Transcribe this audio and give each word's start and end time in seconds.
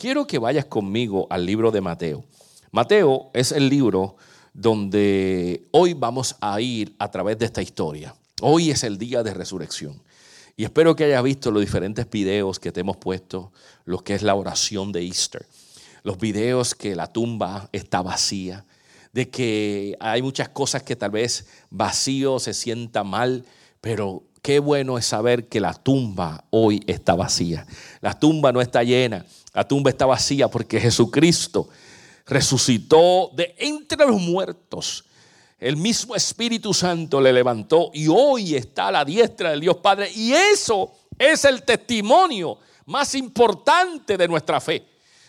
quiero 0.00 0.26
que 0.26 0.38
vayas 0.38 0.64
conmigo 0.64 1.26
al 1.28 1.44
libro 1.44 1.70
de 1.70 1.82
Mateo. 1.82 2.24
Mateo 2.72 3.30
es 3.34 3.52
el 3.52 3.68
libro 3.68 4.16
donde 4.54 5.66
hoy 5.72 5.92
vamos 5.92 6.36
a 6.40 6.58
ir 6.62 6.96
a 6.98 7.10
través 7.10 7.38
de 7.38 7.44
esta 7.44 7.60
historia. 7.60 8.14
Hoy 8.40 8.70
es 8.70 8.82
el 8.82 8.96
día 8.96 9.22
de 9.22 9.34
resurrección. 9.34 10.02
Y 10.56 10.64
espero 10.64 10.96
que 10.96 11.04
hayas 11.04 11.22
visto 11.22 11.50
los 11.50 11.60
diferentes 11.60 12.08
videos 12.08 12.58
que 12.58 12.72
te 12.72 12.80
hemos 12.80 12.96
puesto, 12.96 13.52
lo 13.84 13.98
que 13.98 14.14
es 14.14 14.22
la 14.22 14.34
oración 14.34 14.90
de 14.90 15.02
Easter, 15.02 15.46
los 16.02 16.16
videos 16.16 16.74
que 16.74 16.96
la 16.96 17.06
tumba 17.06 17.68
está 17.72 18.00
vacía, 18.00 18.64
de 19.12 19.28
que 19.28 19.98
hay 20.00 20.22
muchas 20.22 20.48
cosas 20.48 20.82
que 20.82 20.96
tal 20.96 21.10
vez 21.10 21.46
vacío 21.68 22.38
se 22.38 22.54
sienta 22.54 23.04
mal, 23.04 23.44
pero 23.82 24.22
qué 24.40 24.60
bueno 24.60 24.96
es 24.96 25.04
saber 25.04 25.48
que 25.48 25.60
la 25.60 25.74
tumba 25.74 26.44
hoy 26.48 26.82
está 26.86 27.14
vacía. 27.14 27.66
La 28.00 28.18
tumba 28.18 28.52
no 28.52 28.62
está 28.62 28.82
llena, 28.82 29.26
la 29.52 29.66
tumba 29.66 29.90
está 29.90 30.06
vacía 30.06 30.48
porque 30.48 30.80
Jesucristo 30.80 31.68
resucitó 32.26 33.30
de 33.34 33.54
entre 33.58 34.06
los 34.06 34.20
muertos. 34.20 35.04
El 35.58 35.76
mismo 35.76 36.14
Espíritu 36.14 36.72
Santo 36.72 37.20
le 37.20 37.32
levantó 37.32 37.90
y 37.92 38.06
hoy 38.08 38.54
está 38.54 38.88
a 38.88 38.92
la 38.92 39.04
diestra 39.04 39.50
del 39.50 39.60
Dios 39.60 39.76
Padre. 39.76 40.10
Y 40.14 40.32
eso 40.32 40.92
es 41.18 41.44
el 41.44 41.62
testimonio 41.64 42.58
más 42.86 43.14
importante 43.14 44.16
de 44.16 44.28
nuestra 44.28 44.60
fe. 44.60 44.86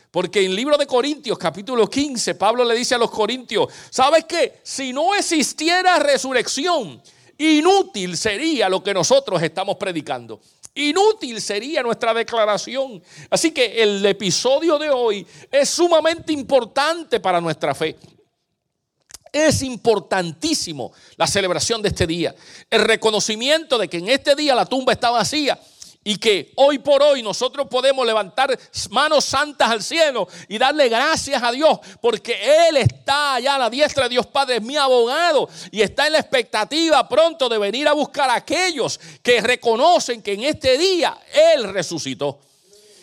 Porque 0.09 0.39
en 0.43 0.51
el 0.51 0.55
libro 0.55 0.77
de 0.77 0.85
Corintios, 0.85 1.37
capítulo 1.37 1.87
15, 1.87 2.35
Pablo 2.35 2.63
le 2.63 2.75
dice 2.75 2.95
a 2.95 2.97
los 2.97 3.09
corintios, 3.09 3.67
¿sabes 3.89 4.25
qué? 4.25 4.59
Si 4.61 4.91
no 4.91 5.15
existiera 5.15 5.99
resurrección, 5.99 7.01
inútil 7.37 8.17
sería 8.17 8.67
lo 8.67 8.83
que 8.83 8.93
nosotros 8.93 9.41
estamos 9.41 9.77
predicando. 9.77 10.41
Inútil 10.73 11.41
sería 11.41 11.83
nuestra 11.83 12.13
declaración. 12.13 13.01
Así 13.29 13.51
que 13.51 13.83
el 13.83 14.05
episodio 14.05 14.79
de 14.79 14.89
hoy 14.89 15.25
es 15.51 15.69
sumamente 15.69 16.31
importante 16.31 17.19
para 17.19 17.41
nuestra 17.41 17.75
fe. 17.75 17.97
Es 19.31 19.61
importantísimo 19.61 20.91
la 21.15 21.27
celebración 21.27 21.81
de 21.81 21.89
este 21.89 22.05
día. 22.05 22.35
El 22.69 22.81
reconocimiento 22.81 23.77
de 23.77 23.87
que 23.87 23.97
en 23.97 24.09
este 24.09 24.35
día 24.35 24.55
la 24.55 24.65
tumba 24.65 24.93
está 24.93 25.09
vacía 25.09 25.59
y 26.03 26.17
que 26.17 26.51
hoy 26.55 26.79
por 26.79 27.03
hoy 27.03 27.21
nosotros 27.21 27.67
podemos 27.69 28.05
levantar 28.05 28.57
manos 28.89 29.23
santas 29.23 29.69
al 29.69 29.83
cielo 29.83 30.27
y 30.47 30.57
darle 30.57 30.89
gracias 30.89 31.41
a 31.43 31.51
Dios 31.51 31.79
porque 32.01 32.67
Él 32.69 32.77
está 32.77 33.35
allá 33.35 33.55
a 33.55 33.59
la 33.59 33.69
diestra 33.69 34.03
de 34.03 34.09
Dios 34.09 34.25
Padre, 34.25 34.57
es 34.57 34.61
mi 34.63 34.75
abogado 34.77 35.47
y 35.69 35.81
está 35.81 36.07
en 36.07 36.13
la 36.13 36.19
expectativa 36.19 37.07
pronto 37.07 37.47
de 37.47 37.57
venir 37.57 37.87
a 37.87 37.93
buscar 37.93 38.29
a 38.29 38.35
aquellos 38.35 38.99
que 39.21 39.41
reconocen 39.41 40.21
que 40.21 40.33
en 40.33 40.43
este 40.43 40.77
día 40.77 41.17
Él 41.55 41.71
resucitó 41.71 42.39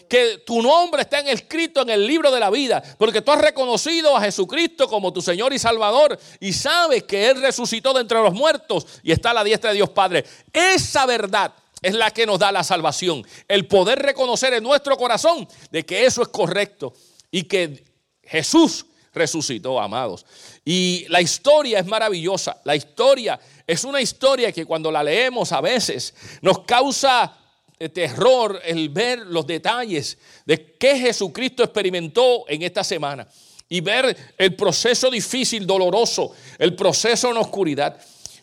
que 0.09 0.39
tu 0.39 0.63
nombre 0.63 1.03
está 1.03 1.21
escrito 1.21 1.83
en 1.83 1.91
el 1.91 2.07
libro 2.07 2.31
de 2.31 2.41
la 2.41 2.51
vida, 2.51 2.83
porque 2.97 3.21
tú 3.21 3.31
has 3.31 3.41
reconocido 3.41 4.17
a 4.17 4.23
Jesucristo 4.23 4.89
como 4.89 5.13
tu 5.13 5.21
Señor 5.21 5.53
y 5.53 5.59
Salvador 5.59 6.19
y 6.41 6.53
sabes 6.53 7.03
que 7.05 7.29
Él 7.29 7.43
resucitó 7.43 7.93
de 7.93 8.01
entre 8.01 8.21
los 8.23 8.33
muertos 8.33 8.87
y 9.03 9.13
está 9.13 9.31
a 9.31 9.35
la 9.35 9.45
diestra 9.45 9.71
de 9.71 9.77
Dios 9.77 9.91
Padre. 9.91 10.25
Esa 10.53 11.05
verdad 11.05 11.53
es 11.83 11.95
la 11.95 12.11
que 12.11 12.27
nos 12.27 12.39
da 12.39 12.53
la 12.53 12.65
salvación. 12.65 13.25
El 13.47 13.67
poder 13.67 13.99
reconocer 14.01 14.55
en 14.55 14.63
nuestro 14.63 14.97
corazón 14.97 15.49
de 15.71 15.85
que 15.85 16.05
eso 16.05 16.23
es 16.23 16.29
correcto 16.29 16.93
y 17.31 17.45
que 17.45 17.85
Jesús 18.23 18.87
resucitó, 19.13 19.81
amados. 19.81 20.25
Y 20.65 21.07
la 21.09 21.21
historia 21.21 21.81
es 21.81 21.87
maravillosa. 21.87 22.61
La 22.65 22.77
historia 22.77 23.39
es 23.67 23.85
una 23.85 24.01
historia 24.01 24.53
que 24.53 24.65
cuando 24.65 24.91
la 24.91 25.03
leemos 25.03 25.53
a 25.53 25.61
veces 25.61 26.15
nos 26.41 26.61
causa 26.61 27.37
eh, 27.79 27.89
terror 27.89 28.61
el 28.65 28.89
ver 28.89 29.21
los 29.21 29.47
detalles 29.47 30.19
de 30.45 30.77
qué 30.77 30.99
Jesucristo 30.99 31.63
experimentó 31.63 32.45
en 32.49 32.63
esta 32.63 32.83
semana 32.83 33.27
y 33.69 33.81
ver 33.81 34.17
el 34.39 34.55
proceso 34.55 35.11
difícil, 35.11 35.67
doloroso, 35.67 36.33
el 36.59 36.75
proceso 36.75 37.31
en 37.31 37.37
oscuridad. 37.37 38.01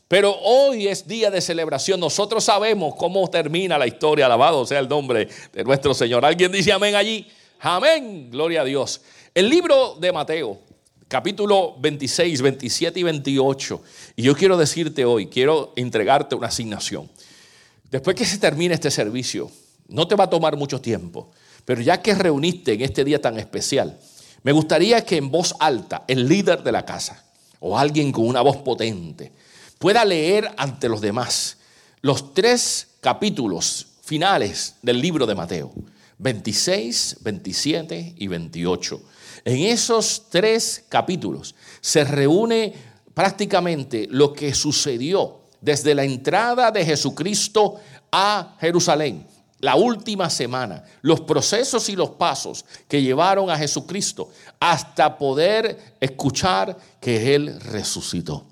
Pero 0.07 0.35
hoy 0.41 0.87
es 0.87 1.07
día 1.07 1.31
de 1.31 1.41
celebración. 1.41 1.99
Nosotros 1.99 2.43
sabemos 2.43 2.93
cómo 2.95 3.27
termina 3.29 3.77
la 3.77 3.87
historia. 3.87 4.27
Alabado 4.27 4.65
sea 4.65 4.79
el 4.79 4.87
nombre 4.87 5.27
de 5.51 5.63
nuestro 5.63 5.93
Señor. 5.95 6.23
¿Alguien 6.23 6.51
dice 6.51 6.71
amén 6.71 6.95
allí? 6.95 7.27
Amén. 7.59 8.29
Gloria 8.29 8.61
a 8.61 8.65
Dios. 8.65 9.01
El 9.33 9.49
libro 9.49 9.95
de 9.99 10.11
Mateo, 10.11 10.59
capítulo 11.07 11.75
26, 11.79 12.39
27 12.39 12.99
y 12.99 13.03
28. 13.03 13.81
Y 14.15 14.23
yo 14.23 14.35
quiero 14.35 14.57
decirte 14.57 15.05
hoy, 15.05 15.25
quiero 15.25 15.73
entregarte 15.75 16.35
una 16.35 16.47
asignación. 16.47 17.09
Después 17.89 18.15
que 18.15 18.25
se 18.25 18.37
termine 18.37 18.75
este 18.75 18.91
servicio, 18.91 19.49
no 19.87 20.07
te 20.07 20.15
va 20.15 20.25
a 20.25 20.29
tomar 20.29 20.55
mucho 20.55 20.79
tiempo. 20.79 21.31
Pero 21.65 21.81
ya 21.81 21.99
que 22.03 22.13
reuniste 22.13 22.73
en 22.73 22.81
este 22.81 23.03
día 23.03 23.19
tan 23.19 23.39
especial, 23.39 23.99
me 24.43 24.51
gustaría 24.51 25.03
que 25.03 25.17
en 25.17 25.31
voz 25.31 25.55
alta 25.59 26.03
el 26.07 26.27
líder 26.27 26.61
de 26.61 26.71
la 26.71 26.85
casa 26.85 27.25
o 27.59 27.75
alguien 27.75 28.11
con 28.11 28.27
una 28.27 28.41
voz 28.41 28.57
potente 28.57 29.31
pueda 29.79 30.05
leer 30.05 30.49
ante 30.57 30.89
los 30.89 31.01
demás 31.01 31.57
los 32.01 32.33
tres 32.33 32.87
capítulos 33.01 33.87
finales 34.03 34.75
del 34.83 35.01
libro 35.01 35.25
de 35.25 35.33
Mateo, 35.33 35.73
26, 36.19 37.17
27 37.21 38.13
y 38.15 38.27
28. 38.27 39.01
En 39.43 39.57
esos 39.63 40.29
tres 40.29 40.85
capítulos 40.87 41.55
se 41.81 42.03
reúne 42.03 42.73
prácticamente 43.15 44.07
lo 44.11 44.33
que 44.33 44.53
sucedió 44.53 45.41
desde 45.61 45.95
la 45.95 46.03
entrada 46.03 46.69
de 46.69 46.85
Jesucristo 46.85 47.77
a 48.11 48.55
Jerusalén, 48.59 49.25
la 49.61 49.75
última 49.75 50.29
semana, 50.29 50.83
los 51.01 51.21
procesos 51.21 51.89
y 51.89 51.95
los 51.95 52.11
pasos 52.11 52.65
que 52.87 53.01
llevaron 53.01 53.49
a 53.49 53.57
Jesucristo 53.57 54.29
hasta 54.59 55.17
poder 55.17 55.95
escuchar 55.99 56.77
que 57.01 57.33
Él 57.33 57.59
resucitó. 57.61 58.45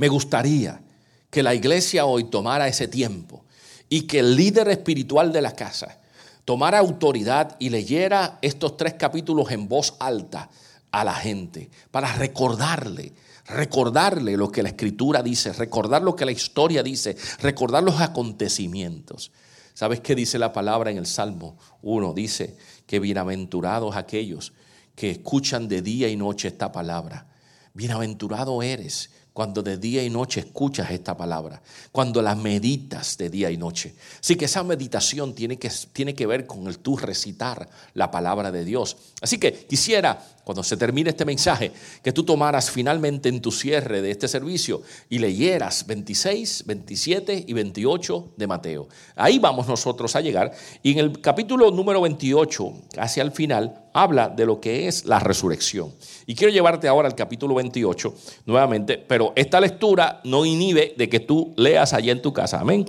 Me 0.00 0.08
gustaría 0.08 0.80
que 1.28 1.42
la 1.42 1.54
iglesia 1.54 2.06
hoy 2.06 2.24
tomara 2.24 2.66
ese 2.66 2.88
tiempo 2.88 3.44
y 3.90 4.06
que 4.06 4.20
el 4.20 4.34
líder 4.34 4.68
espiritual 4.68 5.30
de 5.30 5.42
la 5.42 5.54
casa 5.54 5.98
tomara 6.46 6.78
autoridad 6.78 7.54
y 7.58 7.68
leyera 7.68 8.38
estos 8.40 8.78
tres 8.78 8.94
capítulos 8.94 9.50
en 9.50 9.68
voz 9.68 9.96
alta 10.00 10.48
a 10.90 11.04
la 11.04 11.12
gente 11.12 11.68
para 11.90 12.14
recordarle, 12.14 13.12
recordarle 13.44 14.38
lo 14.38 14.50
que 14.50 14.62
la 14.62 14.70
escritura 14.70 15.22
dice, 15.22 15.52
recordar 15.52 16.00
lo 16.00 16.16
que 16.16 16.24
la 16.24 16.32
historia 16.32 16.82
dice, 16.82 17.14
recordar 17.42 17.82
los 17.82 18.00
acontecimientos. 18.00 19.32
¿Sabes 19.74 20.00
qué 20.00 20.14
dice 20.14 20.38
la 20.38 20.54
palabra 20.54 20.90
en 20.90 20.96
el 20.96 21.06
Salmo 21.06 21.58
1? 21.82 22.14
Dice 22.14 22.56
que 22.86 23.00
bienaventurados 23.00 23.94
aquellos 23.96 24.54
que 24.94 25.10
escuchan 25.10 25.68
de 25.68 25.82
día 25.82 26.08
y 26.08 26.16
noche 26.16 26.48
esta 26.48 26.72
palabra. 26.72 27.26
Bienaventurado 27.74 28.62
eres 28.62 29.10
cuando 29.32 29.62
de 29.62 29.76
día 29.76 30.02
y 30.02 30.10
noche 30.10 30.40
escuchas 30.40 30.90
esta 30.90 31.16
palabra, 31.16 31.62
cuando 31.92 32.20
la 32.20 32.34
meditas 32.34 33.16
de 33.16 33.30
día 33.30 33.50
y 33.50 33.56
noche. 33.56 33.94
Así 34.20 34.36
que 34.36 34.46
esa 34.46 34.62
meditación 34.62 35.34
tiene 35.34 35.58
que, 35.58 35.70
tiene 35.92 36.14
que 36.14 36.26
ver 36.26 36.46
con 36.46 36.66
el 36.66 36.78
tú 36.78 36.96
recitar 36.96 37.68
la 37.94 38.10
palabra 38.10 38.50
de 38.50 38.64
Dios. 38.64 38.96
Así 39.20 39.38
que 39.38 39.52
quisiera 39.52 40.20
cuando 40.50 40.64
se 40.64 40.76
termine 40.76 41.10
este 41.10 41.24
mensaje, 41.24 41.70
que 42.02 42.10
tú 42.10 42.24
tomaras 42.24 42.72
finalmente 42.72 43.28
en 43.28 43.40
tu 43.40 43.52
cierre 43.52 44.02
de 44.02 44.10
este 44.10 44.26
servicio 44.26 44.82
y 45.08 45.20
leyeras 45.20 45.86
26, 45.86 46.64
27 46.66 47.44
y 47.46 47.52
28 47.52 48.32
de 48.36 48.46
Mateo. 48.48 48.88
Ahí 49.14 49.38
vamos 49.38 49.68
nosotros 49.68 50.16
a 50.16 50.20
llegar. 50.20 50.50
Y 50.82 50.90
en 50.90 50.98
el 50.98 51.20
capítulo 51.20 51.70
número 51.70 52.00
28, 52.00 52.72
hacia 52.98 53.22
el 53.22 53.30
final, 53.30 53.84
habla 53.92 54.28
de 54.28 54.44
lo 54.44 54.60
que 54.60 54.88
es 54.88 55.04
la 55.04 55.20
resurrección. 55.20 55.92
Y 56.26 56.34
quiero 56.34 56.52
llevarte 56.52 56.88
ahora 56.88 57.06
al 57.06 57.14
capítulo 57.14 57.54
28 57.54 58.12
nuevamente, 58.46 58.98
pero 58.98 59.32
esta 59.36 59.60
lectura 59.60 60.20
no 60.24 60.44
inhibe 60.44 60.94
de 60.98 61.08
que 61.08 61.20
tú 61.20 61.54
leas 61.56 61.92
allí 61.92 62.10
en 62.10 62.22
tu 62.22 62.32
casa. 62.32 62.58
Amén. 62.58 62.86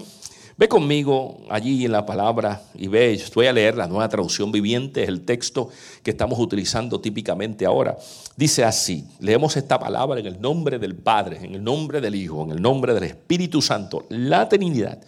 Ve 0.62 0.70
conmigo 0.70 1.40
allí 1.50 1.86
en 1.86 1.92
la 1.92 2.06
palabra 2.06 2.62
y 2.76 2.88
ve, 2.88 3.20
voy 3.34 3.48
a 3.48 3.52
leer 3.52 3.76
la 3.76 3.88
nueva 3.88 4.08
traducción 4.08 4.52
viviente, 4.52 5.02
es 5.02 5.10
el 5.10 5.26
texto 5.26 5.70
que 6.04 6.12
estamos 6.12 6.38
utilizando 6.38 7.02
típicamente 7.02 7.66
ahora. 7.66 7.98
Dice 8.38 8.63
así, 8.63 9.04
leemos 9.19 9.58
esta 9.58 9.80
palabra 9.80 10.19
en 10.19 10.28
el 10.28 10.40
nombre 10.40 10.78
del 10.78 10.94
Padre, 10.94 11.40
en 11.42 11.56
el 11.56 11.63
nombre 11.63 12.00
del 12.00 12.13
Hijo, 12.13 12.44
en 12.44 12.52
el 12.52 12.62
nombre 12.62 12.94
del 12.94 13.06
Espíritu 13.06 13.60
Santo, 13.60 14.06
la 14.10 14.48
Trinidad. 14.48 15.02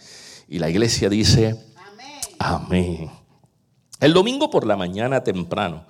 Y 0.50 0.58
la 0.58 0.72
iglesia 0.72 1.08
dice, 1.08 1.56
amén. 1.78 2.18
amén. 2.40 3.12
El 4.00 4.12
domingo 4.12 4.50
por 4.50 4.66
la 4.66 4.76
mañana 4.76 5.24
temprano, 5.24 5.86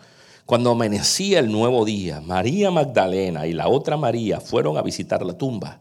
cuando 0.46 0.72
amanecía 0.72 1.40
el 1.40 1.50
nuevo 1.50 1.86
día, 1.86 2.20
María 2.20 2.70
Magdalena 2.70 3.48
y 3.48 3.54
la 3.54 3.70
otra 3.70 3.96
María 3.96 4.42
fueron 4.42 4.76
a 4.76 4.82
visitar 4.82 5.26
la 5.26 5.38
tumba. 5.38 5.80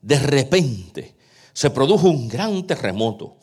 De 0.00 0.18
repente, 0.18 1.17
se 1.58 1.70
produjo 1.70 2.08
un 2.08 2.28
gran 2.28 2.68
terremoto, 2.68 3.34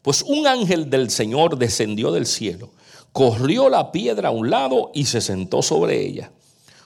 pues 0.00 0.22
un 0.22 0.46
ángel 0.46 0.88
del 0.88 1.10
Señor 1.10 1.58
descendió 1.58 2.12
del 2.12 2.24
cielo, 2.24 2.70
corrió 3.10 3.68
la 3.68 3.90
piedra 3.90 4.28
a 4.28 4.30
un 4.30 4.48
lado 4.48 4.92
y 4.94 5.06
se 5.06 5.20
sentó 5.20 5.60
sobre 5.60 6.00
ella. 6.00 6.30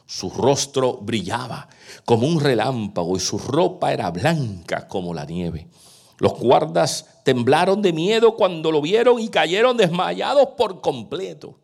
Su 0.06 0.31
rostro 0.31 0.94
brillaba 0.96 1.69
como 2.06 2.26
un 2.26 2.40
relámpago 2.40 3.19
y 3.19 3.20
su 3.20 3.37
ropa 3.37 3.93
era 3.93 4.11
blanca 4.11 4.88
como 4.88 5.12
la 5.12 5.26
nieve. 5.26 5.69
Los 6.17 6.38
guardas 6.38 7.05
temblaron 7.23 7.82
de 7.82 7.93
miedo 7.93 8.35
cuando 8.35 8.73
lo 8.73 8.81
vieron 8.81 9.20
y 9.20 9.29
cayeron 9.29 9.76
desmayados 9.76 10.49
por 10.56 10.81
completo. 10.81 11.58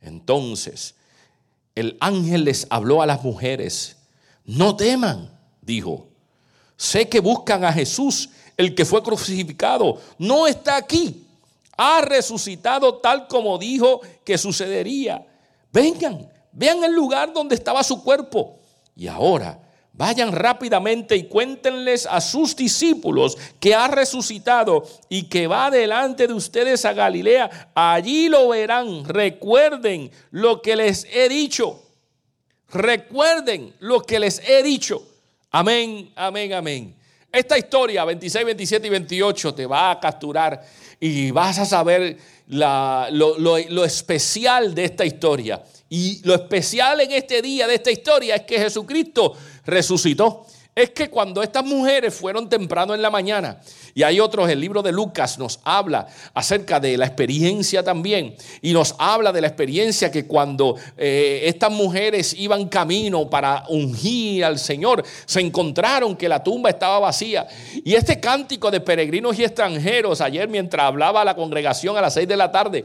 Entonces, 0.00 0.94
el 1.74 1.98
ángel 2.00 2.44
les 2.44 2.66
habló 2.70 3.02
a 3.02 3.06
las 3.06 3.22
mujeres, 3.22 3.98
no 4.46 4.76
teman, 4.76 5.38
dijo, 5.60 6.06
sé 6.78 7.10
que 7.10 7.20
buscan 7.20 7.62
a 7.62 7.72
Jesús, 7.74 8.30
el 8.56 8.74
que 8.74 8.84
fue 8.84 9.02
crucificado, 9.02 10.00
no 10.18 10.46
está 10.46 10.76
aquí, 10.76 11.26
ha 11.76 12.00
resucitado 12.00 12.96
tal 12.96 13.28
como 13.28 13.58
dijo 13.58 14.00
que 14.24 14.38
sucedería. 14.38 15.26
Vengan, 15.72 16.30
vean 16.52 16.82
el 16.84 16.94
lugar 16.94 17.32
donde 17.32 17.54
estaba 17.54 17.82
su 17.84 18.02
cuerpo. 18.02 18.58
Y 18.94 19.08
ahora 19.08 19.60
Vayan 19.98 20.32
rápidamente 20.32 21.16
y 21.16 21.24
cuéntenles 21.24 22.04
a 22.04 22.20
sus 22.20 22.54
discípulos 22.54 23.38
que 23.58 23.74
ha 23.74 23.88
resucitado 23.88 24.86
y 25.08 25.22
que 25.22 25.46
va 25.46 25.70
delante 25.70 26.26
de 26.26 26.34
ustedes 26.34 26.84
a 26.84 26.92
Galilea. 26.92 27.70
Allí 27.74 28.28
lo 28.28 28.48
verán. 28.48 29.06
Recuerden 29.06 30.10
lo 30.30 30.60
que 30.60 30.76
les 30.76 31.06
he 31.10 31.30
dicho. 31.30 31.82
Recuerden 32.70 33.72
lo 33.78 34.02
que 34.02 34.20
les 34.20 34.46
he 34.46 34.62
dicho. 34.62 35.02
Amén, 35.50 36.10
amén, 36.14 36.52
amén. 36.52 36.94
Esta 37.32 37.58
historia, 37.58 38.04
26, 38.04 38.44
27 38.44 38.86
y 38.86 38.90
28, 38.90 39.54
te 39.54 39.66
va 39.66 39.90
a 39.90 40.00
capturar 40.00 40.64
y 40.98 41.30
vas 41.30 41.58
a 41.58 41.66
saber 41.66 42.16
lo, 42.48 43.84
especial 43.84 44.74
de 44.74 44.84
esta 44.84 45.04
historia. 45.04 45.62
Y 45.88 46.20
lo 46.24 46.34
especial 46.34 47.00
en 47.00 47.12
este 47.12 47.42
día 47.42 47.66
de 47.66 47.74
esta 47.74 47.90
historia 47.90 48.36
es 48.36 48.42
que 48.42 48.58
Jesucristo 48.58 49.34
resucitó. 49.64 50.46
Es 50.76 50.90
que 50.90 51.08
cuando 51.08 51.42
estas 51.42 51.64
mujeres 51.64 52.14
fueron 52.14 52.50
temprano 52.50 52.94
en 52.94 53.00
la 53.00 53.08
mañana, 53.08 53.62
y 53.94 54.02
hay 54.02 54.20
otros, 54.20 54.50
el 54.50 54.60
libro 54.60 54.82
de 54.82 54.92
Lucas 54.92 55.38
nos 55.38 55.58
habla 55.64 56.06
acerca 56.34 56.78
de 56.78 56.98
la 56.98 57.06
experiencia 57.06 57.82
también, 57.82 58.36
y 58.60 58.74
nos 58.74 58.94
habla 58.98 59.32
de 59.32 59.40
la 59.40 59.46
experiencia 59.46 60.10
que 60.10 60.26
cuando 60.26 60.76
eh, 60.98 61.44
estas 61.44 61.72
mujeres 61.72 62.34
iban 62.34 62.68
camino 62.68 63.30
para 63.30 63.64
ungir 63.70 64.44
al 64.44 64.58
Señor, 64.58 65.02
se 65.24 65.40
encontraron 65.40 66.14
que 66.14 66.28
la 66.28 66.44
tumba 66.44 66.68
estaba 66.68 66.98
vacía. 66.98 67.46
Y 67.82 67.94
este 67.94 68.20
cántico 68.20 68.70
de 68.70 68.82
peregrinos 68.82 69.38
y 69.38 69.44
extranjeros, 69.44 70.20
ayer 70.20 70.46
mientras 70.46 70.84
hablaba 70.84 71.24
la 71.24 71.34
congregación 71.34 71.96
a 71.96 72.02
las 72.02 72.12
seis 72.12 72.28
de 72.28 72.36
la 72.36 72.52
tarde, 72.52 72.84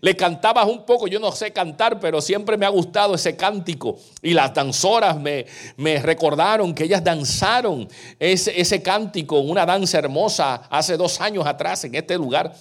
le 0.00 0.16
cantabas 0.16 0.66
un 0.66 0.84
poco, 0.84 1.06
yo 1.06 1.18
no 1.18 1.32
sé 1.32 1.52
cantar, 1.52 2.00
pero 2.00 2.20
siempre 2.20 2.56
me 2.56 2.66
ha 2.66 2.70
gustado 2.70 3.14
ese 3.14 3.36
cántico. 3.36 3.98
Y 4.22 4.32
las 4.32 4.54
danzoras 4.54 5.18
me, 5.18 5.46
me 5.76 6.00
recordaron 6.00 6.74
que 6.74 6.84
ellas 6.84 7.02
danzaron 7.02 7.88
ese, 8.18 8.60
ese 8.60 8.82
cántico, 8.82 9.40
una 9.40 9.66
danza 9.66 9.98
hermosa, 9.98 10.62
hace 10.70 10.96
dos 10.96 11.20
años 11.20 11.46
atrás 11.46 11.84
en 11.84 11.94
este 11.94 12.16
lugar 12.16 12.54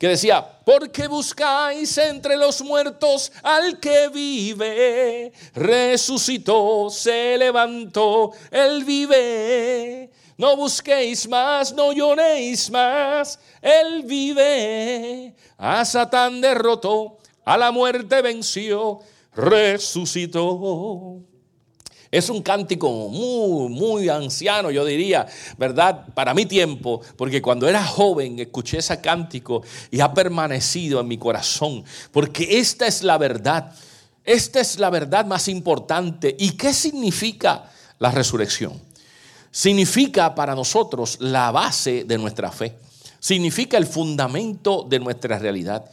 que 0.00 0.08
decía, 0.08 0.42
porque 0.64 1.08
buscáis 1.08 1.98
entre 1.98 2.38
los 2.38 2.62
muertos 2.62 3.30
al 3.42 3.78
que 3.78 4.08
vive, 4.08 5.30
resucitó, 5.54 6.88
se 6.88 7.36
levantó, 7.36 8.32
él 8.50 8.82
vive. 8.86 10.08
No 10.40 10.56
busquéis 10.56 11.28
más, 11.28 11.74
no 11.74 11.92
lloréis 11.92 12.70
más, 12.70 13.38
Él 13.60 14.04
vive. 14.04 15.34
A 15.58 15.84
Satán 15.84 16.40
derrotó, 16.40 17.18
a 17.44 17.58
la 17.58 17.70
muerte 17.70 18.22
venció, 18.22 19.00
resucitó. 19.34 21.20
Es 22.10 22.30
un 22.30 22.40
cántico 22.40 22.88
muy, 23.10 23.68
muy 23.68 24.08
anciano, 24.08 24.70
yo 24.70 24.86
diría, 24.86 25.26
¿verdad? 25.58 26.06
Para 26.14 26.32
mi 26.32 26.46
tiempo, 26.46 27.02
porque 27.18 27.42
cuando 27.42 27.68
era 27.68 27.84
joven 27.84 28.38
escuché 28.38 28.78
ese 28.78 28.98
cántico 28.98 29.62
y 29.90 30.00
ha 30.00 30.14
permanecido 30.14 31.00
en 31.00 31.08
mi 31.08 31.18
corazón, 31.18 31.84
porque 32.12 32.58
esta 32.58 32.86
es 32.86 33.02
la 33.02 33.18
verdad, 33.18 33.74
esta 34.24 34.60
es 34.60 34.78
la 34.78 34.88
verdad 34.88 35.26
más 35.26 35.48
importante. 35.48 36.34
¿Y 36.38 36.52
qué 36.52 36.72
significa 36.72 37.70
la 37.98 38.10
resurrección? 38.10 38.88
Significa 39.50 40.34
para 40.34 40.54
nosotros 40.54 41.18
la 41.20 41.50
base 41.50 42.04
de 42.04 42.18
nuestra 42.18 42.50
fe, 42.50 42.76
significa 43.18 43.76
el 43.76 43.86
fundamento 43.86 44.86
de 44.88 44.98
nuestra 44.98 45.38
realidad. 45.38 45.90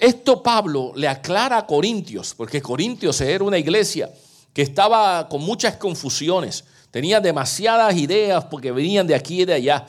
esto 0.00 0.42
Pablo 0.42 0.92
le 0.94 1.08
aclara 1.08 1.58
a 1.58 1.66
Corintios, 1.66 2.34
porque 2.34 2.60
Corintios 2.60 3.20
era 3.20 3.44
una 3.44 3.58
iglesia 3.58 4.10
que 4.52 4.62
estaba 4.62 5.28
con 5.28 5.42
muchas 5.42 5.76
confusiones, 5.76 6.64
tenía 6.90 7.20
demasiadas 7.20 7.96
ideas 7.96 8.44
porque 8.44 8.70
venían 8.70 9.06
de 9.06 9.14
aquí 9.14 9.42
y 9.42 9.44
de 9.44 9.54
allá. 9.54 9.86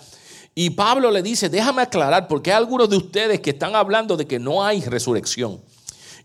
Y 0.55 0.69
Pablo 0.69 1.09
le 1.09 1.23
dice, 1.23 1.49
déjame 1.49 1.81
aclarar, 1.81 2.27
porque 2.27 2.51
hay 2.51 2.57
algunos 2.57 2.89
de 2.89 2.97
ustedes 2.97 3.39
que 3.41 3.49
están 3.49 3.75
hablando 3.75 4.15
de 4.15 4.27
que 4.27 4.37
no 4.37 4.63
hay 4.63 4.81
resurrección. 4.81 5.59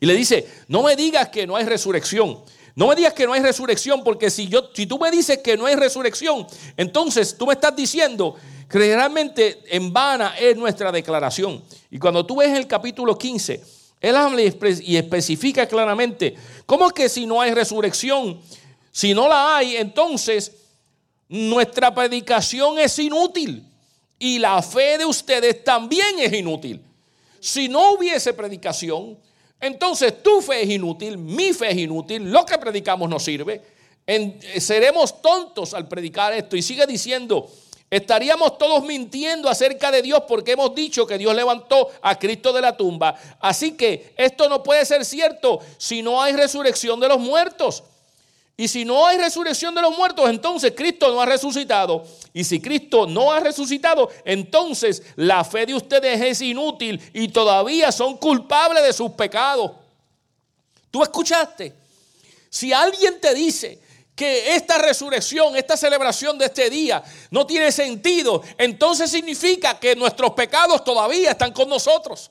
Y 0.00 0.06
le 0.06 0.14
dice, 0.14 0.46
no 0.68 0.82
me 0.82 0.94
digas 0.94 1.30
que 1.30 1.46
no 1.46 1.56
hay 1.56 1.64
resurrección. 1.64 2.38
No 2.78 2.86
me 2.86 2.94
digas 2.94 3.12
que 3.12 3.26
no 3.26 3.32
hay 3.32 3.42
resurrección, 3.42 4.04
porque 4.04 4.30
si, 4.30 4.46
yo, 4.46 4.70
si 4.72 4.86
tú 4.86 5.00
me 5.00 5.10
dices 5.10 5.38
que 5.38 5.56
no 5.56 5.66
hay 5.66 5.74
resurrección, 5.74 6.46
entonces 6.76 7.36
tú 7.36 7.44
me 7.44 7.54
estás 7.54 7.74
diciendo 7.74 8.36
que 8.70 8.78
realmente 8.78 9.64
en 9.66 9.92
vana 9.92 10.36
es 10.38 10.56
nuestra 10.56 10.92
declaración. 10.92 11.60
Y 11.90 11.98
cuando 11.98 12.24
tú 12.24 12.36
ves 12.36 12.56
el 12.56 12.68
capítulo 12.68 13.18
15, 13.18 13.64
él 14.00 14.14
habla 14.14 14.42
y 14.42 14.96
especifica 14.96 15.66
claramente, 15.66 16.36
¿cómo 16.66 16.90
que 16.90 17.08
si 17.08 17.26
no 17.26 17.40
hay 17.40 17.52
resurrección? 17.52 18.40
Si 18.92 19.12
no 19.12 19.26
la 19.26 19.56
hay, 19.56 19.74
entonces 19.74 20.52
nuestra 21.28 21.92
predicación 21.92 22.78
es 22.78 22.96
inútil 23.00 23.66
y 24.20 24.38
la 24.38 24.62
fe 24.62 24.98
de 24.98 25.04
ustedes 25.04 25.64
también 25.64 26.20
es 26.20 26.32
inútil. 26.32 26.80
Si 27.40 27.68
no 27.68 27.94
hubiese 27.94 28.32
predicación, 28.34 29.18
entonces 29.60 30.22
tu 30.22 30.40
fe 30.40 30.62
es 30.62 30.70
inútil, 30.70 31.18
mi 31.18 31.52
fe 31.52 31.70
es 31.70 31.78
inútil, 31.78 32.30
lo 32.30 32.46
que 32.46 32.58
predicamos 32.58 33.08
no 33.08 33.18
sirve. 33.18 33.60
seremos 34.58 35.20
tontos 35.20 35.74
al 35.74 35.88
predicar 35.88 36.32
esto. 36.32 36.56
Y 36.56 36.62
sigue 36.62 36.86
diciendo, 36.86 37.50
estaríamos 37.90 38.56
todos 38.56 38.84
mintiendo 38.84 39.48
acerca 39.48 39.90
de 39.90 40.02
Dios 40.02 40.22
porque 40.28 40.52
hemos 40.52 40.74
dicho 40.74 41.06
que 41.06 41.18
Dios 41.18 41.34
levantó 41.34 41.90
a 42.02 42.18
Cristo 42.18 42.52
de 42.52 42.60
la 42.60 42.76
tumba. 42.76 43.16
Así 43.40 43.72
que 43.72 44.12
esto 44.16 44.48
no 44.48 44.62
puede 44.62 44.84
ser 44.84 45.04
cierto 45.04 45.60
si 45.76 46.02
no 46.02 46.22
hay 46.22 46.34
resurrección 46.34 47.00
de 47.00 47.08
los 47.08 47.18
muertos. 47.18 47.82
Y 48.60 48.66
si 48.66 48.84
no 48.84 49.06
hay 49.06 49.16
resurrección 49.18 49.72
de 49.72 49.80
los 49.80 49.96
muertos, 49.96 50.28
entonces 50.28 50.72
Cristo 50.74 51.12
no 51.12 51.22
ha 51.22 51.26
resucitado. 51.26 52.04
Y 52.32 52.42
si 52.42 52.60
Cristo 52.60 53.06
no 53.06 53.30
ha 53.30 53.38
resucitado, 53.38 54.10
entonces 54.24 55.00
la 55.14 55.44
fe 55.44 55.64
de 55.64 55.76
ustedes 55.76 56.20
es 56.20 56.42
inútil 56.42 57.00
y 57.14 57.28
todavía 57.28 57.92
son 57.92 58.16
culpables 58.16 58.82
de 58.82 58.92
sus 58.92 59.12
pecados. 59.12 59.70
¿Tú 60.90 61.04
escuchaste? 61.04 61.72
Si 62.50 62.72
alguien 62.72 63.20
te 63.20 63.32
dice 63.32 63.78
que 64.16 64.56
esta 64.56 64.76
resurrección, 64.78 65.54
esta 65.56 65.76
celebración 65.76 66.36
de 66.36 66.46
este 66.46 66.68
día 66.68 67.00
no 67.30 67.46
tiene 67.46 67.70
sentido, 67.70 68.42
entonces 68.58 69.08
significa 69.08 69.78
que 69.78 69.94
nuestros 69.94 70.32
pecados 70.32 70.82
todavía 70.82 71.30
están 71.30 71.52
con 71.52 71.68
nosotros. 71.68 72.28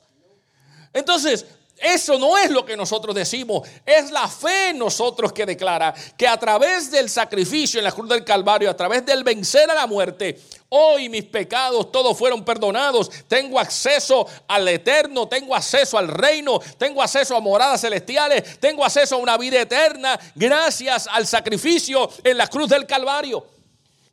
Entonces, 0.92 1.46
eso 1.80 2.18
no 2.18 2.36
es 2.36 2.50
lo 2.50 2.64
que 2.64 2.76
nosotros 2.76 3.14
decimos, 3.14 3.68
es 3.86 4.10
la 4.10 4.28
fe 4.28 4.70
en 4.70 4.78
nosotros 4.78 5.32
que 5.32 5.46
declara 5.46 5.94
que 6.16 6.26
a 6.26 6.36
través 6.36 6.90
del 6.90 7.08
sacrificio 7.08 7.78
en 7.78 7.84
la 7.84 7.92
cruz 7.92 8.08
del 8.08 8.24
Calvario, 8.24 8.70
a 8.70 8.76
través 8.76 9.04
del 9.06 9.22
vencer 9.22 9.70
a 9.70 9.74
la 9.74 9.86
muerte, 9.86 10.40
hoy 10.70 11.08
mis 11.08 11.24
pecados 11.24 11.90
todos 11.92 12.16
fueron 12.16 12.44
perdonados, 12.44 13.10
tengo 13.28 13.58
acceso 13.58 14.26
al 14.48 14.66
eterno, 14.68 15.28
tengo 15.28 15.54
acceso 15.54 15.98
al 15.98 16.08
reino, 16.08 16.60
tengo 16.76 17.02
acceso 17.02 17.36
a 17.36 17.40
moradas 17.40 17.80
celestiales, 17.80 18.58
tengo 18.58 18.84
acceso 18.84 19.14
a 19.14 19.18
una 19.18 19.36
vida 19.36 19.60
eterna 19.60 20.18
gracias 20.34 21.08
al 21.10 21.26
sacrificio 21.26 22.10
en 22.24 22.36
la 22.36 22.46
cruz 22.48 22.68
del 22.68 22.86
Calvario. 22.86 23.46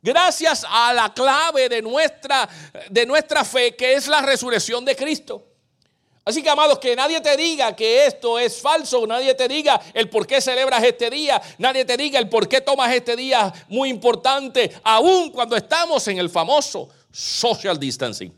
Gracias 0.02 0.64
a 0.68 0.92
la 0.94 1.12
clave 1.12 1.68
de 1.68 1.82
nuestra, 1.82 2.48
de 2.88 3.04
nuestra 3.04 3.44
fe 3.44 3.74
que 3.74 3.94
es 3.94 4.06
la 4.06 4.22
resurrección 4.22 4.84
de 4.84 4.94
Cristo. 4.94 5.55
Así 6.26 6.42
que, 6.42 6.50
amados, 6.50 6.80
que 6.80 6.96
nadie 6.96 7.20
te 7.20 7.36
diga 7.36 7.76
que 7.76 8.04
esto 8.04 8.36
es 8.36 8.60
falso, 8.60 9.06
nadie 9.06 9.32
te 9.36 9.46
diga 9.46 9.80
el 9.94 10.10
por 10.10 10.26
qué 10.26 10.40
celebras 10.40 10.82
este 10.82 11.08
día, 11.08 11.40
nadie 11.58 11.84
te 11.84 11.96
diga 11.96 12.18
el 12.18 12.28
por 12.28 12.48
qué 12.48 12.60
tomas 12.60 12.92
este 12.92 13.14
día 13.14 13.54
muy 13.68 13.90
importante, 13.90 14.72
aun 14.82 15.30
cuando 15.30 15.56
estamos 15.56 16.08
en 16.08 16.18
el 16.18 16.28
famoso 16.28 16.88
social 17.12 17.78
distancing. 17.78 18.34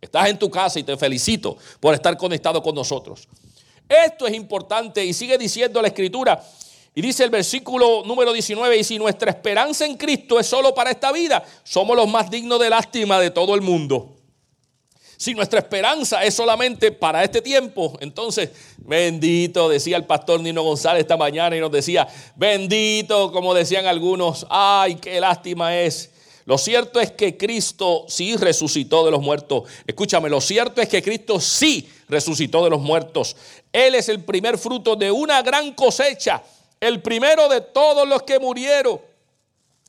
Estás 0.00 0.28
en 0.28 0.38
tu 0.38 0.48
casa 0.48 0.78
y 0.78 0.84
te 0.84 0.96
felicito 0.96 1.56
por 1.80 1.94
estar 1.94 2.16
conectado 2.16 2.62
con 2.62 2.76
nosotros. 2.76 3.26
Esto 3.88 4.28
es 4.28 4.34
importante 4.34 5.04
y 5.04 5.12
sigue 5.12 5.36
diciendo 5.36 5.82
la 5.82 5.88
escritura. 5.88 6.40
Y 6.94 7.02
dice 7.02 7.24
el 7.24 7.30
versículo 7.30 8.04
número 8.06 8.32
19, 8.32 8.76
y 8.76 8.84
si 8.84 9.00
nuestra 9.00 9.32
esperanza 9.32 9.84
en 9.84 9.96
Cristo 9.96 10.38
es 10.38 10.46
solo 10.46 10.72
para 10.72 10.92
esta 10.92 11.10
vida, 11.10 11.44
somos 11.64 11.96
los 11.96 12.06
más 12.06 12.30
dignos 12.30 12.60
de 12.60 12.70
lástima 12.70 13.18
de 13.18 13.30
todo 13.30 13.56
el 13.56 13.62
mundo. 13.62 14.11
Si 15.22 15.34
nuestra 15.34 15.60
esperanza 15.60 16.24
es 16.24 16.34
solamente 16.34 16.90
para 16.90 17.22
este 17.22 17.40
tiempo, 17.40 17.96
entonces, 18.00 18.50
bendito, 18.78 19.68
decía 19.68 19.96
el 19.96 20.04
pastor 20.04 20.40
Nino 20.40 20.64
González 20.64 21.02
esta 21.02 21.16
mañana 21.16 21.56
y 21.56 21.60
nos 21.60 21.70
decía, 21.70 22.08
bendito, 22.34 23.30
como 23.30 23.54
decían 23.54 23.86
algunos, 23.86 24.44
ay, 24.50 24.96
qué 24.96 25.20
lástima 25.20 25.78
es. 25.78 26.10
Lo 26.44 26.58
cierto 26.58 26.98
es 26.98 27.12
que 27.12 27.36
Cristo 27.36 28.04
sí 28.08 28.34
resucitó 28.34 29.04
de 29.04 29.12
los 29.12 29.22
muertos. 29.22 29.70
Escúchame, 29.86 30.28
lo 30.28 30.40
cierto 30.40 30.80
es 30.82 30.88
que 30.88 31.00
Cristo 31.00 31.38
sí 31.38 31.88
resucitó 32.08 32.64
de 32.64 32.70
los 32.70 32.80
muertos. 32.80 33.36
Él 33.72 33.94
es 33.94 34.08
el 34.08 34.24
primer 34.24 34.58
fruto 34.58 34.96
de 34.96 35.12
una 35.12 35.40
gran 35.40 35.72
cosecha, 35.74 36.42
el 36.80 37.00
primero 37.00 37.48
de 37.48 37.60
todos 37.60 38.08
los 38.08 38.24
que 38.24 38.40
murieron. 38.40 39.00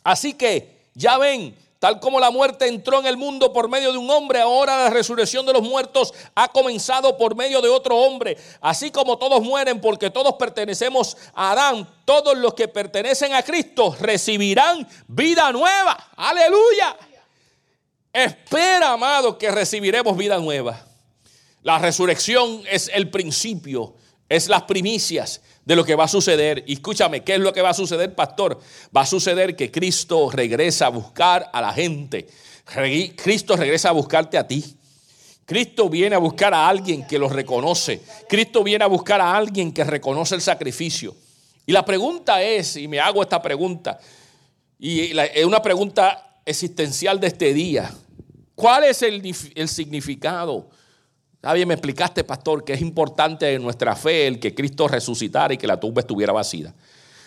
Así 0.04 0.36
que, 0.36 0.78
ya 0.94 1.18
ven, 1.18 1.56
Tal 1.84 2.00
como 2.00 2.18
la 2.18 2.32
muerte 2.32 2.66
entró 2.66 3.02
en 3.02 3.08
el 3.08 3.18
mundo 3.18 3.52
por 3.52 3.68
medio 3.68 3.92
de 3.92 3.98
un 3.98 4.10
hombre, 4.10 4.40
ahora 4.40 4.86
la 4.86 4.90
resurrección 4.90 5.46
de 5.46 5.52
los 5.52 5.64
muertos 5.64 6.14
ha 6.34 6.48
comenzado 6.48 7.18
por 7.18 7.36
medio 7.36 7.62
de 7.62 7.68
otro 7.68 7.98
hombre. 7.98 8.38
Así 8.62 8.90
como 8.90 9.18
todos 9.18 9.44
mueren 9.44 9.82
porque 9.82 10.10
todos 10.10 10.36
pertenecemos 10.36 11.18
a 11.34 11.52
Adán, 11.52 11.86
todos 12.06 12.38
los 12.38 12.54
que 12.54 12.70
pertenecen 12.70 13.34
a 13.34 13.44
Cristo 13.44 13.94
recibirán 14.00 14.88
vida 15.10 15.52
nueva. 15.52 16.12
Aleluya. 16.16 16.96
Espera, 18.14 18.94
amado, 18.94 19.38
que 19.38 19.52
recibiremos 19.52 20.16
vida 20.16 20.38
nueva. 20.38 20.88
La 21.64 21.80
resurrección 21.80 22.64
es 22.72 22.90
el 22.94 23.10
principio, 23.10 23.94
es 24.30 24.48
las 24.48 24.62
primicias 24.62 25.42
de 25.66 25.76
lo 25.76 25.86
que 25.86 25.96
va 25.96 26.06
a 26.06 26.08
suceder. 26.08 26.64
Y 26.68 26.74
escúchame, 26.74 27.24
¿qué 27.24 27.36
es 27.36 27.40
lo 27.40 27.54
que 27.54 27.62
va 27.62 27.70
a 27.70 27.74
suceder, 27.74 28.14
pastor? 28.14 28.60
Va 28.96 29.02
a 29.02 29.06
suceder 29.06 29.56
que 29.56 29.72
Cristo 29.72 30.30
regresa 30.32 30.88
a 30.88 30.90
buscar 30.90 31.50
a 31.54 31.62
la 31.62 31.74
gente. 31.74 32.28
Cristo 33.16 33.56
regresa 33.56 33.90
a 33.90 33.94
buscarte 33.94 34.38
a 34.38 34.48
ti. 34.48 34.78
Cristo 35.46 35.90
viene 35.90 36.16
a 36.16 36.20
buscar 36.20 36.54
a 36.54 36.68
alguien 36.68 37.06
que 37.06 37.20
lo 37.20 37.28
reconoce. 37.28 38.02
Cristo 38.30 38.64
viene 38.64 38.86
a 38.86 38.88
buscar 38.88 39.20
a 39.20 39.36
alguien 39.36 39.74
que 39.74 39.84
reconoce 39.84 40.36
el 40.36 40.42
sacrificio. 40.42 41.16
Y 41.66 41.72
la 41.72 41.84
pregunta 41.84 42.42
es, 42.42 42.78
y 42.78 42.88
me 42.88 43.00
hago 43.00 43.22
esta 43.22 43.42
pregunta, 43.42 44.00
y 44.80 45.18
es 45.18 45.46
una 45.46 45.62
pregunta 45.62 46.40
existencial 46.46 47.20
de 47.20 47.28
este 47.28 47.54
día. 47.54 47.94
¿Cuál 48.56 48.86
es 48.86 49.02
el 49.02 49.68
significado 49.68 50.70
Nadie 51.44 51.66
me 51.66 51.74
explicaste, 51.74 52.24
pastor, 52.24 52.64
que 52.64 52.72
es 52.72 52.82
importante 52.82 53.54
en 53.54 53.62
nuestra 53.62 53.98
fe 53.98 54.28
el 54.28 54.40
que 54.40 54.56
Cristo 54.56 54.88
resucitara 54.88 55.54
y 55.54 55.58
que 55.58 55.68
la 55.68 55.78
tumba 55.78 56.00
estuviera 56.00 56.32
vacía. 56.32 56.74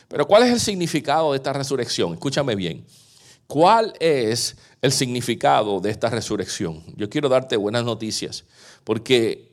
Pero 0.08 0.26
¿cuál 0.26 0.44
es 0.44 0.52
el 0.52 0.60
significado 0.60 1.32
de 1.32 1.36
esta 1.36 1.52
resurrección? 1.52 2.14
Escúchame 2.14 2.54
bien. 2.56 2.86
¿Cuál 3.46 3.92
es 4.00 4.56
el 4.80 4.90
significado 4.90 5.80
de 5.80 5.90
esta 5.90 6.08
resurrección? 6.08 6.82
Yo 6.96 7.10
quiero 7.10 7.28
darte 7.28 7.58
buenas 7.58 7.84
noticias, 7.84 8.44
porque 8.84 9.50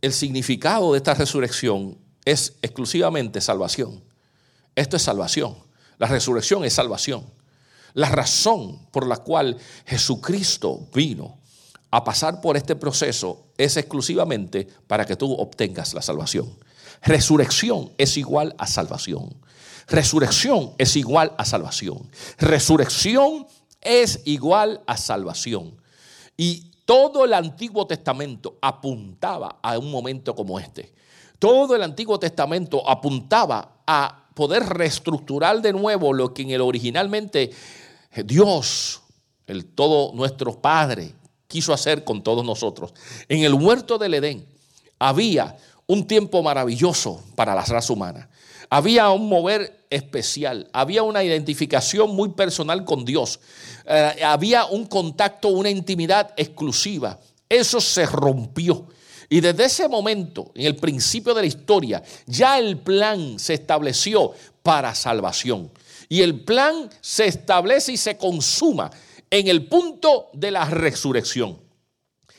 el 0.00 0.14
significado 0.14 0.92
de 0.92 0.98
esta 0.98 1.12
resurrección 1.12 1.98
es 2.24 2.54
exclusivamente 2.62 3.42
salvación. 3.42 4.02
Esto 4.74 4.96
es 4.96 5.02
salvación. 5.02 5.56
La 5.98 6.06
resurrección 6.06 6.64
es 6.64 6.72
salvación. 6.72 7.26
La 7.92 8.08
razón 8.08 8.86
por 8.90 9.06
la 9.06 9.18
cual 9.18 9.58
Jesucristo 9.84 10.88
vino 10.94 11.38
a 11.94 12.02
pasar 12.02 12.40
por 12.40 12.56
este 12.56 12.74
proceso 12.74 13.46
es 13.56 13.76
exclusivamente 13.76 14.66
para 14.88 15.06
que 15.06 15.14
tú 15.14 15.32
obtengas 15.32 15.94
la 15.94 16.02
salvación. 16.02 16.52
Resurrección 17.02 17.92
es 17.98 18.16
igual 18.16 18.52
a 18.58 18.66
salvación. 18.66 19.36
Resurrección 19.86 20.72
es 20.78 20.96
igual 20.96 21.32
a 21.38 21.44
salvación. 21.44 22.10
Resurrección 22.36 23.46
es 23.80 24.22
igual 24.24 24.82
a 24.88 24.96
salvación. 24.96 25.76
Y 26.36 26.72
todo 26.84 27.24
el 27.26 27.32
Antiguo 27.32 27.86
Testamento 27.86 28.58
apuntaba 28.60 29.60
a 29.62 29.78
un 29.78 29.92
momento 29.92 30.34
como 30.34 30.58
este. 30.58 30.92
Todo 31.38 31.76
el 31.76 31.82
Antiguo 31.84 32.18
Testamento 32.18 32.88
apuntaba 32.90 33.82
a 33.86 34.26
poder 34.34 34.64
reestructurar 34.64 35.62
de 35.62 35.72
nuevo 35.72 36.12
lo 36.12 36.34
que 36.34 36.42
en 36.42 36.50
el 36.50 36.60
originalmente 36.60 37.52
Dios, 38.24 39.00
el 39.46 39.66
todo 39.66 40.12
nuestro 40.12 40.60
Padre, 40.60 41.14
quiso 41.54 41.72
hacer 41.72 42.02
con 42.02 42.20
todos 42.20 42.44
nosotros. 42.44 42.92
En 43.28 43.44
el 43.44 43.54
huerto 43.54 43.96
del 43.96 44.14
Edén 44.14 44.44
había 44.98 45.56
un 45.86 46.04
tiempo 46.04 46.42
maravilloso 46.42 47.22
para 47.36 47.54
la 47.54 47.64
raza 47.64 47.92
humana. 47.92 48.28
Había 48.68 49.08
un 49.10 49.28
mover 49.28 49.86
especial, 49.88 50.68
había 50.72 51.04
una 51.04 51.22
identificación 51.22 52.10
muy 52.16 52.30
personal 52.30 52.84
con 52.84 53.04
Dios, 53.04 53.38
eh, 53.86 54.20
había 54.26 54.64
un 54.64 54.86
contacto, 54.86 55.46
una 55.46 55.70
intimidad 55.70 56.34
exclusiva. 56.36 57.20
Eso 57.48 57.80
se 57.80 58.04
rompió. 58.04 58.88
Y 59.28 59.40
desde 59.40 59.66
ese 59.66 59.88
momento, 59.88 60.50
en 60.56 60.66
el 60.66 60.74
principio 60.74 61.34
de 61.34 61.42
la 61.42 61.46
historia, 61.46 62.02
ya 62.26 62.58
el 62.58 62.78
plan 62.78 63.38
se 63.38 63.54
estableció 63.54 64.32
para 64.64 64.92
salvación. 64.96 65.70
Y 66.08 66.22
el 66.22 66.40
plan 66.40 66.90
se 67.00 67.26
establece 67.26 67.92
y 67.92 67.96
se 67.96 68.16
consuma 68.16 68.90
en 69.34 69.48
el 69.48 69.66
punto 69.66 70.28
de 70.32 70.52
la 70.52 70.64
resurrección. 70.64 71.58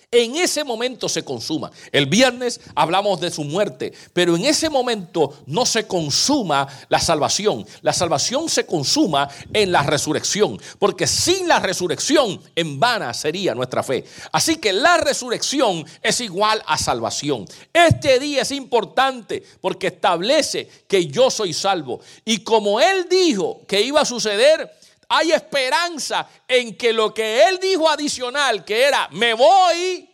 En 0.09 0.37
ese 0.37 0.63
momento 0.63 1.09
se 1.09 1.25
consuma. 1.25 1.69
El 1.91 2.05
viernes 2.05 2.61
hablamos 2.73 3.19
de 3.19 3.31
su 3.31 3.43
muerte, 3.43 3.91
pero 4.13 4.37
en 4.37 4.45
ese 4.45 4.69
momento 4.69 5.41
no 5.45 5.65
se 5.65 5.87
consuma 5.87 6.69
la 6.87 7.01
salvación. 7.01 7.65
La 7.81 7.91
salvación 7.91 8.47
se 8.47 8.65
consuma 8.65 9.27
en 9.51 9.73
la 9.73 9.83
resurrección, 9.83 10.57
porque 10.79 11.05
sin 11.05 11.49
la 11.49 11.59
resurrección 11.59 12.41
en 12.55 12.79
vana 12.79 13.13
sería 13.13 13.53
nuestra 13.53 13.83
fe. 13.83 14.05
Así 14.31 14.55
que 14.55 14.71
la 14.71 14.95
resurrección 14.95 15.85
es 16.01 16.21
igual 16.21 16.63
a 16.65 16.77
salvación. 16.77 17.45
Este 17.73 18.17
día 18.19 18.43
es 18.43 18.51
importante 18.51 19.43
porque 19.59 19.87
establece 19.87 20.69
que 20.87 21.07
yo 21.07 21.29
soy 21.29 21.51
salvo. 21.51 21.99
Y 22.23 22.37
como 22.37 22.79
él 22.79 23.07
dijo 23.09 23.63
que 23.67 23.81
iba 23.81 23.99
a 23.99 24.05
suceder, 24.05 24.71
hay 25.09 25.31
esperanza 25.31 26.27
en 26.47 26.77
que 26.77 26.93
lo 26.93 27.13
que 27.13 27.47
él 27.47 27.59
dijo 27.59 27.89
adicional, 27.89 28.63
que 28.63 28.83
era, 28.83 29.07
me 29.11 29.33
voy, 29.33 30.09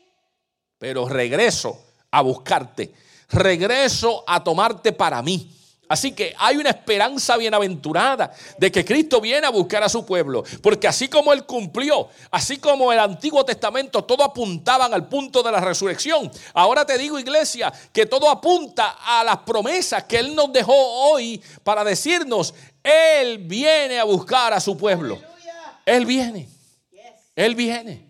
pero 0.78 1.08
regreso 1.08 1.80
a 2.12 2.22
buscarte, 2.22 2.94
regreso 3.30 4.24
a 4.28 4.44
tomarte 4.44 4.92
para 4.92 5.22
mí. 5.22 5.61
Así 5.92 6.14
que 6.14 6.34
hay 6.38 6.56
una 6.56 6.70
esperanza 6.70 7.36
bienaventurada 7.36 8.32
de 8.58 8.72
que 8.72 8.86
Cristo 8.86 9.20
viene 9.20 9.46
a 9.46 9.50
buscar 9.50 9.84
a 9.84 9.90
su 9.90 10.06
pueblo. 10.06 10.42
Porque 10.64 10.88
así 10.88 11.10
como 11.10 11.34
Él 11.34 11.46
cumplió, 11.46 12.08
así 12.32 12.60
como 12.60 12.94
el 12.94 13.00
Antiguo 13.00 13.44
Testamento, 13.44 14.02
todo 14.06 14.24
apuntaban 14.24 14.94
al 14.94 15.10
punto 15.10 15.44
de 15.44 15.52
la 15.52 15.60
resurrección. 15.60 16.32
Ahora 16.54 16.86
te 16.86 16.98
digo, 16.98 17.20
iglesia, 17.20 17.74
que 17.92 18.06
todo 18.06 18.30
apunta 18.30 19.00
a 19.04 19.22
las 19.26 19.40
promesas 19.40 20.06
que 20.06 20.20
Él 20.20 20.34
nos 20.34 20.54
dejó 20.54 20.74
hoy 20.74 21.42
para 21.62 21.84
decirnos, 21.84 22.54
Él 22.82 23.40
viene 23.40 24.00
a 24.00 24.06
buscar 24.06 24.54
a 24.54 24.62
su 24.62 24.78
pueblo. 24.78 25.20
Él 25.86 26.06
viene. 26.06 26.48
Él 27.36 27.54
viene. 27.54 28.08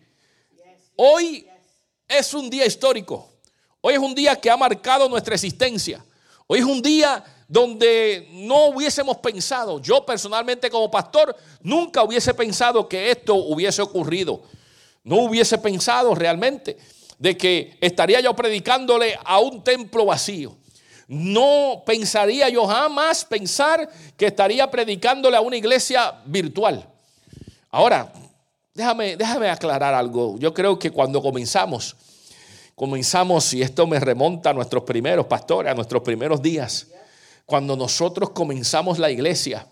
Hoy 0.97 1.47
es 2.07 2.31
un 2.35 2.47
día 2.47 2.67
histórico. 2.67 3.27
Hoy 3.81 3.95
es 3.95 3.99
un 3.99 4.13
día 4.13 4.35
que 4.35 4.51
ha 4.51 4.55
marcado 4.55 5.09
nuestra 5.09 5.33
existencia. 5.33 6.05
Hoy 6.45 6.59
es 6.59 6.65
un 6.65 6.79
día 6.79 7.23
donde 7.51 8.29
no 8.31 8.67
hubiésemos 8.67 9.17
pensado, 9.17 9.81
yo 9.81 10.05
personalmente 10.05 10.69
como 10.69 10.89
pastor, 10.89 11.35
nunca 11.61 12.01
hubiese 12.01 12.33
pensado 12.33 12.87
que 12.87 13.11
esto 13.11 13.35
hubiese 13.35 13.81
ocurrido. 13.81 14.43
No 15.03 15.17
hubiese 15.17 15.57
pensado 15.57 16.15
realmente 16.15 16.77
de 17.19 17.35
que 17.35 17.77
estaría 17.81 18.21
yo 18.21 18.33
predicándole 18.37 19.19
a 19.25 19.39
un 19.39 19.65
templo 19.65 20.05
vacío. 20.05 20.55
No 21.09 21.83
pensaría 21.85 22.47
yo 22.47 22.65
jamás 22.65 23.25
pensar 23.25 23.89
que 24.15 24.27
estaría 24.27 24.71
predicándole 24.71 25.35
a 25.35 25.41
una 25.41 25.57
iglesia 25.57 26.21
virtual. 26.23 26.87
Ahora, 27.69 28.13
déjame, 28.73 29.17
déjame 29.17 29.49
aclarar 29.49 29.93
algo. 29.93 30.37
Yo 30.39 30.53
creo 30.53 30.79
que 30.79 30.89
cuando 30.89 31.21
comenzamos, 31.21 31.97
comenzamos, 32.75 33.53
y 33.53 33.61
esto 33.61 33.85
me 33.87 33.99
remonta 33.99 34.51
a 34.51 34.53
nuestros 34.53 34.83
primeros 34.83 35.25
pastores, 35.25 35.69
a 35.69 35.75
nuestros 35.75 36.01
primeros 36.01 36.41
días, 36.41 36.87
cuando 37.51 37.75
nosotros 37.75 38.29
comenzamos 38.29 38.97
la 38.97 39.11
iglesia 39.11 39.67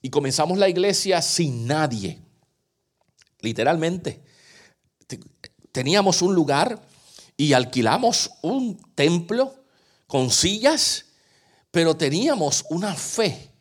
y 0.00 0.08
comenzamos 0.08 0.56
la 0.56 0.70
iglesia 0.70 1.20
sin 1.20 1.66
nadie. 1.66 2.18
Literalmente. 3.42 4.22
Teníamos 5.70 6.22
un 6.22 6.34
lugar 6.34 6.80
y 7.36 7.52
alquilamos 7.52 8.30
un 8.40 8.80
templo 8.94 9.54
con 10.06 10.30
sillas, 10.30 11.08
pero 11.70 11.94
teníamos 11.94 12.64
una 12.70 12.94
fe 12.94 13.52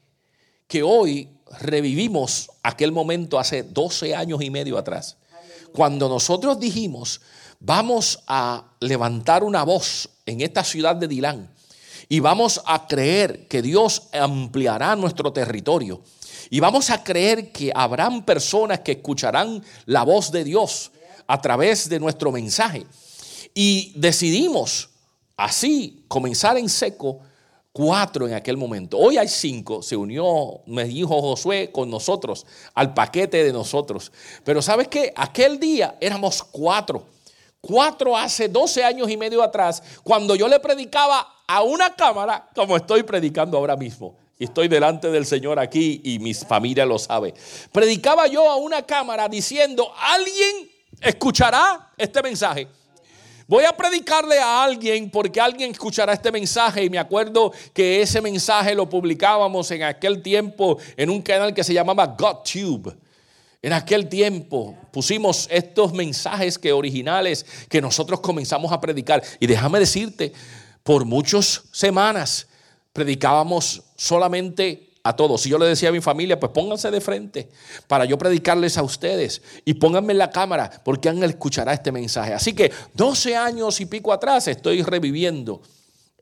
que 0.65 0.81
hoy 0.81 1.29
revivimos 1.59 2.49
aquel 2.63 2.93
momento 2.93 3.37
hace 3.37 3.63
12 3.63 4.15
años 4.15 4.41
y 4.41 4.49
medio 4.49 4.77
atrás. 4.77 5.17
Cuando 5.73 6.07
nosotros 6.07 6.61
dijimos, 6.61 7.19
vamos 7.59 8.23
a 8.25 8.71
levantar 8.79 9.43
una 9.43 9.63
voz 9.63 10.09
en 10.25 10.39
esta 10.39 10.63
ciudad 10.63 10.95
de 10.95 11.09
Dilán 11.09 11.58
y 12.11 12.19
vamos 12.19 12.59
a 12.65 12.87
creer 12.87 13.47
que 13.47 13.61
Dios 13.61 14.09
ampliará 14.11 14.95
nuestro 14.95 15.31
territorio. 15.31 16.01
Y 16.49 16.59
vamos 16.59 16.89
a 16.89 17.03
creer 17.03 17.51
que 17.51 17.71
habrán 17.73 18.25
personas 18.25 18.79
que 18.79 18.93
escucharán 18.93 19.63
la 19.85 20.01
voz 20.03 20.31
de 20.31 20.43
Dios 20.43 20.91
a 21.27 21.39
través 21.39 21.87
de 21.87 21.99
nuestro 21.99 22.31
mensaje. 22.31 22.87
Y 23.53 23.93
decidimos 23.95 24.89
así 25.37 26.03
comenzar 26.07 26.57
en 26.57 26.67
seco 26.67 27.19
cuatro 27.71 28.27
en 28.27 28.33
aquel 28.33 28.57
momento. 28.57 28.97
Hoy 28.97 29.17
hay 29.17 29.27
cinco. 29.27 29.83
Se 29.83 29.95
unió, 29.95 30.61
me 30.65 30.85
dijo 30.85 31.21
Josué, 31.21 31.71
con 31.71 31.91
nosotros, 31.91 32.47
al 32.73 32.95
paquete 32.95 33.43
de 33.43 33.53
nosotros. 33.53 34.11
Pero 34.43 34.63
¿sabes 34.63 34.87
qué? 34.87 35.13
Aquel 35.15 35.59
día 35.59 35.95
éramos 36.01 36.41
cuatro. 36.41 37.05
Cuatro 37.61 38.17
hace 38.17 38.47
12 38.47 38.83
años 38.83 39.11
y 39.11 39.17
medio 39.17 39.43
atrás, 39.43 39.83
cuando 40.01 40.33
yo 40.33 40.47
le 40.47 40.59
predicaba 40.59 41.27
a 41.49 41.63
una 41.63 41.95
cámara 41.95 42.47
como 42.53 42.77
estoy 42.77 43.01
predicando 43.01 43.57
ahora 43.57 43.75
mismo. 43.75 44.15
Y 44.37 44.43
estoy 44.43 44.67
delante 44.67 45.09
del 45.09 45.25
Señor 45.25 45.57
aquí 45.57 45.99
y 46.03 46.19
mi 46.19 46.35
familia 46.35 46.85
lo 46.85 46.99
sabe. 46.99 47.33
Predicaba 47.71 48.27
yo 48.27 48.47
a 48.47 48.55
una 48.55 48.83
cámara 48.83 49.27
diciendo, 49.27 49.91
alguien 49.99 50.69
escuchará 51.01 51.89
este 51.97 52.21
mensaje. 52.21 52.67
Voy 53.47 53.65
a 53.65 53.75
predicarle 53.75 54.37
a 54.37 54.63
alguien 54.63 55.09
porque 55.09 55.41
alguien 55.41 55.71
escuchará 55.71 56.13
este 56.13 56.31
mensaje 56.31 56.83
y 56.83 56.89
me 56.91 56.99
acuerdo 56.99 57.51
que 57.73 57.99
ese 57.99 58.21
mensaje 58.21 58.75
lo 58.75 58.87
publicábamos 58.87 59.71
en 59.71 59.81
aquel 59.81 60.21
tiempo 60.21 60.77
en 60.95 61.09
un 61.09 61.19
canal 61.19 61.51
que 61.51 61.63
se 61.63 61.73
llamaba 61.73 62.05
GodTube. 62.05 62.95
En 63.63 63.73
aquel 63.73 64.07
tiempo 64.07 64.77
pusimos 64.91 65.47
estos 65.49 65.93
mensajes 65.93 66.59
que 66.59 66.71
originales 66.71 67.43
que 67.67 67.81
nosotros 67.81 68.19
comenzamos 68.19 68.71
a 68.71 68.79
predicar 68.79 69.23
y 69.39 69.47
déjame 69.47 69.79
decirte, 69.79 70.31
por 70.89 71.05
muchas 71.05 71.65
semanas 71.71 72.47
predicábamos 72.93 73.83
solamente 73.95 74.89
a 75.03 75.15
todos. 75.15 75.41
Si 75.41 75.47
yo 75.47 75.59
le 75.59 75.67
decía 75.67 75.89
a 75.89 75.91
mi 75.91 76.01
familia, 76.01 76.39
pues 76.39 76.51
pónganse 76.51 76.89
de 76.89 76.99
frente 76.99 77.47
para 77.85 78.05
yo 78.05 78.17
predicarles 78.17 78.75
a 78.75 78.81
ustedes 78.81 79.43
y 79.65 79.75
pónganme 79.75 80.13
en 80.13 80.17
la 80.17 80.31
cámara 80.31 80.81
porque 80.83 81.07
alguien 81.07 81.29
escuchará 81.29 81.73
este 81.73 81.91
mensaje. 81.91 82.33
Así 82.33 82.53
que 82.53 82.71
12 82.95 83.35
años 83.35 83.79
y 83.81 83.85
pico 83.85 84.11
atrás 84.11 84.47
estoy 84.47 84.81
reviviendo 84.81 85.61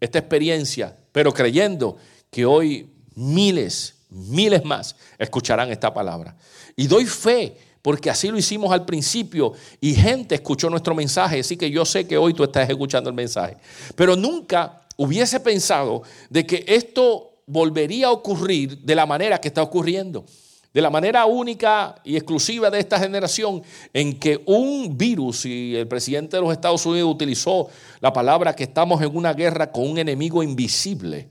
esta 0.01 0.19
experiencia, 0.19 0.97
pero 1.13 1.33
creyendo 1.33 1.95
que 2.29 2.45
hoy 2.45 2.91
miles, 3.15 3.93
miles 4.09 4.65
más 4.65 4.97
escucharán 5.17 5.71
esta 5.71 5.93
palabra. 5.93 6.36
Y 6.75 6.88
doy 6.88 7.05
fe 7.05 7.57
porque 7.88 8.10
así 8.10 8.27
lo 8.27 8.38
hicimos 8.38 8.74
al 8.74 8.84
principio 8.84 9.53
y 9.79 9.94
gente 9.94 10.36
escuchó 10.36 10.70
nuestro 10.70 10.94
mensaje, 10.94 11.39
así 11.39 11.56
que 11.56 11.72
yo 11.72 11.86
sé 11.86 12.06
que 12.06 12.17
hoy 12.17 12.34
tú 12.34 12.44
estás 12.44 12.70
escuchando 12.70 13.10
el 13.10 13.15
mensaje. 13.15 13.56
Pero 13.96 14.17
nunca 14.17 14.82
hubiese 14.98 15.39
pensado 15.39 16.03
de 16.29 16.46
que 16.46 16.65
esto 16.67 17.38
volvería 17.46 18.08
a 18.08 18.12
ocurrir 18.12 18.79
de 18.79 18.94
la 18.94 19.06
manera 19.06 19.39
que 19.39 19.48
está 19.48 19.63
ocurriendo. 19.63 20.25
De 20.74 20.82
la 20.82 20.89
manera 20.89 21.25
única 21.27 21.96
y 22.03 22.17
exclusiva 22.17 22.70
de 22.70 22.79
esta 22.79 23.00
generación 23.00 23.63
en 23.94 24.20
que 24.20 24.41
un 24.46 24.98
virus, 24.98 25.46
y 25.46 25.77
el 25.77 25.88
presidente 25.88 26.36
de 26.36 26.41
los 26.41 26.51
Estados 26.51 26.86
Unidos 26.86 27.10
utilizó 27.10 27.70
la 28.01 28.12
palabra 28.12 28.53
que 28.53 28.63
estamos 28.63 29.01
en 29.01 29.15
una 29.15 29.32
guerra 29.34 29.72
con 29.72 29.89
un 29.89 29.98
enemigo 29.98 30.44
invisible. 30.44 31.29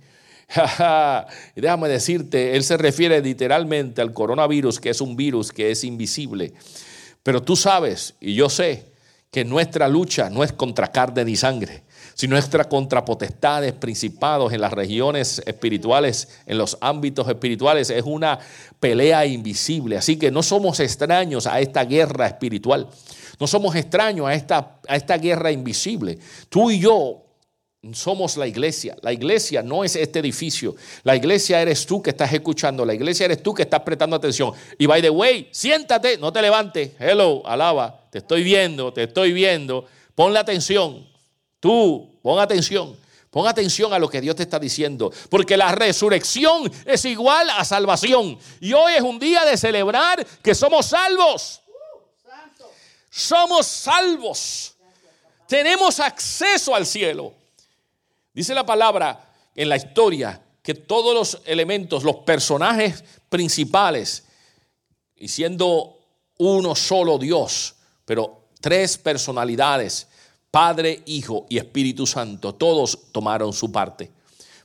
y 1.56 1.60
déjame 1.60 1.88
decirte, 1.88 2.56
él 2.56 2.64
se 2.64 2.76
refiere 2.76 3.20
literalmente 3.20 4.00
al 4.00 4.12
coronavirus, 4.12 4.80
que 4.80 4.90
es 4.90 5.00
un 5.00 5.16
virus 5.16 5.52
que 5.52 5.70
es 5.70 5.84
invisible. 5.84 6.52
Pero 7.22 7.42
tú 7.42 7.56
sabes, 7.56 8.14
y 8.20 8.34
yo 8.34 8.48
sé, 8.48 8.92
que 9.30 9.44
nuestra 9.44 9.88
lucha 9.88 10.30
no 10.30 10.44
es 10.44 10.52
contra 10.52 10.92
carne 10.92 11.24
ni 11.24 11.36
sangre, 11.36 11.82
si 12.16 12.28
nuestra 12.28 12.64
contrapotestades, 12.64 13.74
principados 13.74 14.50
en 14.54 14.62
las 14.62 14.72
regiones 14.72 15.42
espirituales, 15.44 16.28
en 16.46 16.56
los 16.56 16.78
ámbitos 16.80 17.28
espirituales, 17.28 17.90
es 17.90 18.04
una 18.04 18.38
pelea 18.80 19.26
invisible. 19.26 19.98
Así 19.98 20.16
que 20.16 20.30
no 20.30 20.42
somos 20.42 20.80
extraños 20.80 21.46
a 21.46 21.60
esta 21.60 21.84
guerra 21.84 22.26
espiritual. 22.26 22.88
No 23.38 23.46
somos 23.46 23.76
extraños 23.76 24.26
a 24.26 24.32
esta, 24.32 24.80
a 24.88 24.96
esta 24.96 25.18
guerra 25.18 25.52
invisible. 25.52 26.18
Tú 26.48 26.70
y 26.70 26.78
yo 26.78 27.25
somos 27.94 28.36
la 28.36 28.46
iglesia. 28.46 28.96
La 29.02 29.12
iglesia 29.12 29.62
no 29.62 29.84
es 29.84 29.96
este 29.96 30.18
edificio. 30.18 30.74
La 31.02 31.14
iglesia 31.14 31.60
eres 31.60 31.86
tú 31.86 32.02
que 32.02 32.10
estás 32.10 32.32
escuchando. 32.32 32.84
La 32.84 32.94
iglesia 32.94 33.26
eres 33.26 33.42
tú 33.42 33.54
que 33.54 33.62
estás 33.62 33.80
prestando 33.80 34.16
atención. 34.16 34.52
Y 34.78 34.86
by 34.86 35.02
the 35.02 35.10
way, 35.10 35.48
siéntate, 35.52 36.18
no 36.18 36.32
te 36.32 36.42
levantes. 36.42 36.92
Hello, 36.98 37.42
alaba. 37.46 38.08
Te 38.10 38.18
estoy 38.18 38.42
viendo, 38.42 38.92
te 38.92 39.04
estoy 39.04 39.32
viendo. 39.32 39.86
Pon 40.14 40.32
la 40.32 40.40
atención. 40.40 41.06
Tú, 41.60 42.18
pon 42.22 42.40
atención. 42.40 42.96
Pon 43.36 43.46
atención 43.46 43.92
a 43.92 43.98
lo 43.98 44.08
que 44.08 44.22
Dios 44.22 44.34
te 44.34 44.44
está 44.44 44.58
diciendo, 44.58 45.12
porque 45.28 45.58
la 45.58 45.70
resurrección 45.70 46.72
es 46.86 47.04
igual 47.04 47.50
a 47.50 47.66
salvación. 47.66 48.38
Y 48.60 48.72
hoy 48.72 48.94
es 48.94 49.02
un 49.02 49.18
día 49.18 49.44
de 49.44 49.58
celebrar 49.58 50.26
que 50.42 50.54
somos 50.54 50.86
salvos. 50.86 51.60
Somos 53.10 53.66
salvos. 53.66 54.74
Tenemos 55.46 56.00
acceso 56.00 56.74
al 56.74 56.86
cielo. 56.86 57.34
Dice 58.36 58.54
la 58.54 58.66
palabra 58.66 59.32
en 59.54 59.70
la 59.70 59.76
historia 59.76 60.38
que 60.62 60.74
todos 60.74 61.14
los 61.14 61.40
elementos, 61.46 62.04
los 62.04 62.16
personajes 62.16 63.02
principales, 63.30 64.24
y 65.16 65.28
siendo 65.28 66.00
uno 66.36 66.74
solo 66.74 67.16
Dios, 67.16 67.76
pero 68.04 68.48
tres 68.60 68.98
personalidades, 68.98 70.08
Padre, 70.50 71.02
Hijo 71.06 71.46
y 71.48 71.56
Espíritu 71.56 72.06
Santo, 72.06 72.54
todos 72.54 73.10
tomaron 73.10 73.54
su 73.54 73.72
parte. 73.72 74.12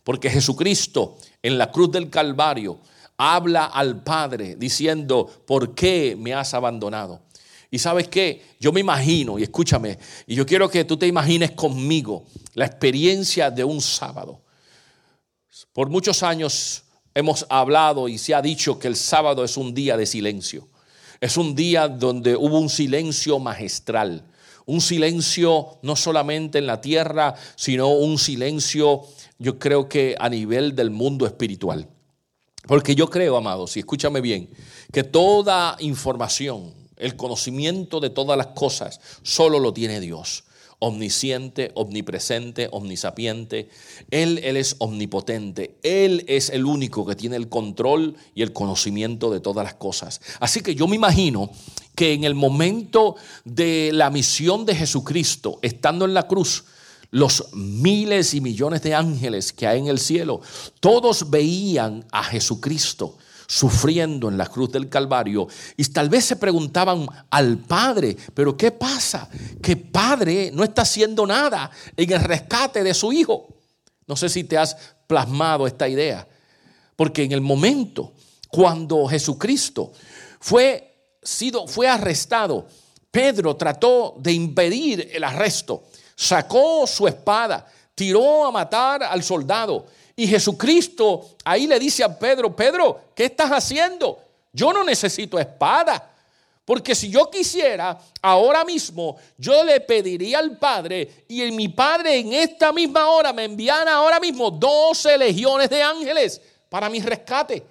Porque 0.03 0.29
Jesucristo 0.29 1.17
en 1.41 1.57
la 1.57 1.71
cruz 1.71 1.93
del 1.93 2.09
Calvario 2.09 2.81
habla 3.15 3.67
al 3.67 4.03
Padre 4.03 4.57
diciendo, 4.57 5.25
¿por 5.47 5.73
qué 5.73 6.17
me 6.19 6.33
has 6.33 6.53
abandonado? 6.53 7.21
Y 7.69 7.79
sabes 7.79 8.09
qué, 8.09 8.41
yo 8.59 8.73
me 8.73 8.81
imagino, 8.81 9.39
y 9.39 9.43
escúchame, 9.43 9.97
y 10.27 10.35
yo 10.35 10.45
quiero 10.45 10.69
que 10.69 10.83
tú 10.83 10.97
te 10.97 11.07
imagines 11.07 11.51
conmigo 11.51 12.25
la 12.53 12.65
experiencia 12.65 13.51
de 13.51 13.63
un 13.63 13.81
sábado. 13.81 14.41
Por 15.73 15.89
muchos 15.89 16.23
años 16.23 16.83
hemos 17.13 17.45
hablado 17.49 18.07
y 18.07 18.17
se 18.17 18.33
ha 18.33 18.41
dicho 18.41 18.79
que 18.79 18.87
el 18.87 18.95
sábado 18.95 19.43
es 19.43 19.57
un 19.57 19.73
día 19.73 19.97
de 19.97 20.05
silencio. 20.05 20.67
Es 21.19 21.37
un 21.37 21.55
día 21.55 21.87
donde 21.87 22.35
hubo 22.35 22.59
un 22.59 22.69
silencio 22.69 23.39
magistral 23.39 24.25
un 24.65 24.81
silencio 24.81 25.79
no 25.81 25.95
solamente 25.95 26.59
en 26.59 26.67
la 26.67 26.81
tierra, 26.81 27.35
sino 27.55 27.89
un 27.89 28.17
silencio, 28.17 29.01
yo 29.37 29.59
creo 29.59 29.89
que 29.89 30.15
a 30.19 30.29
nivel 30.29 30.75
del 30.75 30.91
mundo 30.91 31.25
espiritual. 31.25 31.87
Porque 32.67 32.95
yo 32.95 33.09
creo, 33.09 33.37
amados, 33.37 33.75
y 33.75 33.79
escúchame 33.79 34.21
bien, 34.21 34.49
que 34.91 35.03
toda 35.03 35.75
información, 35.79 36.73
el 36.95 37.15
conocimiento 37.15 37.99
de 37.99 38.11
todas 38.11 38.37
las 38.37 38.47
cosas, 38.47 39.01
solo 39.23 39.59
lo 39.59 39.73
tiene 39.73 39.99
Dios 39.99 40.43
omnisciente, 40.81 41.71
omnipresente, 41.75 42.67
omnisapiente. 42.71 43.69
Él, 44.09 44.39
él 44.43 44.57
es 44.57 44.75
omnipotente. 44.79 45.75
Él 45.83 46.25
es 46.27 46.49
el 46.49 46.65
único 46.65 47.05
que 47.05 47.15
tiene 47.15 47.35
el 47.35 47.49
control 47.49 48.15
y 48.33 48.41
el 48.41 48.51
conocimiento 48.51 49.29
de 49.29 49.39
todas 49.39 49.63
las 49.63 49.75
cosas. 49.75 50.21
Así 50.39 50.61
que 50.61 50.73
yo 50.73 50.87
me 50.87 50.95
imagino 50.95 51.51
que 51.93 52.13
en 52.13 52.23
el 52.23 52.33
momento 52.33 53.15
de 53.45 53.91
la 53.93 54.09
misión 54.09 54.65
de 54.65 54.75
Jesucristo, 54.75 55.59
estando 55.61 56.05
en 56.05 56.15
la 56.15 56.27
cruz, 56.27 56.63
los 57.11 57.53
miles 57.53 58.33
y 58.33 58.41
millones 58.41 58.81
de 58.81 58.95
ángeles 58.95 59.53
que 59.53 59.67
hay 59.67 59.79
en 59.79 59.87
el 59.87 59.99
cielo, 59.99 60.41
todos 60.79 61.29
veían 61.29 62.05
a 62.11 62.23
Jesucristo 62.23 63.17
sufriendo 63.51 64.29
en 64.29 64.37
la 64.37 64.47
cruz 64.47 64.71
del 64.71 64.87
Calvario 64.87 65.45
y 65.75 65.83
tal 65.83 66.07
vez 66.07 66.23
se 66.23 66.37
preguntaban 66.37 67.05
al 67.29 67.57
Padre, 67.57 68.15
pero 68.33 68.55
¿qué 68.55 68.71
pasa? 68.71 69.27
Que 69.61 69.75
Padre 69.75 70.51
no 70.53 70.63
está 70.63 70.83
haciendo 70.83 71.27
nada 71.27 71.69
en 71.97 72.13
el 72.13 72.21
rescate 72.21 72.81
de 72.81 72.93
su 72.93 73.11
Hijo. 73.11 73.53
No 74.07 74.15
sé 74.15 74.29
si 74.29 74.45
te 74.45 74.57
has 74.57 74.77
plasmado 75.05 75.67
esta 75.67 75.89
idea, 75.89 76.25
porque 76.95 77.23
en 77.23 77.33
el 77.33 77.41
momento 77.41 78.13
cuando 78.47 79.05
Jesucristo 79.07 79.91
fue, 80.39 81.17
sido, 81.21 81.67
fue 81.67 81.89
arrestado, 81.89 82.67
Pedro 83.11 83.57
trató 83.57 84.15
de 84.17 84.31
impedir 84.31 85.09
el 85.11 85.25
arresto, 85.25 85.83
sacó 86.15 86.87
su 86.87 87.05
espada, 87.05 87.65
tiró 87.95 88.45
a 88.45 88.51
matar 88.51 89.03
al 89.03 89.21
soldado 89.21 89.87
y 90.15 90.27
Jesucristo 90.27 91.35
ahí 91.43 91.67
le 91.67 91.79
dice 91.79 92.03
a 92.03 92.17
Pedro, 92.17 92.55
Pedro, 92.55 93.01
¿qué 93.15 93.25
estás 93.25 93.49
haciendo? 93.49 94.19
Yo 94.53 94.73
no 94.73 94.83
necesito 94.83 95.39
espada. 95.39 96.09
Porque 96.63 96.93
si 96.93 97.09
yo 97.09 97.29
quisiera, 97.29 97.99
ahora 98.21 98.63
mismo, 98.63 99.17
yo 99.37 99.63
le 99.63 99.81
pediría 99.81 100.39
al 100.39 100.57
Padre 100.57 101.25
y 101.27 101.41
mi 101.51 101.67
Padre 101.69 102.19
en 102.19 102.33
esta 102.33 102.71
misma 102.71 103.09
hora 103.09 103.33
me 103.33 103.45
enviara 103.45 103.93
ahora 103.93 104.19
mismo 104.19 104.51
12 104.51 105.17
legiones 105.17 105.69
de 105.69 105.81
ángeles 105.81 106.39
para 106.69 106.87
mi 106.87 107.01
rescate. 107.01 107.63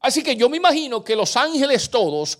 Así 0.00 0.22
que 0.22 0.36
yo 0.36 0.48
me 0.48 0.56
imagino 0.56 1.04
que 1.04 1.16
los 1.16 1.36
ángeles 1.36 1.90
todos 1.90 2.38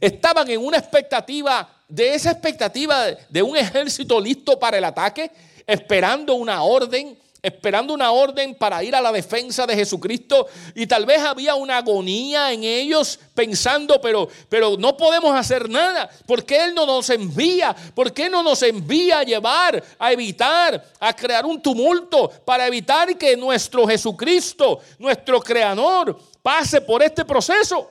estaban 0.00 0.48
en 0.48 0.64
una 0.64 0.78
expectativa, 0.78 1.68
de 1.88 2.14
esa 2.14 2.30
expectativa 2.30 3.08
de 3.28 3.42
un 3.42 3.56
ejército 3.56 4.18
listo 4.18 4.58
para 4.58 4.78
el 4.78 4.84
ataque, 4.84 5.30
esperando 5.66 6.34
una 6.34 6.62
orden, 6.62 7.18
esperando 7.44 7.92
una 7.92 8.10
orden 8.10 8.54
para 8.54 8.82
ir 8.82 8.96
a 8.96 9.02
la 9.02 9.12
defensa 9.12 9.66
de 9.66 9.76
Jesucristo 9.76 10.46
y 10.74 10.86
tal 10.86 11.04
vez 11.04 11.20
había 11.20 11.54
una 11.54 11.76
agonía 11.76 12.50
en 12.50 12.64
ellos 12.64 13.20
pensando, 13.34 14.00
pero, 14.00 14.26
pero 14.48 14.76
no 14.78 14.96
podemos 14.96 15.36
hacer 15.36 15.68
nada, 15.68 16.08
porque 16.26 16.64
Él 16.64 16.74
no 16.74 16.86
nos 16.86 17.10
envía? 17.10 17.76
¿Por 17.94 18.14
qué 18.14 18.30
no 18.30 18.42
nos 18.42 18.62
envía 18.62 19.18
a 19.18 19.24
llevar, 19.24 19.84
a 19.98 20.10
evitar, 20.10 20.82
a 20.98 21.14
crear 21.14 21.44
un 21.44 21.60
tumulto 21.60 22.30
para 22.46 22.66
evitar 22.66 23.18
que 23.18 23.36
nuestro 23.36 23.86
Jesucristo, 23.86 24.80
nuestro 24.98 25.38
Creador, 25.40 26.18
pase 26.42 26.80
por 26.80 27.02
este 27.02 27.26
proceso? 27.26 27.90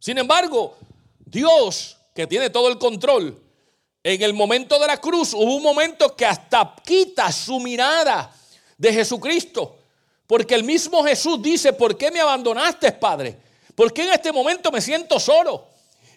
Sin 0.00 0.18
embargo, 0.18 0.76
Dios, 1.24 1.96
que 2.12 2.26
tiene 2.26 2.50
todo 2.50 2.66
el 2.66 2.78
control, 2.78 3.40
en 4.04 4.22
el 4.22 4.34
momento 4.34 4.78
de 4.78 4.86
la 4.86 4.96
cruz 4.96 5.32
hubo 5.32 5.56
un 5.56 5.62
momento 5.62 6.16
que 6.16 6.26
hasta 6.26 6.74
quita 6.84 7.30
su 7.30 7.60
mirada 7.60 8.34
de 8.76 8.92
Jesucristo. 8.92 9.78
Porque 10.26 10.54
el 10.54 10.64
mismo 10.64 11.04
Jesús 11.04 11.40
dice, 11.42 11.72
¿por 11.72 11.96
qué 11.96 12.10
me 12.10 12.20
abandonaste, 12.20 12.90
Padre? 12.92 13.36
¿Por 13.74 13.92
qué 13.92 14.02
en 14.04 14.12
este 14.12 14.32
momento 14.32 14.72
me 14.72 14.80
siento 14.80 15.20
solo? 15.20 15.68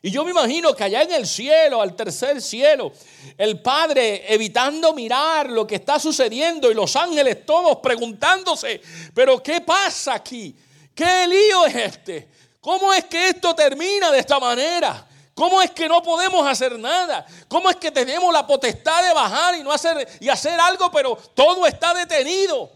Y 0.01 0.11
yo 0.11 0.23
me 0.23 0.31
imagino 0.31 0.73
que 0.75 0.83
allá 0.83 1.01
en 1.01 1.13
el 1.13 1.27
cielo, 1.27 1.81
al 1.81 1.95
tercer 1.95 2.41
cielo, 2.41 2.91
el 3.37 3.59
Padre 3.61 4.23
evitando 4.33 4.93
mirar 4.93 5.49
lo 5.49 5.65
que 5.65 5.75
está 5.75 5.99
sucediendo 5.99 6.69
y 6.69 6.75
los 6.75 6.95
ángeles 6.95 7.45
todos 7.45 7.77
preguntándose, 7.77 8.81
pero 9.13 9.41
¿qué 9.41 9.61
pasa 9.61 10.13
aquí? 10.13 10.55
¿Qué 10.93 11.27
lío 11.27 11.65
es 11.65 11.75
este? 11.75 12.27
¿Cómo 12.61 12.93
es 12.93 13.05
que 13.05 13.29
esto 13.29 13.55
termina 13.55 14.11
de 14.11 14.19
esta 14.19 14.39
manera? 14.39 15.07
¿Cómo 15.35 15.61
es 15.61 15.71
que 15.71 15.89
no 15.89 16.01
podemos 16.01 16.47
hacer 16.47 16.79
nada? 16.79 17.25
¿Cómo 17.49 17.69
es 17.69 17.75
que 17.75 17.91
tenemos 17.91 18.33
la 18.33 18.47
potestad 18.47 19.05
de 19.05 19.13
bajar 19.13 19.55
y 19.55 19.63
no 19.63 19.71
hacer 19.71 20.07
y 20.21 20.29
hacer 20.29 20.57
algo, 20.57 20.89
pero 20.89 21.17
todo 21.33 21.67
está 21.67 21.93
detenido? 21.93 22.71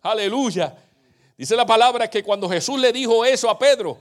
Aleluya. 0.00 0.76
Dice 1.36 1.56
la 1.56 1.66
palabra 1.66 2.08
que 2.08 2.22
cuando 2.22 2.48
Jesús 2.48 2.78
le 2.78 2.92
dijo 2.92 3.24
eso 3.24 3.50
a 3.50 3.58
Pedro 3.58 3.98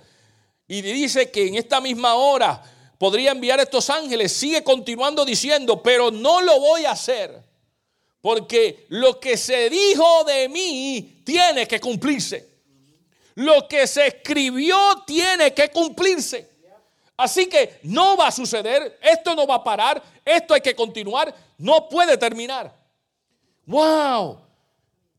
y 0.68 0.84
dice 0.84 1.32
que 1.32 1.48
en 1.48 1.56
esta 1.56 1.82
misma 1.82 2.14
hora 2.14 2.62
podría 3.00 3.32
enviar 3.32 3.60
a 3.60 3.64
estos 3.64 3.90
ángeles, 3.90 4.32
sigue 4.32 4.64
continuando 4.64 5.26
diciendo, 5.26 5.82
pero 5.82 6.12
no 6.12 6.40
lo 6.42 6.60
voy 6.60 6.86
a 6.86 6.92
hacer. 6.92 7.42
Porque 8.22 8.86
lo 8.90 9.20
que 9.20 9.38
se 9.38 9.72
dijo 9.72 10.24
de 10.26 10.48
mí 10.50 11.24
tiene 11.26 11.68
que 11.68 11.80
cumplirse. 11.80 12.48
Lo 13.36 13.68
que 13.68 13.88
se 13.88 14.06
escribió 14.06 14.78
tiene 15.08 15.52
que 15.52 15.70
cumplirse. 15.70 16.53
Así 17.16 17.48
que 17.48 17.80
no 17.84 18.18
va 18.18 18.28
a 18.28 18.32
suceder, 18.32 19.00
esto 19.02 19.36
no 19.36 19.46
va 19.46 19.56
a 19.56 19.64
parar, 19.64 20.02
esto 20.26 20.54
hay 20.54 20.62
que 20.62 20.76
continuar, 20.76 21.34
no 21.58 21.88
puede 21.88 22.18
terminar. 22.18 22.74
¡Wow! 23.66 24.40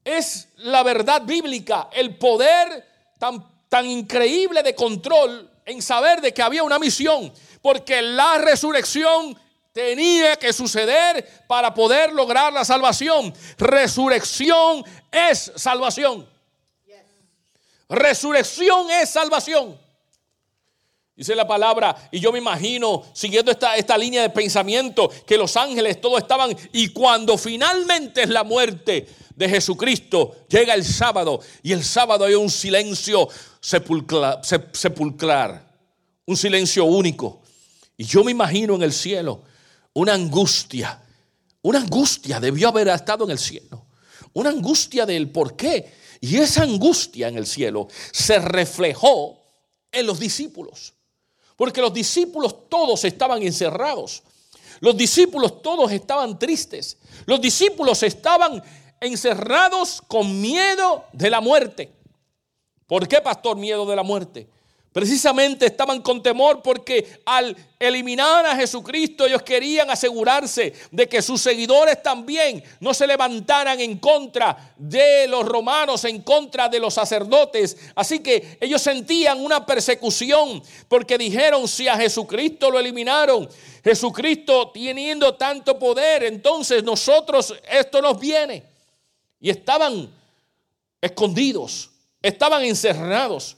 Es 0.05 0.49
la 0.57 0.83
verdad 0.83 1.23
bíblica, 1.23 1.89
el 1.93 2.17
poder 2.17 2.87
tan, 3.19 3.47
tan 3.69 3.87
increíble 3.87 4.63
de 4.63 4.75
control 4.75 5.51
en 5.65 5.81
saber 5.81 6.21
de 6.21 6.35
que 6.35 6.43
había 6.43 6.63
una 6.63 6.79
misión, 6.79 7.33
porque 7.63 8.03
la 8.03 8.39
resurrección 8.39 9.39
tenía 9.73 10.37
que 10.37 10.53
suceder 10.53 11.45
para 11.47 11.75
poder 11.75 12.13
lograr 12.13 12.53
la 12.53 12.65
salvación. 12.65 13.35
Resurrección 13.59 14.85
es 15.11 15.53
salvación. 15.57 16.29
Resurrección 17.89 18.91
es 18.91 19.11
salvación. 19.11 19.84
Dice 21.17 21.37
la 21.37 21.47
palabra, 21.47 22.09
y 22.11 22.19
yo 22.19 22.33
me 22.33 22.39
imagino, 22.39 23.05
siguiendo 23.13 23.53
esta, 23.53 23.77
esta 23.77 23.97
línea 23.97 24.23
de 24.23 24.31
pensamiento, 24.31 25.09
que 25.25 25.39
los 25.39 25.57
ángeles 25.57 26.01
todos 26.01 26.19
estaban, 26.19 26.57
y 26.73 26.89
cuando 26.89 27.39
finalmente 27.39 28.25
es 28.25 28.29
la 28.31 28.43
muerte 28.43 29.07
de 29.37 29.49
Jesucristo, 29.49 30.35
llega 30.49 30.75
el 30.75 30.85
sábado, 30.85 31.41
y 31.63 31.71
el 31.71 31.85
sábado 31.85 32.25
hay 32.25 32.35
un 32.35 32.51
silencio 32.51 33.29
sepulcral, 33.61 34.41
sepulcrar, 34.73 35.73
un 36.27 36.37
silencio 36.37 36.85
único. 36.85 37.43
Y 37.97 38.05
yo 38.05 38.25
me 38.25 38.33
imagino 38.33 38.75
en 38.75 38.83
el 38.83 38.93
cielo 38.93 39.43
una 39.93 40.15
angustia, 40.15 41.01
una 41.63 41.79
angustia 41.79 42.41
debió 42.41 42.69
haber 42.71 42.89
estado 42.89 43.25
en 43.25 43.31
el 43.31 43.39
cielo, 43.39 43.87
una 44.33 44.51
angustia 44.51 45.07
del 45.07 45.31
por 45.31 45.55
qué. 45.55 46.03
Y 46.21 46.39
esa 46.39 46.63
angustia 46.63 47.29
en 47.29 47.37
el 47.37 47.47
cielo 47.47 47.87
se 48.11 48.39
reflejó 48.41 49.41
en 49.93 50.07
los 50.07 50.19
discípulos. 50.19 50.95
Porque 51.57 51.81
los 51.81 51.93
discípulos 51.93 52.69
todos 52.69 53.05
estaban 53.05 53.43
encerrados. 53.43 54.23
Los 54.81 54.97
discípulos 54.97 55.63
todos 55.63 55.93
estaban 55.93 56.39
tristes. 56.39 56.99
Los 57.27 57.41
discípulos 57.41 58.03
estaban 58.03 58.63
encerrados 59.01 60.03
con 60.07 60.41
miedo 60.41 61.05
de 61.13 61.31
la 61.31 61.41
muerte. 61.41 61.93
¿Por 62.87 63.09
qué, 63.09 63.21
pastor, 63.21 63.57
miedo 63.57 63.87
de 63.87 63.97
la 63.97 64.03
muerte? 64.03 64.49
Precisamente 64.95 65.67
estaban 65.67 66.03
con 66.03 66.23
temor 66.23 66.63
porque 66.63 67.21
al 67.25 67.57
eliminar 67.81 68.47
a 68.47 68.55
Jesucristo 68.55 69.27
ellos 69.27 69.43
querían 69.43 69.91
asegurarse 69.91 70.73
de 70.93 71.09
que 71.09 71.21
sus 71.21 71.41
seguidores 71.41 72.01
también 72.01 72.63
no 72.79 72.95
se 72.95 73.09
levantaran 73.09 73.81
en 73.81 73.99
contra 73.99 74.73
de 74.77 75.27
los 75.27 75.45
romanos, 75.47 76.05
en 76.05 76.23
contra 76.23 76.69
de 76.69 76.79
los 76.79 76.95
sacerdotes. 76.95 77.77
Así 77.97 78.21
que 78.21 78.57
ellos 78.61 78.81
sentían 78.81 79.45
una 79.45 79.67
persecución 79.67 80.63
porque 80.87 81.19
dijeron 81.19 81.67
si 81.67 81.89
a 81.89 81.97
Jesucristo 81.97 82.71
lo 82.71 82.79
eliminaron, 82.79 83.49
Jesucristo 83.83 84.71
teniendo 84.73 85.35
tanto 85.35 85.77
poder, 85.77 86.23
entonces 86.23 86.85
nosotros 86.85 87.53
esto 87.69 88.01
nos 88.01 88.21
viene. 88.21 88.63
Y 89.41 89.51
estaban 89.51 90.09
escondidos, 91.01 91.91
estaban 92.23 92.63
encerrados 92.63 93.57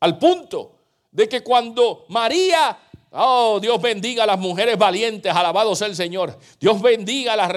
al 0.00 0.16
punto 0.16 0.77
de 1.10 1.28
que 1.28 1.42
cuando 1.42 2.04
María, 2.08 2.78
oh 3.12 3.58
Dios 3.60 3.80
bendiga 3.80 4.24
a 4.24 4.26
las 4.26 4.38
mujeres 4.38 4.76
valientes, 4.76 5.32
alabado 5.32 5.74
sea 5.74 5.86
el 5.86 5.96
Señor, 5.96 6.38
Dios 6.60 6.80
bendiga 6.80 7.36
la, 7.36 7.48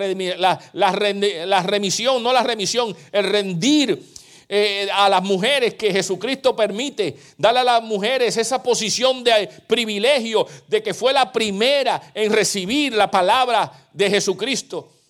la, 0.74 1.62
remisión, 1.62 2.24
no 2.24 2.34
la 2.34 2.44
remisión, 2.44 2.96
el 3.12 3.24
rendir 3.26 4.04
eh, 4.48 4.90
a 4.94 5.10
las 5.10 5.24
mujeres 5.24 5.76
que 5.76 5.92
Jesucristo 5.92 6.56
permite, 6.56 7.18
darle 7.38 7.62
a 7.62 7.64
las 7.64 7.84
mujeres 7.84 8.36
esa 8.38 8.62
posición 8.62 9.24
de 9.24 9.50
privilegio 9.68 10.46
de 10.68 10.84
que 10.84 10.94
fue 10.94 11.14
la 11.14 11.32
primera 11.32 12.12
en 12.14 12.32
recibir 12.32 12.94
la 12.94 13.10
palabra 13.10 13.72
de 13.94 14.10
Jesucristo 14.10 15.01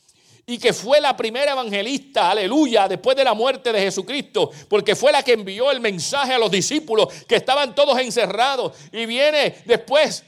y 0.45 0.57
que 0.57 0.73
fue 0.73 0.99
la 0.99 1.15
primera 1.15 1.51
evangelista, 1.51 2.31
aleluya, 2.31 2.87
después 2.87 3.15
de 3.15 3.23
la 3.23 3.33
muerte 3.33 3.71
de 3.71 3.79
Jesucristo, 3.79 4.51
porque 4.67 4.95
fue 4.95 5.11
la 5.11 5.23
que 5.23 5.33
envió 5.33 5.71
el 5.71 5.79
mensaje 5.79 6.33
a 6.33 6.39
los 6.39 6.51
discípulos 6.51 7.07
que 7.27 7.35
estaban 7.35 7.75
todos 7.75 7.99
encerrados. 7.99 8.73
Y 8.91 9.05
viene 9.05 9.55
después 9.65 10.23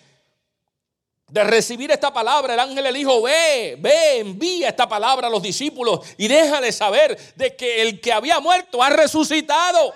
de 1.30 1.44
recibir 1.44 1.90
esta 1.90 2.14
palabra, 2.14 2.54
el 2.54 2.60
ángel 2.60 2.84
le 2.84 2.94
dijo, 2.94 3.24
ve, 3.24 3.76
ve, 3.80 4.20
envía 4.20 4.70
esta 4.70 4.88
palabra 4.88 5.28
a 5.28 5.30
los 5.32 5.42
discípulos 5.42 6.02
y 6.18 6.28
déjale 6.28 6.72
saber 6.72 7.18
de 7.36 7.56
que 7.56 7.82
el 7.82 8.00
que 8.00 8.14
había 8.14 8.40
muerto 8.40 8.84
ha 8.84 8.90
resucitado. 8.90 9.94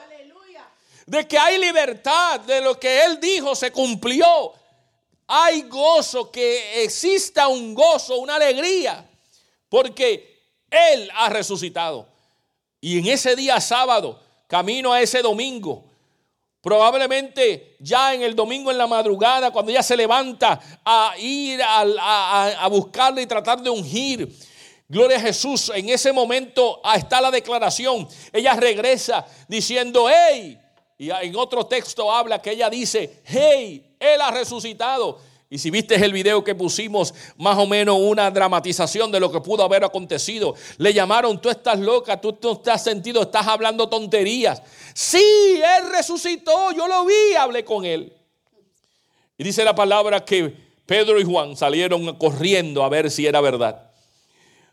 De 1.05 1.25
que 1.25 1.37
hay 1.37 1.57
libertad, 1.57 2.41
de 2.41 2.59
lo 2.59 2.77
que 2.79 3.05
él 3.05 3.19
dijo 3.19 3.55
se 3.55 3.71
cumplió. 3.71 4.53
Hay 5.27 5.61
gozo, 5.63 6.31
que 6.31 6.83
exista 6.83 7.47
un 7.47 7.73
gozo, 7.75 8.17
una 8.17 8.35
alegría. 8.35 9.07
Porque 9.69 10.41
Él 10.69 11.09
ha 11.15 11.29
resucitado. 11.29 12.07
Y 12.79 12.99
en 12.99 13.07
ese 13.07 13.35
día 13.35 13.59
sábado, 13.59 14.19
camino 14.47 14.93
a 14.93 15.01
ese 15.01 15.21
domingo, 15.21 15.83
probablemente 16.61 17.75
ya 17.79 18.13
en 18.13 18.21
el 18.21 18.35
domingo 18.35 18.71
en 18.71 18.77
la 18.77 18.87
madrugada, 18.87 19.51
cuando 19.51 19.71
ella 19.71 19.83
se 19.83 19.97
levanta 19.97 20.59
a 20.83 21.13
ir 21.17 21.61
a, 21.63 22.67
buscarle 22.69 23.21
y 23.21 23.25
tratar 23.25 23.61
de 23.61 23.69
ungir. 23.69 24.29
Gloria 24.89 25.17
a 25.17 25.21
Jesús, 25.21 25.71
en 25.75 25.89
ese 25.89 26.13
momento 26.13 26.81
está 26.95 27.19
la 27.19 27.31
declaración. 27.31 28.07
Ella 28.31 28.53
regresa 28.55 29.25
diciendo, 29.47 30.07
hey, 30.09 30.57
y 30.97 31.09
en 31.09 31.35
otro 31.35 31.65
texto 31.65 32.11
habla 32.11 32.41
que 32.41 32.51
ella 32.51 32.69
dice, 32.69 33.21
hey, 33.25 33.95
Él 33.99 34.19
ha 34.21 34.31
resucitado. 34.31 35.19
Y 35.49 35.59
si 35.59 35.71
viste 35.71 35.95
el 35.95 36.11
video 36.11 36.43
que 36.43 36.55
pusimos, 36.55 37.13
más 37.37 37.57
o 37.57 37.65
menos 37.65 37.97
una 37.99 38.29
dramatización 38.29 39.11
de 39.11 39.19
lo 39.19 39.31
que 39.31 39.39
pudo 39.39 39.63
haber 39.63 39.85
acontecido. 39.85 40.55
Le 40.77 40.93
llamaron, 40.93 41.41
tú 41.41 41.49
estás 41.49 41.79
loca, 41.79 42.19
tú 42.19 42.37
no 42.43 42.53
estás 42.53 42.83
sentido, 42.83 43.21
estás 43.21 43.47
hablando 43.47 43.87
tonterías. 43.87 44.61
Sí, 44.93 45.23
Él 45.55 45.89
resucitó, 45.91 46.73
yo 46.73 46.87
lo 46.87 47.05
vi, 47.05 47.35
hablé 47.39 47.63
con 47.63 47.85
Él. 47.85 48.13
Y 49.37 49.43
dice 49.43 49.63
la 49.63 49.73
palabra 49.73 50.25
que 50.25 50.53
Pedro 50.85 51.19
y 51.19 51.23
Juan 51.23 51.55
salieron 51.55 52.15
corriendo 52.15 52.83
a 52.83 52.89
ver 52.89 53.09
si 53.09 53.25
era 53.25 53.39
verdad. 53.39 53.86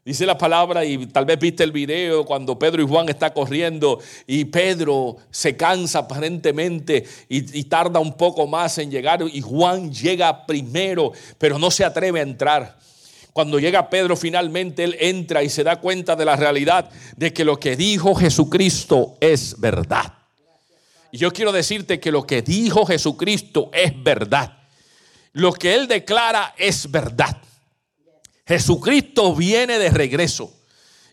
Dice 0.05 0.27
la 0.27 0.37
palabra 0.37 0.85
y 0.85 1.07
tal 1.07 1.25
vez 1.25 1.39
viste 1.39 1.65
el 1.65 1.73
video 1.73 2.27
cuando 2.27 2.59
Pedro 2.59 2.83
y 2.83 2.87
Juan 2.87 3.09
están 3.09 3.33
corriendo 3.33 3.99
y 4.27 4.45
Pedro 4.45 5.17
se 5.31 5.57
cansa 5.57 6.01
aparentemente 6.01 7.07
y, 7.27 7.59
y, 7.59 7.65
tarda 7.65 8.01
un 8.01 8.15
poco 8.15 8.47
más 8.47 8.77
en 8.77 8.91
llegar 8.91 9.23
y 9.23 9.41
Juan 9.41 9.91
llega 9.91 10.45
primero, 10.45 11.13
pero 11.39 11.59
no 11.59 11.71
se 11.71 11.87
atreve 11.87 12.21
a 12.21 12.23
entrar. 12.23 12.77
Cuando 13.33 13.59
llega 13.59 13.89
Pedro 13.89 14.15
finalmente, 14.15 14.85
él 14.85 14.95
entra 15.01 15.43
y 15.43 15.49
se 15.49 15.65
da 15.65 15.81
cuenta 15.81 16.15
de 16.15 16.27
la 16.27 16.37
realidad 16.37 16.91
de 17.17 17.33
que 17.33 17.45
lo 17.45 17.59
que 17.59 17.75
dijo 17.75 18.15
Jesucristo 18.15 19.17
es 19.21 19.59
verdad. 19.59 20.13
Y 21.11 21.17
yo 21.17 21.33
quiero 21.33 21.51
decirte 21.51 21.99
que 21.99 22.13
lo 22.13 22.27
que 22.27 22.43
dijo 22.43 22.85
Jesucristo 22.85 23.71
es 23.73 23.93
verdad. 24.03 24.59
Lo 25.33 25.53
que 25.53 25.75
él 25.75 25.89
declara 25.89 26.55
es 26.59 26.91
verdad. 26.91 27.39
Jesucristo 28.47 29.35
viene 29.35 29.79
de 29.79 29.91
regreso. 29.91 30.53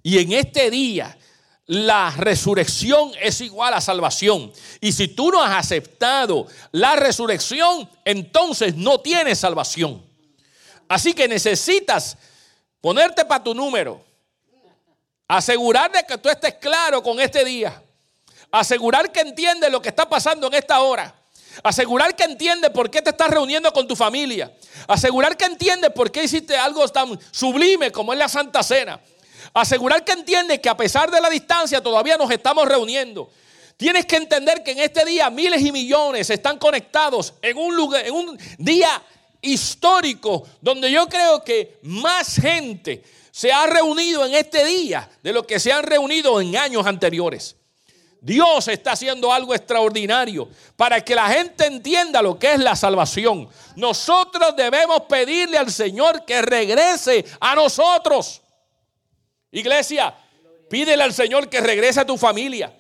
Y 0.03 0.19
en 0.19 0.33
este 0.33 0.69
día 0.69 1.17
la 1.65 2.11
resurrección 2.17 3.11
es 3.21 3.41
igual 3.41 3.73
a 3.73 3.81
salvación. 3.81 4.51
Y 4.79 4.91
si 4.91 5.07
tú 5.07 5.31
no 5.31 5.41
has 5.41 5.65
aceptado 5.65 6.47
la 6.71 6.95
resurrección, 6.95 7.89
entonces 8.03 8.75
no 8.75 8.99
tienes 8.99 9.39
salvación. 9.39 10.03
Así 10.87 11.13
que 11.13 11.27
necesitas 11.27 12.17
ponerte 12.81 13.23
para 13.23 13.43
tu 13.43 13.53
número, 13.53 14.03
Asegurar 15.33 15.89
de 15.89 16.03
que 16.03 16.17
tú 16.17 16.27
estés 16.27 16.55
claro 16.55 17.01
con 17.01 17.17
este 17.21 17.45
día. 17.45 17.81
Asegurar 18.51 19.13
que 19.13 19.21
entiendes 19.21 19.71
lo 19.71 19.81
que 19.81 19.87
está 19.87 20.09
pasando 20.09 20.47
en 20.47 20.55
esta 20.55 20.81
hora. 20.81 21.15
Asegurar 21.63 22.15
que 22.15 22.23
entiendes 22.23 22.71
por 22.71 22.89
qué 22.89 23.01
te 23.01 23.09
estás 23.09 23.29
reuniendo 23.29 23.71
con 23.73 23.87
tu 23.87 23.95
familia. 23.95 24.51
Asegurar 24.87 25.37
que 25.37 25.45
entiendes 25.45 25.91
por 25.91 26.11
qué 26.11 26.23
hiciste 26.23 26.55
algo 26.57 26.87
tan 26.87 27.19
sublime 27.31 27.91
como 27.91 28.13
es 28.13 28.19
la 28.19 28.29
Santa 28.29 28.63
Cena. 28.63 28.99
Asegurar 29.53 30.03
que 30.03 30.13
entiendes 30.13 30.59
que 30.59 30.69
a 30.69 30.77
pesar 30.77 31.11
de 31.11 31.19
la 31.19 31.29
distancia 31.29 31.81
todavía 31.81 32.17
nos 32.17 32.31
estamos 32.31 32.67
reuniendo. 32.67 33.29
Tienes 33.77 34.05
que 34.05 34.15
entender 34.15 34.63
que 34.63 34.71
en 34.71 34.79
este 34.79 35.03
día 35.05 35.29
miles 35.29 35.61
y 35.61 35.71
millones 35.71 36.29
están 36.29 36.57
conectados 36.57 37.33
en 37.41 37.57
un 37.57 37.75
lugar, 37.75 38.05
en 38.05 38.13
un 38.13 38.39
día 38.57 39.01
histórico 39.41 40.47
donde 40.61 40.91
yo 40.91 41.07
creo 41.09 41.43
que 41.43 41.79
más 41.81 42.35
gente 42.39 43.03
se 43.31 43.51
ha 43.51 43.65
reunido 43.65 44.25
en 44.25 44.35
este 44.35 44.63
día 44.65 45.09
de 45.23 45.33
lo 45.33 45.47
que 45.47 45.59
se 45.59 45.71
han 45.71 45.83
reunido 45.83 46.39
en 46.39 46.55
años 46.57 46.85
anteriores. 46.85 47.55
Dios 48.23 48.67
está 48.67 48.91
haciendo 48.91 49.33
algo 49.33 49.55
extraordinario 49.55 50.47
para 50.75 51.03
que 51.03 51.15
la 51.15 51.27
gente 51.27 51.65
entienda 51.65 52.21
lo 52.21 52.37
que 52.37 52.53
es 52.53 52.59
la 52.59 52.75
salvación. 52.75 53.49
Nosotros 53.75 54.55
debemos 54.55 55.01
pedirle 55.01 55.57
al 55.57 55.71
Señor 55.71 56.23
que 56.23 56.39
regrese 56.43 57.25
a 57.39 57.55
nosotros. 57.55 58.41
Iglesia, 59.51 60.15
pídele 60.69 61.01
al 61.01 61.13
Señor 61.13 61.49
que 61.49 61.61
regrese 61.61 61.99
a 61.99 62.05
tu 62.05 62.15
familia. 62.15 62.71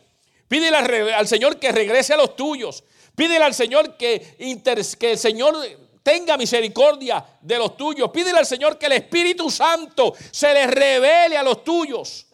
Pídele 0.47 0.77
al 0.77 1.27
Señor 1.27 1.57
que 1.57 1.71
regrese 1.71 2.13
a 2.13 2.17
los 2.17 2.35
tuyos. 2.35 2.83
Pídele 3.15 3.43
al 3.43 3.55
Señor 3.55 3.97
que, 3.97 4.35
que 4.99 5.11
el 5.11 5.17
Señor 5.17 5.55
tenga 6.03 6.37
misericordia 6.37 7.25
de 7.41 7.57
los 7.57 7.75
tuyos. 7.75 8.11
Pídele 8.11 8.37
al 8.37 8.45
Señor 8.45 8.77
que 8.77 8.85
el 8.85 8.91
Espíritu 8.91 9.49
Santo 9.49 10.13
se 10.29 10.53
les 10.53 10.69
revele 10.69 11.35
a 11.35 11.41
los 11.41 11.63
tuyos. 11.63 12.27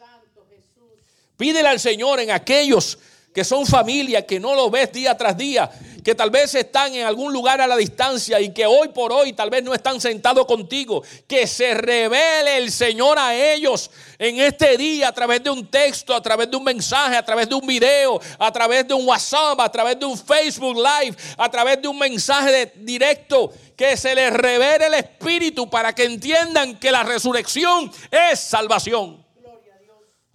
Pídele 1.38 1.68
al 1.68 1.80
Señor 1.80 2.20
en 2.20 2.32
aquellos 2.32 2.98
que 3.38 3.44
son 3.44 3.68
familia, 3.68 4.26
que 4.26 4.40
no 4.40 4.56
lo 4.56 4.72
ves 4.72 4.92
día 4.92 5.16
tras 5.16 5.38
día, 5.38 5.70
que 6.04 6.16
tal 6.16 6.32
vez 6.32 6.56
están 6.56 6.96
en 6.96 7.06
algún 7.06 7.32
lugar 7.32 7.62
a 7.62 7.68
la 7.68 7.76
distancia 7.76 8.42
y 8.42 8.52
que 8.52 8.66
hoy 8.66 8.88
por 8.88 9.14
hoy 9.14 9.34
tal 9.34 9.52
vez 9.52 9.64
no 9.64 9.76
están 9.76 10.02
sentados 10.02 10.48
contigo, 10.48 11.04
que 11.28 11.46
se 11.46 11.76
revele 11.76 12.58
el 12.58 12.72
Señor 12.72 13.20
a 13.20 13.36
ellos 13.36 13.92
en 14.18 14.40
este 14.40 14.76
día 14.76 15.10
a 15.10 15.12
través 15.12 15.44
de 15.44 15.52
un 15.52 15.68
texto, 15.68 16.16
a 16.16 16.22
través 16.24 16.50
de 16.50 16.58
un 16.58 16.64
mensaje, 16.64 17.16
a 17.16 17.24
través 17.24 17.48
de 17.48 17.54
un 17.54 17.68
video, 17.68 18.20
a 18.40 18.52
través 18.52 18.88
de 18.88 18.96
un 18.96 19.08
WhatsApp, 19.08 19.60
a 19.60 19.72
través 19.72 20.00
de 20.00 20.08
un 20.08 20.18
Facebook 20.18 20.78
Live, 20.78 21.16
a 21.38 21.52
través 21.52 21.80
de 21.80 21.88
un 21.88 22.00
mensaje 22.00 22.74
directo, 22.78 23.54
que 23.76 23.96
se 23.98 24.16
les 24.16 24.34
revele 24.34 24.88
el 24.88 24.96
Espíritu 24.96 25.70
para 25.70 25.94
que 25.94 26.06
entiendan 26.06 26.80
que 26.80 26.92
la 26.92 27.04
resurrección 27.04 27.92
es 28.10 28.40
salvación. 28.40 29.27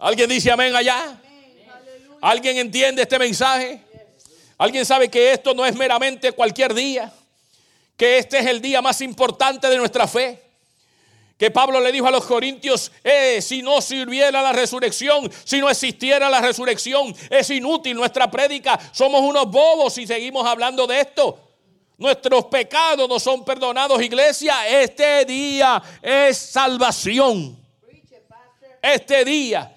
¿Alguien 0.03 0.29
dice 0.29 0.51
amén 0.51 0.75
allá? 0.75 1.17
¿Alguien 2.19 2.57
entiende 2.57 3.03
este 3.03 3.17
mensaje? 3.17 3.81
¿Alguien 4.57 4.85
sabe 4.85 5.09
que 5.09 5.31
esto 5.31 5.53
no 5.53 5.65
es 5.65 5.73
meramente 5.77 6.33
cualquier 6.33 6.73
día? 6.73 7.09
Que 7.95 8.17
este 8.17 8.39
es 8.39 8.47
el 8.47 8.59
día 8.59 8.81
más 8.81 8.99
importante 8.99 9.69
de 9.69 9.77
nuestra 9.77 10.05
fe. 10.05 10.43
Que 11.37 11.49
Pablo 11.51 11.79
le 11.79 11.89
dijo 11.89 12.05
a 12.05 12.11
los 12.11 12.25
corintios, 12.25 12.91
eh, 13.01 13.41
si 13.41 13.61
no 13.61 13.79
sirviera 13.79 14.41
la 14.41 14.51
resurrección, 14.51 15.31
si 15.45 15.61
no 15.61 15.69
existiera 15.69 16.29
la 16.29 16.41
resurrección, 16.41 17.15
es 17.29 17.49
inútil 17.49 17.95
nuestra 17.95 18.29
prédica. 18.29 18.77
Somos 18.91 19.21
unos 19.21 19.49
bobos 19.49 19.93
si 19.93 20.05
seguimos 20.05 20.45
hablando 20.45 20.85
de 20.85 20.99
esto. 20.99 21.39
Nuestros 21.97 22.43
pecados 22.47 23.07
no 23.07 23.21
son 23.21 23.45
perdonados, 23.45 24.01
iglesia. 24.01 24.67
Este 24.67 25.23
día 25.23 25.81
es 26.01 26.37
salvación. 26.37 27.57
Este 28.81 29.23
día 29.23 29.73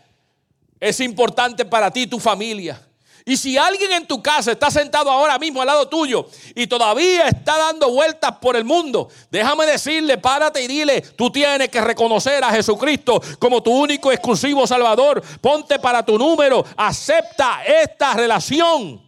es 0.80 1.00
importante 1.00 1.64
para 1.64 1.90
ti 1.90 2.02
y 2.02 2.06
tu 2.06 2.18
familia. 2.18 2.80
Y 3.28 3.36
si 3.36 3.58
alguien 3.58 3.90
en 3.90 4.06
tu 4.06 4.22
casa 4.22 4.52
está 4.52 4.70
sentado 4.70 5.10
ahora 5.10 5.36
mismo 5.36 5.60
al 5.60 5.66
lado 5.66 5.88
tuyo 5.88 6.28
y 6.54 6.68
todavía 6.68 7.26
está 7.26 7.58
dando 7.58 7.90
vueltas 7.90 8.36
por 8.40 8.54
el 8.54 8.64
mundo, 8.64 9.08
déjame 9.32 9.66
decirle, 9.66 10.16
párate 10.16 10.62
y 10.62 10.68
dile, 10.68 11.00
tú 11.00 11.28
tienes 11.28 11.68
que 11.68 11.80
reconocer 11.80 12.44
a 12.44 12.52
Jesucristo 12.52 13.20
como 13.40 13.60
tu 13.64 13.72
único 13.72 14.12
exclusivo 14.12 14.64
Salvador. 14.64 15.20
Ponte 15.40 15.80
para 15.80 16.04
tu 16.04 16.16
número, 16.16 16.64
acepta 16.76 17.64
esta 17.64 18.14
relación. 18.14 19.02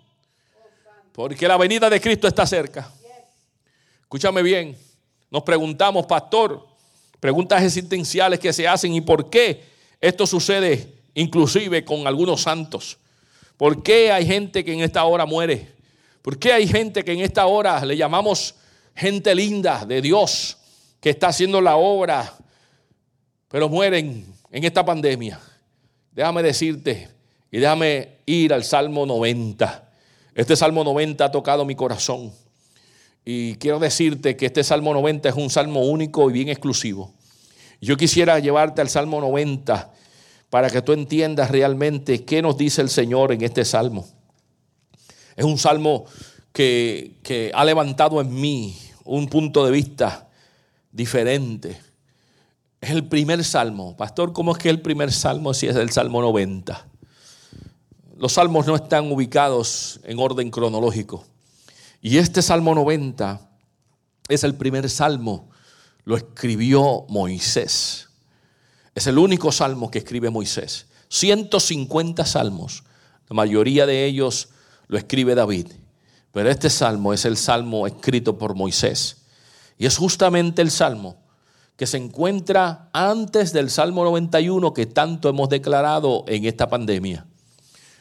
Porque 1.12 1.46
la 1.46 1.56
venida 1.56 1.88
de 1.88 2.00
Cristo 2.00 2.26
está 2.26 2.44
cerca. 2.44 2.90
Escúchame 4.00 4.42
bien, 4.42 4.76
nos 5.30 5.44
preguntamos, 5.44 6.06
pastor, 6.06 6.66
preguntas 7.20 7.62
existenciales 7.62 8.40
que 8.40 8.52
se 8.52 8.66
hacen 8.66 8.94
y 8.94 9.00
por 9.00 9.30
qué 9.30 9.64
esto 10.00 10.26
sucede 10.26 10.97
inclusive 11.18 11.84
con 11.84 12.06
algunos 12.06 12.42
santos. 12.42 12.98
¿Por 13.56 13.82
qué 13.82 14.12
hay 14.12 14.24
gente 14.24 14.64
que 14.64 14.72
en 14.72 14.80
esta 14.80 15.04
hora 15.04 15.26
muere? 15.26 15.72
¿Por 16.22 16.38
qué 16.38 16.52
hay 16.52 16.68
gente 16.68 17.04
que 17.04 17.12
en 17.12 17.20
esta 17.20 17.46
hora 17.46 17.84
le 17.84 17.96
llamamos 17.96 18.54
gente 18.94 19.34
linda 19.34 19.84
de 19.84 20.00
Dios 20.00 20.58
que 21.00 21.10
está 21.10 21.28
haciendo 21.28 21.60
la 21.60 21.76
obra, 21.76 22.34
pero 23.48 23.68
mueren 23.68 24.32
en 24.52 24.64
esta 24.64 24.84
pandemia? 24.84 25.40
Déjame 26.12 26.42
decirte 26.44 27.08
y 27.50 27.58
déjame 27.58 28.18
ir 28.24 28.52
al 28.52 28.62
Salmo 28.62 29.04
90. 29.04 29.90
Este 30.36 30.54
Salmo 30.54 30.84
90 30.84 31.24
ha 31.24 31.32
tocado 31.32 31.64
mi 31.64 31.74
corazón. 31.74 32.32
Y 33.24 33.56
quiero 33.56 33.80
decirte 33.80 34.36
que 34.36 34.46
este 34.46 34.62
Salmo 34.62 34.94
90 34.94 35.30
es 35.30 35.34
un 35.34 35.50
salmo 35.50 35.80
único 35.80 36.30
y 36.30 36.32
bien 36.32 36.48
exclusivo. 36.48 37.12
Yo 37.80 37.96
quisiera 37.96 38.38
llevarte 38.38 38.80
al 38.80 38.88
Salmo 38.88 39.20
90 39.20 39.94
para 40.50 40.70
que 40.70 40.82
tú 40.82 40.92
entiendas 40.92 41.50
realmente 41.50 42.24
qué 42.24 42.42
nos 42.42 42.56
dice 42.56 42.80
el 42.80 42.88
Señor 42.88 43.32
en 43.32 43.42
este 43.42 43.64
salmo. 43.64 44.06
Es 45.36 45.44
un 45.44 45.58
salmo 45.58 46.06
que, 46.52 47.52
ha 47.54 47.64
levantado 47.64 48.20
en 48.20 48.34
mí 48.34 48.76
un 49.04 49.28
punto 49.28 49.64
de 49.64 49.70
vista 49.70 50.28
diferente. 50.90 51.80
Es 52.80 52.90
el 52.90 53.06
primer 53.06 53.44
salmo. 53.44 53.96
Pastor, 53.96 54.32
¿cómo 54.32 54.52
es 54.52 54.58
que 54.58 54.68
es 54.68 54.74
el 54.74 54.80
primer 54.80 55.12
salmo 55.12 55.54
si 55.54 55.66
es 55.66 55.76
el 55.76 55.90
salmo 55.90 56.22
90? 56.22 56.86
Los 58.16 58.32
salmos 58.32 58.66
no 58.66 58.74
están 58.74 59.12
ubicados 59.12 60.00
en 60.04 60.18
orden 60.18 60.50
cronológico. 60.50 61.24
Y 62.00 62.18
este 62.18 62.42
salmo 62.42 62.74
90 62.74 63.40
es 64.28 64.44
el 64.44 64.54
primer 64.54 64.88
salmo. 64.90 65.50
Lo 66.04 66.16
escribió 66.16 67.04
Moisés. 67.08 68.07
Es 68.98 69.06
el 69.06 69.16
único 69.16 69.52
salmo 69.52 69.92
que 69.92 70.00
escribe 70.00 70.28
Moisés. 70.28 70.86
150 71.10 72.24
salmos. 72.24 72.82
La 73.28 73.34
mayoría 73.34 73.86
de 73.86 74.04
ellos 74.04 74.48
lo 74.88 74.98
escribe 74.98 75.36
David. 75.36 75.68
Pero 76.32 76.50
este 76.50 76.68
salmo 76.68 77.12
es 77.12 77.24
el 77.24 77.36
salmo 77.36 77.86
escrito 77.86 78.38
por 78.38 78.56
Moisés. 78.56 79.18
Y 79.78 79.86
es 79.86 79.96
justamente 79.96 80.62
el 80.62 80.72
salmo 80.72 81.16
que 81.76 81.86
se 81.86 81.96
encuentra 81.96 82.90
antes 82.92 83.52
del 83.52 83.70
Salmo 83.70 84.02
91 84.02 84.74
que 84.74 84.86
tanto 84.86 85.28
hemos 85.28 85.48
declarado 85.48 86.24
en 86.26 86.46
esta 86.46 86.68
pandemia. 86.68 87.24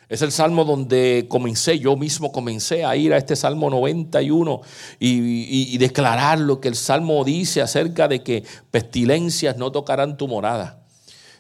Es 0.10 0.24
el 0.24 0.32
salmo 0.32 0.66
donde 0.66 1.28
comencé, 1.30 1.78
yo 1.78 1.96
mismo 1.96 2.32
comencé 2.32 2.84
a 2.86 2.96
ir 2.96 3.14
a 3.14 3.18
este 3.18 3.36
salmo 3.36 3.70
91 3.70 4.62
y, 5.00 5.76
y 5.76 5.78
declarar 5.78 6.40
lo 6.40 6.60
que 6.60 6.70
el 6.70 6.76
salmo 6.76 7.24
dice 7.24 7.62
acerca 7.62 8.08
de 8.08 8.24
que 8.24 8.44
pestilencias 8.72 9.58
no 9.58 9.72
tocarán 9.72 10.18
tu 10.18 10.28
morada 10.28 10.87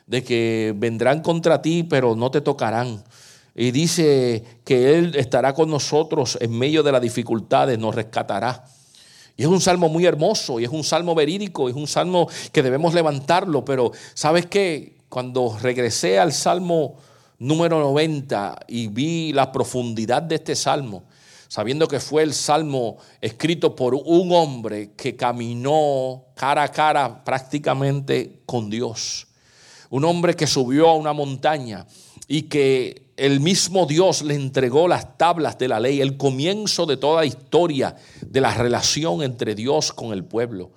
de 0.07 0.23
que 0.23 0.73
vendrán 0.75 1.21
contra 1.21 1.61
ti, 1.61 1.83
pero 1.83 2.15
no 2.15 2.31
te 2.31 2.41
tocarán. 2.41 3.03
Y 3.53 3.71
dice 3.71 4.43
que 4.63 4.97
Él 4.97 5.15
estará 5.15 5.53
con 5.53 5.69
nosotros 5.69 6.37
en 6.41 6.57
medio 6.57 6.81
de 6.81 6.91
las 6.91 7.01
dificultades, 7.01 7.77
nos 7.77 7.93
rescatará. 7.93 8.65
Y 9.35 9.43
es 9.43 9.47
un 9.47 9.61
salmo 9.61 9.89
muy 9.89 10.05
hermoso, 10.05 10.59
y 10.59 10.63
es 10.63 10.71
un 10.71 10.83
salmo 10.83 11.13
verídico, 11.13 11.69
es 11.69 11.75
un 11.75 11.87
salmo 11.87 12.27
que 12.51 12.63
debemos 12.63 12.93
levantarlo, 12.93 13.63
pero 13.63 13.91
¿sabes 14.13 14.47
qué? 14.47 14.97
Cuando 15.09 15.57
regresé 15.61 16.19
al 16.19 16.33
salmo 16.33 16.95
número 17.37 17.79
90 17.79 18.59
y 18.67 18.87
vi 18.87 19.33
la 19.33 19.51
profundidad 19.51 20.23
de 20.23 20.35
este 20.35 20.55
salmo, 20.55 21.03
sabiendo 21.47 21.87
que 21.87 21.99
fue 21.99 22.23
el 22.23 22.33
salmo 22.33 22.97
escrito 23.21 23.75
por 23.75 23.93
un 23.93 24.31
hombre 24.31 24.91
que 24.95 25.15
caminó 25.15 26.25
cara 26.35 26.63
a 26.63 26.71
cara 26.71 27.23
prácticamente 27.23 28.41
con 28.45 28.69
Dios 28.69 29.26
un 29.89 30.05
hombre 30.05 30.35
que 30.35 30.47
subió 30.47 30.89
a 30.89 30.95
una 30.95 31.13
montaña 31.13 31.85
y 32.27 32.43
que 32.43 33.07
el 33.17 33.39
mismo 33.39 33.85
Dios 33.85 34.21
le 34.21 34.35
entregó 34.35 34.87
las 34.87 35.17
tablas 35.17 35.57
de 35.57 35.67
la 35.67 35.79
ley, 35.79 36.01
el 36.01 36.17
comienzo 36.17 36.85
de 36.85 36.97
toda 36.97 37.25
historia 37.25 37.95
de 38.21 38.41
la 38.41 38.53
relación 38.53 39.23
entre 39.23 39.55
Dios 39.55 39.91
con 39.91 40.13
el 40.13 40.23
pueblo. 40.23 40.71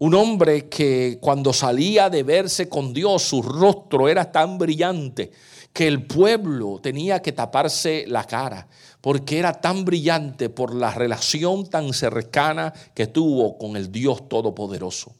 Un 0.00 0.14
hombre 0.14 0.68
que 0.68 1.18
cuando 1.20 1.52
salía 1.52 2.08
de 2.08 2.22
verse 2.22 2.68
con 2.68 2.92
Dios, 2.92 3.22
su 3.22 3.42
rostro 3.42 4.08
era 4.08 4.30
tan 4.30 4.58
brillante 4.58 5.32
que 5.72 5.88
el 5.88 6.06
pueblo 6.06 6.78
tenía 6.82 7.20
que 7.20 7.32
taparse 7.32 8.04
la 8.06 8.24
cara, 8.24 8.68
porque 9.00 9.38
era 9.38 9.52
tan 9.52 9.84
brillante 9.84 10.50
por 10.50 10.74
la 10.74 10.92
relación 10.92 11.68
tan 11.68 11.92
cercana 11.92 12.72
que 12.94 13.06
tuvo 13.06 13.56
con 13.58 13.76
el 13.76 13.90
Dios 13.90 14.28
Todopoderoso. 14.28 15.14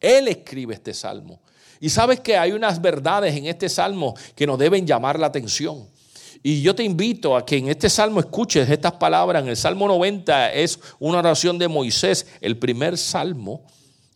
Él 0.00 0.28
escribe 0.28 0.74
este 0.74 0.94
salmo. 0.94 1.40
Y 1.82 1.90
sabes 1.90 2.20
que 2.20 2.36
hay 2.36 2.52
unas 2.52 2.80
verdades 2.80 3.34
en 3.34 3.46
este 3.46 3.68
salmo 3.68 4.14
que 4.36 4.46
nos 4.46 4.56
deben 4.56 4.86
llamar 4.86 5.18
la 5.18 5.26
atención. 5.26 5.88
Y 6.40 6.62
yo 6.62 6.76
te 6.76 6.84
invito 6.84 7.36
a 7.36 7.44
que 7.44 7.56
en 7.56 7.66
este 7.66 7.90
salmo 7.90 8.20
escuches 8.20 8.70
estas 8.70 8.92
palabras. 8.92 9.42
En 9.42 9.48
el 9.48 9.56
Salmo 9.56 9.88
90 9.88 10.52
es 10.52 10.78
una 11.00 11.18
oración 11.18 11.58
de 11.58 11.66
Moisés, 11.66 12.28
el 12.40 12.56
primer 12.56 12.96
salmo, 12.96 13.66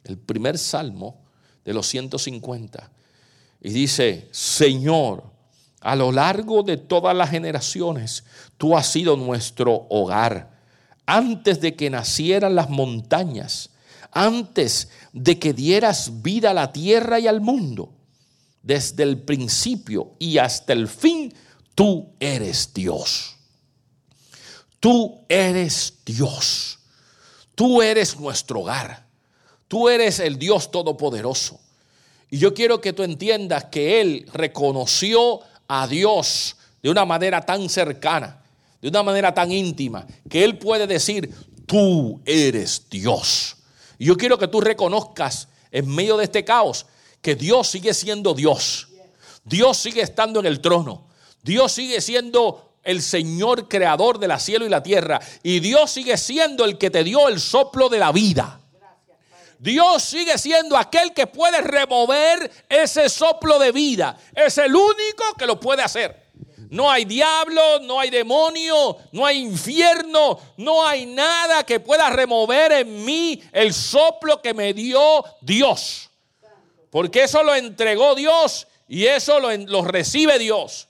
el 0.05 0.17
primer 0.17 0.59
salmo 0.59 1.25
de 1.65 1.75
los 1.75 1.89
150. 1.89 2.89
Y 3.61 3.71
dice, 3.71 4.29
Señor, 4.31 5.25
a 5.81 5.97
lo 5.97 6.13
largo 6.13 6.63
de 6.63 6.77
todas 6.77 7.17
las 7.17 7.31
generaciones, 7.31 8.23
tú 8.59 8.77
has 8.77 8.87
sido 8.87 9.17
nuestro 9.17 9.89
hogar. 9.91 10.53
Antes 11.05 11.61
de 11.61 11.75
que 11.75 11.91
nacieran 11.91 12.55
las 12.55 12.71
montañas, 12.71 13.71
antes 14.17 14.89
de 15.13 15.39
que 15.39 15.53
dieras 15.53 16.23
vida 16.23 16.53
a 16.53 16.55
la 16.55 16.73
tierra 16.73 17.21
y 17.21 17.27
al 17.27 17.43
mundo, 17.43 17.93
desde 18.63 19.03
el 19.03 19.21
principio 19.21 20.15
y 20.19 20.39
hasta 20.39 20.73
el 20.73 20.89
fin, 20.89 21.35
tú 21.75 22.15
eres 22.19 22.73
Dios. 22.73 23.37
Tú 24.81 25.21
eres 25.29 25.99
Dios. 26.07 26.79
Tú 27.55 27.83
eres 27.83 28.19
nuestro 28.19 28.61
hogar. 28.61 29.07
Tú 29.69 29.91
eres 29.91 30.19
el 30.19 30.39
Dios 30.39 30.71
todopoderoso. 30.71 31.61
Y 32.31 32.39
yo 32.39 32.55
quiero 32.55 32.81
que 32.81 32.95
tú 32.95 33.03
entiendas 33.03 33.67
que 33.67 34.01
Él 34.01 34.27
reconoció 34.33 35.41
a 35.69 35.87
Dios 35.87 36.57
de 36.83 36.89
una 36.89 37.05
manera 37.05 37.43
tan 37.43 37.69
cercana, 37.69 38.43
de 38.81 38.89
una 38.89 39.03
manera 39.03 39.35
tan 39.35 39.53
íntima, 39.53 40.07
que 40.31 40.43
Él 40.43 40.57
puede 40.57 40.87
decir, 40.87 41.31
tú 41.67 42.23
eres 42.25 42.87
Dios. 42.89 43.56
Y 43.99 44.07
yo 44.07 44.17
quiero 44.17 44.39
que 44.39 44.49
tú 44.49 44.61
reconozcas 44.61 45.49
en 45.71 45.89
medio 45.89 46.17
de 46.17 46.25
este 46.25 46.45
caos 46.45 46.87
que 47.21 47.35
Dios 47.35 47.69
sigue 47.69 47.95
siendo 47.95 48.35
Dios. 48.35 48.89
Dios 49.45 49.77
sigue 49.77 50.03
estando 50.03 50.41
en 50.41 50.47
el 50.47 50.61
trono. 50.61 51.09
Dios 51.43 51.73
sigue 51.73 52.01
siendo 52.01 52.73
el 52.83 53.03
Señor 53.03 53.69
creador 53.69 54.19
de 54.19 54.29
la 54.29 54.39
cielo 54.39 54.65
y 54.67 54.69
la 54.69 54.83
tierra. 54.83 55.21
Y 55.43 55.61
Dios 55.61 55.91
sigue 55.91 56.17
siendo 56.17 56.65
el 56.65 56.79
que 56.79 56.91
te 56.91 57.05
dio 57.05 57.29
el 57.29 57.41
soplo 57.41 57.89
de 57.89 57.99
la 57.99 58.13
vida. 58.13 58.61
Dios 59.59 60.03
sigue 60.03 60.37
siendo 60.39 60.77
aquel 60.77 61.13
que 61.13 61.27
puede 61.27 61.61
remover 61.63 62.51
ese 62.69 63.09
soplo 63.09 63.59
de 63.59 63.73
vida. 63.73 64.17
Es 64.35 64.59
el 64.59 64.75
único 64.75 65.35
que 65.39 65.47
lo 65.47 65.59
puede 65.59 65.83
hacer. 65.83 66.26
No 66.71 66.91
hay 66.91 67.05
diablo, 67.05 67.81
no 67.81 68.01
hay 68.01 68.11
demonio, 68.11 68.97
no 69.13 69.25
hay 69.25 69.39
infierno, 69.39 70.39
no 70.57 70.87
hay 70.87 71.07
nada 71.07 71.65
que 71.65 71.81
pueda 71.81 72.11
remover 72.11 72.73
en 72.73 73.05
mí 73.05 73.41
el 73.53 73.73
soplo 73.73 74.41
que 74.41 74.55
me 74.55 74.73
dio 74.73 75.25
Dios. 75.41 76.11
Porque 76.91 77.25
eso 77.25 77.43
lo 77.43 77.55
entregó 77.55 78.15
Dios 78.15 78.67
y 78.89 79.07
eso 79.07 79.39
lo, 79.41 79.83
recibe 79.83 80.39
Dios. 80.39 80.89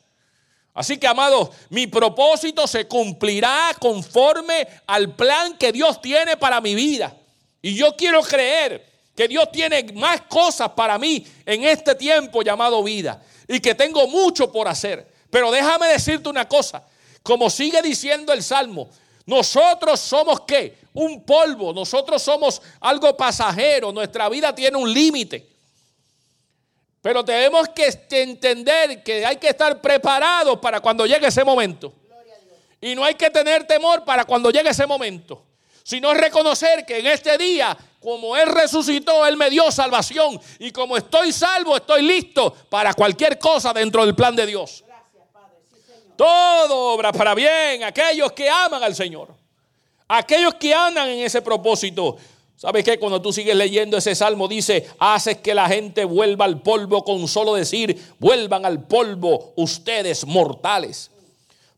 Así 0.75 0.99
que, 0.99 1.07
amados, 1.07 1.51
mi 1.71 1.87
propósito 1.87 2.67
se 2.67 2.87
cumplirá 2.87 3.75
conforme 3.81 4.69
al 4.87 5.15
plan 5.15 5.57
que 5.57 5.73
Dios 5.73 6.01
tiene 6.03 6.37
para 6.37 6.61
mi 6.61 6.75
vida. 6.75 7.17
Y 7.63 7.75
yo 7.75 7.97
quiero 7.97 8.23
creer 8.23 8.87
que 9.17 9.27
Dios 9.27 9.51
tiene 9.51 9.85
más 9.95 10.21
cosas 10.23 10.71
para 10.71 10.99
mí 10.99 11.27
en 11.47 11.65
este 11.65 11.95
tiempo 11.95 12.43
llamado 12.43 12.83
vida 12.83 13.23
y 13.49 13.59
que 13.61 13.75
tengo 13.75 14.07
mucho 14.07 14.53
por 14.53 14.69
hacer. 14.69 15.16
Pero 15.31 15.51
déjame 15.51 15.89
decirte 15.89 16.29
una 16.29 16.49
cosa, 16.49 16.83
como 17.23 17.51
sigue 17.51 17.83
diciendo 17.83 18.33
el 18.33 18.43
Salmo, 18.43 18.89
nosotros 19.25 19.99
somos 20.01 20.41
qué? 20.47 20.79
Un 20.95 21.25
polvo, 21.25 21.73
nosotros 21.73 22.23
somos 22.23 22.63
algo 22.81 23.17
pasajero, 23.17 23.93
nuestra 23.93 24.29
vida 24.29 24.55
tiene 24.55 24.77
un 24.77 24.93
límite. 24.93 25.47
Pero 27.03 27.25
tenemos 27.25 27.69
que 27.69 27.89
entender 28.11 29.03
que 29.03 29.25
hay 29.25 29.37
que 29.37 29.49
estar 29.49 29.81
preparados 29.81 30.59
para 30.59 30.81
cuando 30.81 31.07
llegue 31.07 31.27
ese 31.27 31.45
momento. 31.45 31.93
Y 32.81 32.95
no 32.95 33.05
hay 33.05 33.15
que 33.15 33.31
tener 33.31 33.67
temor 33.67 34.05
para 34.05 34.25
cuando 34.25 34.51
llegue 34.51 34.71
ese 34.71 34.87
momento 34.87 35.47
sino 35.87 36.13
reconocer 36.15 36.85
que 36.85 36.99
en 36.99 37.07
este 37.07 37.39
día, 37.39 37.77
como 38.01 38.37
Él 38.37 38.49
resucitó, 38.49 39.25
Él 39.25 39.37
me 39.37 39.49
dio 39.49 39.71
salvación. 39.71 40.41
Y 40.59 40.73
como 40.73 40.97
estoy 40.97 41.31
salvo, 41.31 41.77
estoy 41.77 42.03
listo 42.03 42.53
para 42.69 42.93
cualquier 42.93 43.39
cosa 43.39 43.73
dentro 43.73 44.05
del 44.05 44.17
plan 44.17 44.35
de 44.35 44.47
Dios. 44.47 44.83
Todo 46.17 46.95
obra 46.95 47.13
para 47.13 47.35
bien 47.35 47.85
aquellos 47.85 48.33
que 48.33 48.49
aman 48.49 48.83
al 48.83 48.95
Señor. 48.95 49.29
Aquellos 50.09 50.55
que 50.55 50.73
andan 50.73 51.09
en 51.09 51.21
ese 51.21 51.43
propósito. 51.43 52.17
¿Sabes 52.57 52.85
qué? 52.85 52.99
Cuando 52.99 53.21
tú 53.21 53.33
sigues 53.33 53.55
leyendo 53.55 53.99
ese 53.99 54.15
salmo, 54.15 54.49
dice: 54.49 54.89
Haces 54.99 55.39
que 55.39 55.55
la 55.55 55.69
gente 55.69 56.05
vuelva 56.05 56.47
al 56.47 56.63
polvo 56.63 57.05
con 57.05 57.29
solo 57.29 57.55
decir: 57.55 58.15
Vuelvan 58.19 58.65
al 58.65 58.85
polvo 58.85 59.53
ustedes 59.57 60.27
mortales. 60.27 61.11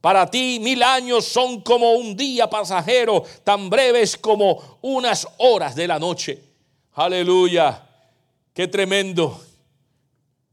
Para 0.01 0.31
ti 0.31 0.61
mil 0.61 0.83
años 0.85 1.25
son 1.25 1.63
como 1.63 1.93
un 1.95 2.17
día 2.17 2.49
pasajero, 2.49 3.25
tan 3.43 3.69
breves 3.69 4.17
como 4.17 4.79
unas 4.83 5.27
horas 5.39 5.75
de 5.75 5.89
la 5.89 5.99
noche. 5.99 6.41
Aleluya. 6.95 7.85
Qué 8.55 8.69
tremendo. 8.69 9.41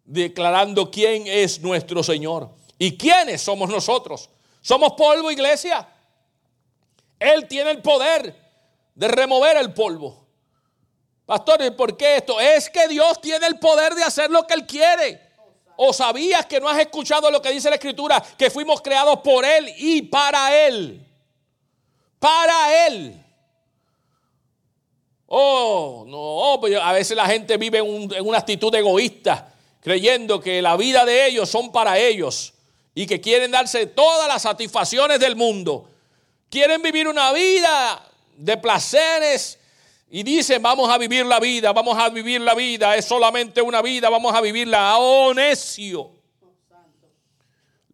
Declarando 0.04 0.90
quién 0.90 1.28
es 1.28 1.62
nuestro 1.62 2.02
Señor 2.02 2.50
y 2.78 2.98
quiénes 2.98 3.42
somos 3.42 3.70
nosotros. 3.70 4.30
Somos 4.62 4.94
polvo, 4.94 5.32
iglesia. 5.32 5.88
Él 7.20 7.48
tiene 7.48 7.72
el 7.72 7.82
poder 7.82 8.36
de 8.94 9.08
remover 9.08 9.58
el 9.58 9.74
polvo. 9.74 10.26
Pastor, 11.26 11.76
¿por 11.76 11.96
qué 11.98 12.18
esto? 12.18 12.40
Es 12.40 12.70
que 12.70 12.88
Dios 12.88 13.20
tiene 13.22 13.48
el 13.48 13.60
poder 13.60 13.96
de 13.96 14.04
hacer 14.04 14.30
lo 14.30 14.46
que 14.46 14.54
Él 14.54 14.66
quiere. 14.66 15.22
¿O 15.78 15.92
sabías 15.92 16.46
que 16.46 16.60
no 16.60 16.70
has 16.70 16.80
escuchado 16.80 17.30
lo 17.30 17.42
que 17.42 17.52
dice 17.52 17.70
la 17.70 17.76
escritura? 17.76 18.24
Que 18.38 18.50
fuimos 18.50 18.82
creados 18.82 19.20
por 19.20 19.44
Él 19.46 19.74
y 19.78 20.04
para 20.04 20.68
Él. 20.68 21.06
Para 22.20 22.88
Él. 22.88 23.22
Oh, 25.28 26.06
no, 26.08 26.60
pues 26.60 26.76
a 26.76 26.92
veces 26.94 27.18
la 27.18 27.26
gente 27.26 27.58
vive 27.58 27.80
en, 27.80 28.26
una 28.26 28.38
actitud 28.38 28.74
egoísta, 28.74 29.54
creyendo 29.82 30.40
que 30.40 30.62
la 30.62 30.78
vida 30.78 31.04
de 31.04 31.26
ellos 31.28 31.50
son 31.50 31.72
para 31.72 31.98
ellos 31.98 32.55
y 32.98 33.06
que 33.06 33.20
quieren 33.20 33.52
darse 33.52 33.88
todas 33.88 34.28
las 34.28 34.42
satisfacciones 34.42 35.20
del 35.20 35.36
mundo. 35.36 35.90
Quieren 36.50 36.82
vivir 36.82 37.10
una 37.10 37.34
vida 37.34 38.02
de 38.38 38.58
placeres 38.58 39.60
y 40.10 40.24
dicen, 40.24 40.62
vamos 40.62 40.90
a 40.90 40.98
vivir 40.98 41.26
la 41.26 41.42
vida, 41.42 41.74
vamos 41.74 41.98
a 41.98 42.08
vivir 42.08 42.40
la 42.40 42.56
vida, 42.56 42.96
es 42.96 43.04
solamente 43.04 43.62
una 43.62 43.82
vida, 43.82 44.10
vamos 44.10 44.34
a 44.34 44.40
vivirla. 44.40 44.98
Oh, 44.98 45.34
necio. 45.34 46.10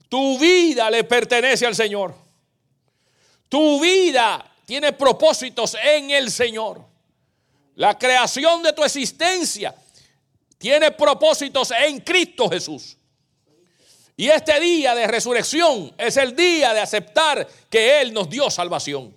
Tu 0.07 0.37
vida 0.37 0.91
le 0.91 1.03
pertenece 1.03 1.65
al 1.65 1.75
Señor. 1.75 2.13
Tu 3.49 3.79
vida 3.81 4.45
tiene 4.65 4.93
propósitos 4.93 5.75
en 5.81 6.11
el 6.11 6.29
Señor. 6.29 6.85
La 7.75 7.97
creación 7.97 8.61
de 8.61 8.73
tu 8.73 8.83
existencia 8.83 9.73
tiene 10.59 10.91
propósitos 10.91 11.71
en 11.71 12.01
Cristo 12.01 12.47
Jesús. 12.47 12.97
Y 14.21 14.29
este 14.29 14.59
día 14.59 14.93
de 14.93 15.07
resurrección 15.07 15.91
es 15.97 16.15
el 16.17 16.35
día 16.35 16.75
de 16.75 16.79
aceptar 16.79 17.47
que 17.67 18.01
Él 18.01 18.13
nos 18.13 18.29
dio 18.29 18.51
salvación. 18.51 19.15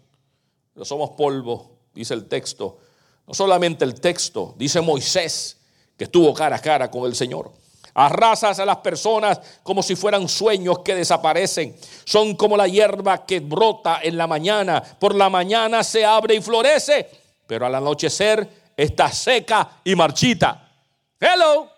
Pero 0.73 0.87
somos 0.87 1.11
polvo, 1.11 1.73
dice 1.93 2.15
el 2.15 2.27
texto 2.27 2.79
no 3.27 3.35
solamente 3.35 3.85
el 3.85 4.01
texto, 4.01 4.55
dice 4.57 4.81
Moisés, 4.81 5.59
que 5.97 6.05
estuvo 6.05 6.33
cara 6.35 6.57
a 6.57 6.61
cara 6.61 6.91
con 6.91 7.05
el 7.05 7.15
Señor. 7.15 7.53
Arrasas 7.95 8.59
a 8.59 8.65
las 8.65 8.79
personas 8.79 9.41
como 9.63 9.83
si 9.83 9.95
fueran 9.95 10.29
sueños 10.29 10.81
que 10.81 10.95
desaparecen. 10.95 11.77
Son 12.05 12.35
como 12.35 12.57
la 12.57 12.67
hierba 12.67 13.25
que 13.25 13.41
brota 13.41 14.01
en 14.03 14.17
la 14.17 14.27
mañana. 14.27 14.83
Por 14.83 15.15
la 15.15 15.31
mañana 15.31 15.85
se 15.85 16.05
abre 16.05 16.35
y 16.35 16.41
florece, 16.41 17.09
pero 17.47 17.67
al 17.67 17.75
anochecer 17.75 18.73
está 18.77 19.11
seca 19.13 19.81
y 19.85 19.95
marchita. 19.95 20.73
Hello. 21.21 21.74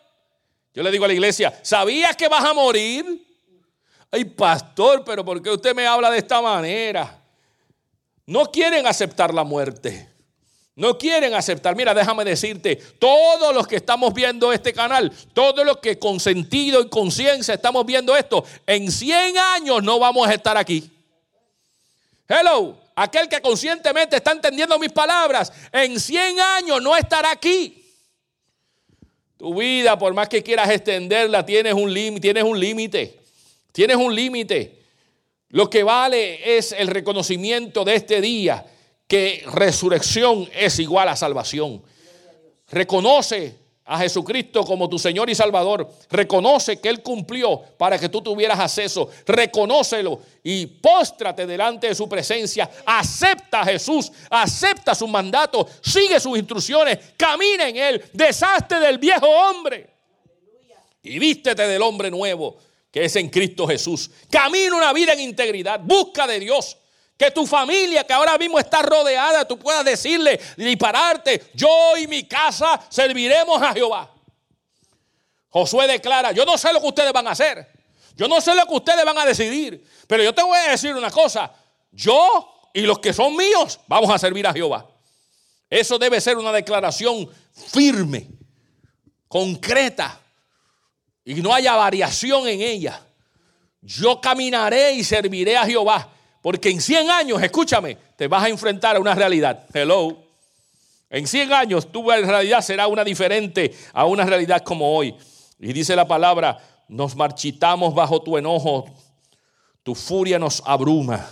Yo 0.77 0.83
le 0.83 0.91
digo 0.91 1.07
a 1.07 1.09
la 1.09 1.15
iglesia, 1.15 1.59
¿sabías 1.63 2.15
que 2.15 2.29
vas 2.29 2.45
a 2.45 2.53
morir? 2.53 3.27
Ay, 4.11 4.27
pastor, 4.27 5.03
pero 5.07 5.25
¿por 5.25 5.43
qué 5.43 5.49
usted 5.49 5.75
me 5.75 5.87
habla 5.87 6.11
de 6.11 6.19
esta 6.19 6.43
manera? 6.43 7.19
No 8.27 8.53
quieren 8.53 8.87
aceptar 8.87 9.33
la 9.33 9.43
muerte. 9.43 10.07
No 10.75 10.99
quieren 10.99 11.33
aceptar. 11.33 11.75
Mira, 11.75 11.95
déjame 11.95 12.27
decirte, 12.27 12.77
todos 12.77 13.55
los 13.55 13.67
que 13.67 13.77
estamos 13.77 14.13
viendo 14.13 14.53
este 14.53 14.75
canal, 14.75 15.11
todos 15.33 15.65
los 15.65 15.79
que 15.79 15.99
con 15.99 16.21
sentido 16.21 16.83
y 16.83 16.91
conciencia 16.91 17.55
estamos 17.55 17.87
viendo 17.87 18.15
esto, 18.15 18.45
en 18.67 18.93
100 18.93 19.39
años 19.39 19.83
no 19.83 19.99
vamos 19.99 20.29
a 20.29 20.35
estar 20.35 20.59
aquí. 20.59 20.91
Hello, 22.29 22.79
aquel 22.95 23.31
que 23.31 23.41
conscientemente 23.41 24.17
está 24.17 24.33
entendiendo 24.33 24.79
mis 24.79 24.93
palabras, 24.93 25.51
en 25.73 25.99
100 25.99 26.39
años 26.39 26.83
no 26.83 26.95
estará 26.95 27.31
aquí. 27.31 27.86
Tu 29.37 29.55
vida, 29.55 29.99
por 29.99 30.15
más 30.15 30.29
que 30.29 30.43
quieras 30.43 30.71
extenderla, 30.71 31.45
tienes 31.45 31.75
un 31.75 31.93
límite, 31.93 32.21
tienes 32.21 32.45
un 32.45 32.59
límite. 32.59 33.19
Tienes 33.73 33.97
un 33.97 34.15
límite. 34.15 34.79
Lo 35.51 35.69
que 35.69 35.83
vale 35.83 36.57
es 36.57 36.73
el 36.73 36.89
reconocimiento 36.89 37.85
de 37.85 37.95
este 37.95 38.21
día 38.21 38.67
que 39.07 39.45
resurrección 39.53 40.49
es 40.55 40.79
igual 40.79 41.09
a 41.09 41.17
salvación. 41.17 41.83
Reconoce 42.71 43.55
a 43.87 43.99
Jesucristo 43.99 44.65
como 44.65 44.89
tu 44.89 44.99
Señor 44.99 45.31
y 45.31 45.35
Salvador, 45.35 45.89
reconoce 46.11 46.81
que 46.81 46.89
Él 46.89 47.03
cumplió 47.03 47.61
para 47.79 47.99
que 47.99 48.09
tú 48.09 48.21
tuvieras 48.21 48.59
acceso, 48.59 49.09
reconócelo 49.27 50.21
y 50.43 50.67
póstrate 50.67 51.47
delante 51.47 51.89
de 51.89 51.95
su 51.95 52.09
presencia, 52.09 52.69
acepta 52.85 53.61
a 53.61 53.65
Jesús, 53.65 54.11
acepta 54.29 54.95
su 54.95 55.07
mandato, 55.07 55.69
sigue 55.81 56.19
sus 56.19 56.37
instrucciones, 56.37 56.99
camina 57.17 57.69
en 57.69 57.77
Él, 57.77 58.05
deshazte 58.13 58.81
del 58.81 58.99
viejo 58.99 59.27
hombre. 59.27 59.95
Y 61.03 61.21
vístete 61.21 61.69
del 61.69 61.83
hombre 61.83 62.11
nuevo 62.11 62.59
que 62.97 63.05
es 63.05 63.15
en 63.17 63.29
Cristo 63.29 63.67
Jesús. 63.67 64.11
Camina 64.31 64.75
una 64.75 64.91
vida 64.95 65.13
en 65.13 65.21
integridad, 65.21 65.79
busca 65.85 66.27
de 66.27 66.41
Dios. 66.41 66.79
Que 67.17 67.31
tu 67.31 67.47
familia 67.47 68.05
que 68.05 68.13
ahora 68.13 68.37
mismo 68.37 68.59
está 68.59 68.83
rodeada, 68.83 69.47
tú 69.47 69.59
puedas 69.59 69.85
decirle 69.85 70.39
y 70.57 70.77
pararte, 70.77 71.51
yo 71.55 71.97
y 71.97 72.07
mi 72.07 72.25
casa 72.25 72.81
serviremos 72.91 73.61
a 73.63 73.73
Jehová. 73.73 74.11
Josué 75.49 75.87
declara, 75.87 76.33
yo 76.33 76.45
no 76.45 76.59
sé 76.59 76.73
lo 76.73 76.81
que 76.81 76.89
ustedes 76.89 77.13
van 77.13 77.27
a 77.27 77.31
hacer, 77.31 77.67
yo 78.15 78.29
no 78.29 78.41
sé 78.41 78.55
lo 78.55 78.67
que 78.67 78.75
ustedes 78.75 79.05
van 79.05 79.17
a 79.17 79.25
decidir, 79.25 79.83
pero 80.07 80.23
yo 80.23 80.35
te 80.35 80.43
voy 80.43 80.59
a 80.59 80.71
decir 80.71 80.95
una 80.95 81.11
cosa, 81.11 81.53
yo 81.91 82.61
y 82.75 82.83
los 82.83 82.99
que 82.99 83.15
son 83.15 83.35
míos 83.35 83.81
vamos 83.87 84.11
a 84.11 84.19
servir 84.19 84.47
a 84.47 84.53
Jehová. 84.53 84.87
Eso 85.71 85.99
debe 85.99 86.21
ser 86.21 86.37
una 86.37 86.53
declaración 86.53 87.29
firme, 87.73 88.29
concreta, 89.29 90.21
y 91.25 91.35
no 91.37 91.53
haya 91.53 91.75
variación 91.75 92.47
en 92.47 92.61
ella. 92.61 93.05
Yo 93.81 94.21
caminaré 94.21 94.93
y 94.93 95.03
serviré 95.03 95.57
a 95.57 95.65
Jehová. 95.65 96.13
Porque 96.47 96.71
en 96.71 96.81
100 96.81 97.11
años, 97.11 97.43
escúchame, 97.43 97.99
te 98.15 98.29
vas 98.29 98.45
a 98.45 98.49
enfrentar 98.49 98.95
a 98.95 99.01
una 99.01 99.17
realidad. 99.17 99.67
Hello. 99.75 100.17
En 101.11 101.27
100 101.27 101.53
años 101.53 101.91
tu 101.91 102.09
realidad 102.09 102.61
será 102.61 102.87
una 102.87 103.03
diferente 103.03 103.75
a 103.93 104.05
una 104.05 104.25
realidad 104.25 104.63
como 104.63 104.97
hoy. 104.97 105.13
Y 105.59 105.73
dice 105.73 105.97
la 105.97 106.07
palabra, 106.07 106.57
nos 106.87 107.17
marchitamos 107.17 107.97
bajo 107.97 108.23
tu 108.23 108.39
enojo, 108.39 108.85
tu 109.83 109.97
furia 109.97 110.39
nos 110.39 110.63
abruma. 110.65 111.29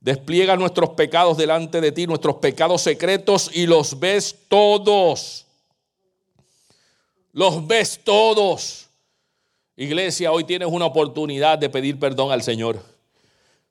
Despliega 0.00 0.56
nuestros 0.56 0.88
pecados 0.94 1.36
delante 1.36 1.82
de 1.82 1.92
ti, 1.92 2.06
nuestros 2.06 2.36
pecados 2.36 2.80
secretos 2.80 3.50
y 3.52 3.66
los 3.66 4.00
ves 4.00 4.34
todos. 4.48 5.44
Los 7.30 7.66
ves 7.66 8.00
todos. 8.02 8.88
Iglesia, 9.76 10.32
hoy 10.32 10.44
tienes 10.44 10.68
una 10.70 10.86
oportunidad 10.86 11.58
de 11.58 11.68
pedir 11.68 11.98
perdón 11.98 12.32
al 12.32 12.42
Señor. 12.42 12.93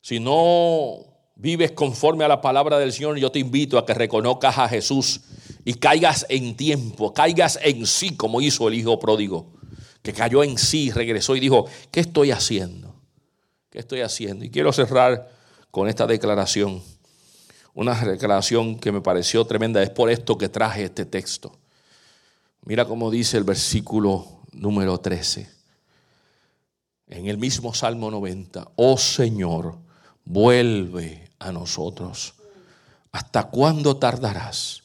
Si 0.03 0.19
no 0.19 0.97
vives 1.35 1.71
conforme 1.71 2.25
a 2.25 2.27
la 2.27 2.41
palabra 2.41 2.77
del 2.77 2.91
Señor, 2.91 3.17
yo 3.17 3.31
te 3.31 3.39
invito 3.39 3.77
a 3.77 3.85
que 3.85 3.93
reconozcas 3.93 4.57
a 4.57 4.67
Jesús 4.67 5.21
y 5.63 5.75
caigas 5.75 6.25
en 6.27 6.57
tiempo, 6.57 7.13
caigas 7.13 7.57
en 7.63 7.87
sí 7.87 8.17
como 8.17 8.41
hizo 8.41 8.67
el 8.67 8.73
hijo 8.73 8.99
pródigo, 8.99 9.53
que 10.01 10.11
cayó 10.11 10.43
en 10.43 10.57
sí, 10.57 10.91
regresó 10.91 11.37
y 11.37 11.39
dijo, 11.39 11.67
¿qué 11.89 12.01
estoy 12.01 12.31
haciendo? 12.31 12.93
¿Qué 13.69 13.79
estoy 13.79 14.01
haciendo? 14.01 14.43
Y 14.43 14.49
quiero 14.49 14.73
cerrar 14.73 15.31
con 15.71 15.87
esta 15.87 16.05
declaración, 16.05 16.83
una 17.73 17.95
declaración 17.95 18.77
que 18.77 18.91
me 18.91 18.99
pareció 18.99 19.45
tremenda, 19.45 19.81
es 19.81 19.89
por 19.89 20.09
esto 20.09 20.37
que 20.37 20.49
traje 20.49 20.83
este 20.83 21.05
texto. 21.05 21.57
Mira 22.65 22.83
cómo 22.83 23.09
dice 23.09 23.37
el 23.37 23.45
versículo 23.45 24.41
número 24.51 24.97
13. 24.97 25.49
En 27.07 27.27
el 27.27 27.37
mismo 27.37 27.73
Salmo 27.73 28.11
90, 28.11 28.71
oh 28.75 28.97
Señor, 28.97 29.82
vuelve 30.26 31.30
a 31.39 31.51
nosotros. 31.51 32.34
¿Hasta 33.11 33.43
cuándo 33.43 33.97
tardarás? 33.97 34.84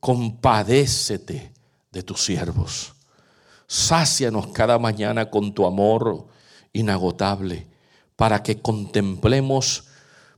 Compadécete 0.00 1.52
de 1.90 2.02
tus 2.02 2.24
siervos. 2.24 2.92
Sácianos 3.66 4.48
cada 4.48 4.78
mañana 4.78 5.30
con 5.30 5.52
tu 5.52 5.66
amor 5.66 6.26
inagotable, 6.72 7.66
para 8.14 8.42
que 8.42 8.60
contemplemos, 8.60 9.84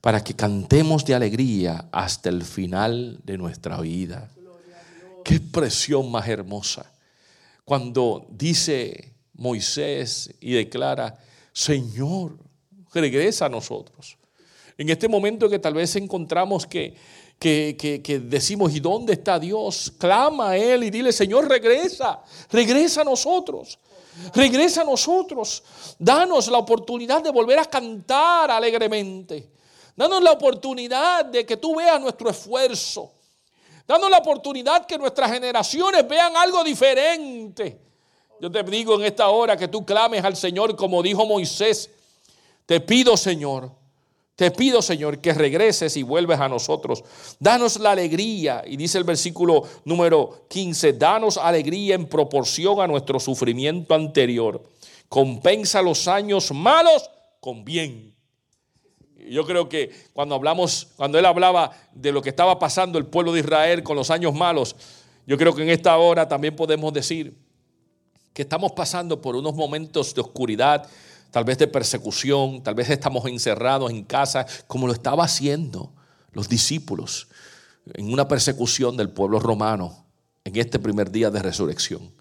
para 0.01 0.23
que 0.23 0.35
cantemos 0.35 1.05
de 1.05 1.15
alegría 1.15 1.89
hasta 1.93 2.29
el 2.29 2.45
final 2.45 3.21
de 3.25 3.37
nuestra 3.37 3.81
vida. 3.81 4.31
Qué 5.25 5.35
expresión 5.37 6.11
más 6.11 6.29
hermosa. 6.29 6.91
Cuando 7.65 8.27
dice 8.31 9.13
Moisés 9.35 10.35
y 10.41 10.53
declara, 10.53 11.19
Señor, 11.53 12.39
regresa 12.95 13.47
a 13.47 13.49
nosotros. 13.49 14.18
En 14.79 14.89
este 14.89 15.09
momento 15.09 15.49
que 15.49 15.59
tal 15.59 15.75
vez 15.75 15.97
encontramos 15.97 16.65
que, 16.65 16.95
que, 17.39 18.23
decimos, 18.25 18.73
¿y 18.73 18.79
dónde 18.79 19.15
está 19.15 19.37
Dios? 19.37 19.93
Clama 19.99 20.51
a 20.51 20.57
Él 20.57 20.85
y 20.85 20.91
dile, 20.91 21.13
Señor, 21.13 21.49
regresa, 21.49 22.23
regresa 22.49 23.01
a 23.01 23.05
nosotros. 23.05 23.77
Regresa 24.33 24.83
a 24.83 24.85
nosotros. 24.85 25.65
Danos 25.99 26.47
la 26.47 26.59
oportunidad 26.59 27.21
de 27.23 27.31
volver 27.31 27.59
a 27.59 27.65
cantar 27.65 28.53
alegremente. 28.53 29.51
Danos 29.97 30.23
la 30.23 30.31
oportunidad 30.31 31.25
de 31.25 31.45
que 31.45 31.57
tú 31.57 31.75
veas 31.75 32.01
nuestro 32.01 32.31
esfuerzo. 32.31 33.13
Danos 33.85 34.09
la 34.09 34.19
oportunidad 34.19 34.87
que 34.87 34.97
nuestras 34.97 35.33
generaciones 35.33 36.07
vean 36.07 36.37
algo 36.37 36.63
diferente. 36.63 37.81
Yo 38.41 38.49
te 38.49 38.63
digo 38.63 38.95
en 38.95 39.07
esta 39.07 39.29
hora 39.29 39.57
que 39.57 39.67
tú 39.67 39.85
clames 39.85 40.25
al 40.25 40.37
Señor 40.37 40.77
como 40.77 41.03
dijo 41.03 41.27
Moisés. 41.27 41.91
Te 42.65 42.81
pido, 42.81 43.17
Señor, 43.17 43.73
te 44.39 44.53
pido, 44.53 44.83
Señor, 44.83 45.19
que 45.19 45.35
regreses 45.35 45.97
y 45.97 46.05
vuelves 46.05 46.39
a 46.39 46.49
nosotros. 46.49 47.03
Danos 47.41 47.81
la 47.81 47.91
alegría. 47.91 48.63
Y 48.65 48.77
dice 48.77 48.97
el 48.97 49.03
versículo 49.03 49.65
número 49.85 50.47
15, 50.49 50.93
danos 50.93 51.39
alegría 51.39 51.97
en 51.97 52.07
proporción 52.07 52.81
a 52.81 52.87
nuestro 52.87 53.19
sufrimiento 53.19 53.97
anterior. 53.97 54.63
Compensa 55.09 55.83
los 55.83 56.07
años 56.07 56.53
malos 56.53 57.11
con 57.41 57.65
bien. 57.65 58.15
Yo 59.29 59.45
creo 59.45 59.69
que 59.69 59.91
cuando 60.13 60.37
hablamos, 60.37 60.87
cuando 60.95 61.19
él 61.19 61.27
hablaba 61.27 61.73
de 61.93 62.13
lo 62.13 62.23
que 62.23 62.29
estaba 62.29 62.61
pasando 62.61 62.97
el 62.97 63.07
pueblo 63.07 63.33
de 63.33 63.41
Israel 63.41 63.83
con 63.83 63.97
los 63.97 64.09
años 64.09 64.35
malos, 64.35 64.77
yo 65.27 65.37
creo 65.37 65.53
que 65.53 65.65
en 65.65 65.71
esta 65.71 65.99
hora 65.99 66.29
también 66.29 66.55
podemos 66.55 66.93
decir 66.93 67.37
que 68.33 68.43
estamos 68.43 68.71
pasando 68.71 69.21
por 69.21 69.35
unos 69.35 69.57
momentos 69.57 70.15
de 70.15 70.21
oscuridad, 70.21 70.89
tal 71.31 71.45
vez 71.45 71.59
de 71.59 71.67
persecución, 71.67 72.63
tal 72.63 72.75
vez 72.75 72.91
estamos 72.91 73.27
encerrados 73.27 73.91
en 73.91 74.05
casa, 74.05 74.47
como 74.67 74.87
lo 74.87 74.93
estaba 74.93 75.25
haciendo 75.25 75.93
los 76.33 76.49
discípulos 76.49 77.29
en 77.95 78.13
una 78.13 78.29
persecución 78.29 78.97
del 78.97 79.11
pueblo 79.11 79.41
romano 79.41 80.05
en 80.45 80.57
este 80.57 80.79
primer 80.79 81.11
día 81.11 81.31
de 81.31 81.43
resurrección. 81.43 82.13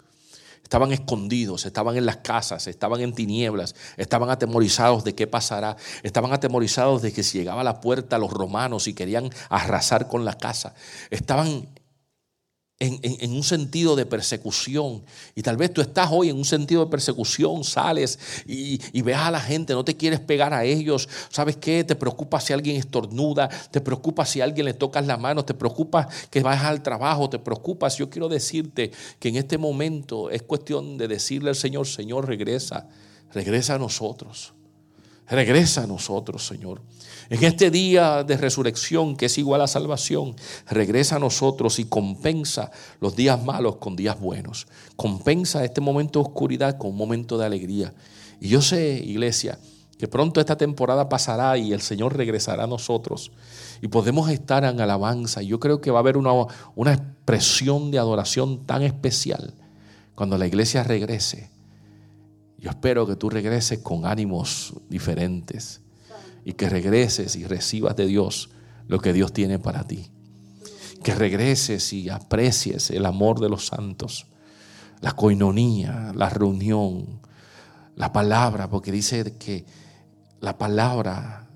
Estaban 0.62 0.92
escondidos, 0.92 1.64
estaban 1.64 1.96
en 1.96 2.04
las 2.04 2.18
casas, 2.18 2.66
estaban 2.66 3.00
en 3.00 3.14
tinieblas, 3.14 3.74
estaban 3.96 4.28
atemorizados 4.28 5.02
de 5.02 5.14
qué 5.14 5.26
pasará, 5.26 5.76
estaban 6.02 6.32
atemorizados 6.32 7.00
de 7.00 7.12
que 7.12 7.22
si 7.22 7.38
llegaba 7.38 7.62
a 7.62 7.64
la 7.64 7.80
puerta 7.80 8.18
los 8.18 8.30
romanos 8.30 8.86
y 8.86 8.92
querían 8.92 9.30
arrasar 9.48 10.08
con 10.08 10.26
la 10.26 10.36
casa, 10.36 10.74
estaban 11.08 11.68
en, 12.80 13.32
un 13.32 13.42
sentido 13.42 13.96
de 13.96 14.06
persecución. 14.06 15.02
Y 15.34 15.42
tal 15.42 15.56
vez 15.56 15.72
tú 15.72 15.80
estás 15.80 16.08
hoy 16.12 16.28
en 16.28 16.36
un 16.36 16.44
sentido 16.44 16.84
de 16.84 16.90
persecución, 16.90 17.64
sales 17.64 18.18
y, 18.46 18.80
y 18.92 19.02
ves 19.02 19.16
a 19.16 19.30
la 19.30 19.40
gente, 19.40 19.72
no 19.72 19.84
te 19.84 19.96
quieres 19.96 20.20
pegar 20.20 20.54
a 20.54 20.64
ellos. 20.64 21.08
¿Sabes 21.28 21.56
qué? 21.56 21.82
Te 21.82 21.96
preocupa 21.96 22.40
si 22.40 22.52
alguien 22.52 22.76
estornuda, 22.76 23.48
te 23.70 23.80
preocupa 23.80 24.24
si 24.24 24.40
alguien 24.40 24.66
le 24.66 24.74
tocas 24.74 25.06
la 25.06 25.16
mano, 25.16 25.44
te 25.44 25.54
preocupa 25.54 26.08
que 26.30 26.40
vayas 26.40 26.64
al 26.64 26.82
trabajo, 26.82 27.28
te 27.28 27.38
preocupas. 27.38 27.96
Yo 27.96 28.08
quiero 28.08 28.28
decirte 28.28 28.92
que 29.18 29.28
en 29.28 29.36
este 29.36 29.58
momento 29.58 30.30
es 30.30 30.42
cuestión 30.42 30.98
de 30.98 31.08
decirle 31.08 31.50
al 31.50 31.56
Señor, 31.56 31.86
Señor, 31.86 32.28
regresa, 32.28 32.88
regresa 33.32 33.74
a 33.74 33.78
nosotros. 33.78 34.52
Regresa 35.28 35.82
a 35.82 35.86
nosotros, 35.86 36.46
Señor. 36.46 36.80
En 37.30 37.44
este 37.44 37.70
día 37.70 38.24
de 38.24 38.38
resurrección 38.38 39.14
que 39.14 39.26
es 39.26 39.36
igual 39.36 39.60
a 39.60 39.66
salvación, 39.66 40.34
regresa 40.66 41.16
a 41.16 41.18
nosotros 41.18 41.78
y 41.78 41.84
compensa 41.84 42.70
los 43.00 43.16
días 43.16 43.44
malos 43.44 43.76
con 43.76 43.96
días 43.96 44.18
buenos. 44.18 44.66
Compensa 44.96 45.62
este 45.62 45.82
momento 45.82 46.20
de 46.20 46.28
oscuridad 46.28 46.78
con 46.78 46.90
un 46.90 46.96
momento 46.96 47.36
de 47.36 47.44
alegría. 47.44 47.92
Y 48.40 48.48
yo 48.48 48.62
sé, 48.62 48.94
iglesia, 49.04 49.58
que 49.98 50.08
pronto 50.08 50.40
esta 50.40 50.56
temporada 50.56 51.10
pasará 51.10 51.58
y 51.58 51.74
el 51.74 51.82
Señor 51.82 52.16
regresará 52.16 52.64
a 52.64 52.66
nosotros 52.68 53.30
y 53.82 53.88
podemos 53.88 54.30
estar 54.30 54.64
en 54.64 54.80
alabanza. 54.80 55.42
Yo 55.42 55.60
creo 55.60 55.82
que 55.82 55.90
va 55.90 55.98
a 55.98 56.00
haber 56.00 56.16
una, 56.16 56.32
una 56.76 56.94
expresión 56.94 57.90
de 57.90 57.98
adoración 57.98 58.64
tan 58.64 58.80
especial 58.80 59.52
cuando 60.14 60.38
la 60.38 60.46
iglesia 60.46 60.82
regrese. 60.82 61.50
Yo 62.58 62.70
espero 62.70 63.06
que 63.06 63.16
tú 63.16 63.28
regreses 63.28 63.80
con 63.80 64.06
ánimos 64.06 64.72
diferentes 64.88 65.82
y 66.44 66.52
que 66.54 66.68
regreses 66.68 67.36
y 67.36 67.44
recibas 67.44 67.96
de 67.96 68.06
Dios 68.06 68.50
lo 68.86 68.98
que 69.00 69.12
Dios 69.12 69.32
tiene 69.32 69.58
para 69.58 69.84
ti. 69.84 70.10
Que 71.02 71.14
regreses 71.14 71.92
y 71.92 72.08
aprecies 72.08 72.90
el 72.90 73.06
amor 73.06 73.40
de 73.40 73.48
los 73.48 73.66
santos, 73.66 74.26
la 75.00 75.12
coinonía, 75.12 76.12
la 76.14 76.28
reunión, 76.28 77.20
la 77.94 78.12
palabra, 78.12 78.68
porque 78.68 78.90
dice 78.90 79.36
que 79.36 79.64
la 80.40 80.56
palabra, 80.58 81.48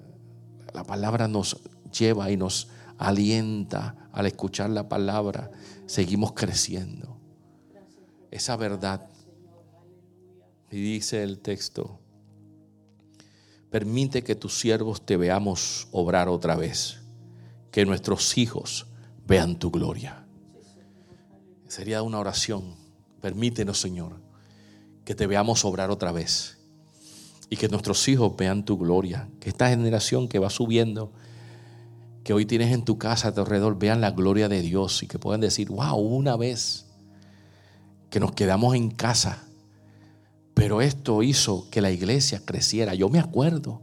la 0.73 0.85
palabra 0.85 1.29
nos 1.29 1.61
lleva 1.91 2.31
y 2.31 2.37
nos 2.37 2.69
alienta 2.99 4.09
al 4.13 4.27
escuchar 4.27 4.71
la 4.71 4.89
palabra, 4.89 5.51
seguimos 5.87 6.33
creciendo. 6.33 7.19
esa 8.31 8.57
verdad. 8.57 9.09
Y 10.71 10.81
dice 10.81 11.23
el 11.23 11.41
texto, 11.41 12.02
permite 13.73 14.23
que 14.23 14.35
tus 14.35 14.61
siervos 14.61 15.01
te 15.07 15.17
veamos 15.17 15.89
obrar 15.93 16.29
otra 16.29 16.57
vez, 16.57 17.01
que 17.71 17.87
nuestros 17.87 18.37
hijos 18.37 18.87
vean 19.27 19.59
tu 19.59 19.71
gloria. 19.71 20.27
Sería 21.69 22.03
una 22.03 22.19
oración. 22.19 22.77
Permítenos, 23.23 23.81
Señor, 23.81 24.21
que 25.07 25.15
te 25.15 25.27
veamos 25.27 25.65
obrar 25.65 25.91
otra 25.91 26.13
vez 26.13 26.59
y 27.49 27.57
que 27.57 27.69
nuestros 27.69 28.07
hijos 28.09 28.37
vean 28.37 28.67
tu 28.67 28.77
gloria. 28.77 29.31
Que 29.41 29.49
esta 29.49 29.71
generación 29.71 30.29
que 30.29 30.39
va 30.39 30.51
subiendo, 30.51 31.11
que 32.25 32.35
hoy 32.35 32.45
tienes 32.45 32.75
en 32.75 32.85
tu 32.85 32.99
casa 32.99 33.29
a 33.29 33.35
tu 33.35 33.41
alrededor, 33.41 33.79
vean 33.79 34.03
la 34.03 34.11
gloria 34.11 34.51
de 34.51 34.61
Dios 34.61 35.03
y 35.03 35.07
que 35.07 35.19
puedan 35.19 35.41
decir, 35.41 35.71
wow, 35.71 35.97
una 35.97 36.37
vez 36.37 36.85
que 38.11 38.21
nos 38.21 38.33
quedamos 38.33 38.75
en 38.75 38.91
casa, 38.91 39.47
pero 40.55 40.81
esto 40.81 41.23
hizo 41.23 41.69
que 41.71 41.81
la 41.81 41.91
iglesia 41.91 42.43
creciera. 42.45 42.95
Yo 42.95 43.09
me 43.09 43.19
acuerdo 43.19 43.81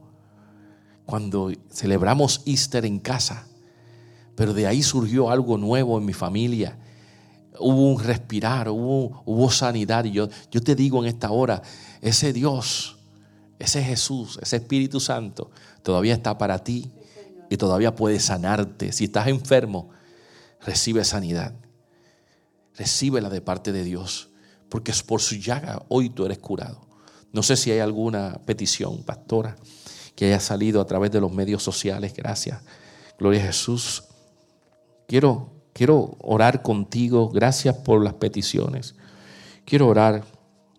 cuando 1.06 1.52
celebramos 1.72 2.42
Easter 2.46 2.86
en 2.86 3.00
casa, 3.00 3.48
pero 4.36 4.54
de 4.54 4.68
ahí 4.68 4.84
surgió 4.84 5.30
algo 5.30 5.58
nuevo 5.58 5.98
en 5.98 6.06
mi 6.06 6.14
familia. 6.14 6.78
Hubo 7.60 7.92
un 7.92 8.02
respirar, 8.02 8.70
hubo, 8.70 9.52
sanidad. 9.52 10.06
Y 10.06 10.12
yo, 10.12 10.30
yo 10.52 10.62
te 10.62 10.76
digo 10.76 11.04
en 11.04 11.10
esta 11.10 11.32
hora, 11.32 11.62
ese 12.02 12.32
Dios 12.32 13.00
ese 13.60 13.84
Jesús, 13.84 14.40
ese 14.42 14.56
Espíritu 14.56 15.02
Santo, 15.02 15.52
todavía 15.84 16.14
está 16.14 16.38
para 16.38 16.64
ti 16.64 16.90
y 17.50 17.58
todavía 17.58 17.94
puede 17.94 18.20
sanarte. 18.20 18.94
Si 18.94 19.06
estás 19.06 19.28
enfermo, 19.28 19.90
recibe 20.62 21.04
sanidad. 21.04 21.54
Recíbela 22.78 23.30
de 23.30 23.42
parte 23.42 23.74
de 23.74 23.84
Dios, 23.84 24.29
porque 24.70 24.92
es 24.92 25.04
por 25.04 25.22
su 25.22 25.36
llaga 25.36 25.84
hoy 25.90 26.10
tú 26.10 26.26
eres 26.26 26.38
curado. 26.38 26.82
No 27.32 27.44
sé 27.44 27.56
si 27.56 27.72
hay 27.72 27.80
alguna 27.80 28.40
petición, 28.46 29.04
pastora, 29.04 29.56
que 30.16 30.26
haya 30.26 30.40
salido 30.40 30.82
a 30.82 30.86
través 30.86 31.12
de 31.12 31.22
los 31.22 31.32
medios 31.32 31.62
sociales. 31.62 32.14
Gracias. 32.16 32.60
Gloria 33.18 33.42
a 33.44 33.48
Jesús. 33.48 34.04
Quiero, 35.08 35.52
quiero 35.74 36.18
orar 36.22 36.62
contigo. 36.62 37.30
Gracias 37.30 37.76
por 37.78 38.04
las 38.04 38.14
peticiones. 38.16 38.96
Quiero 39.66 39.88
orar 39.88 40.24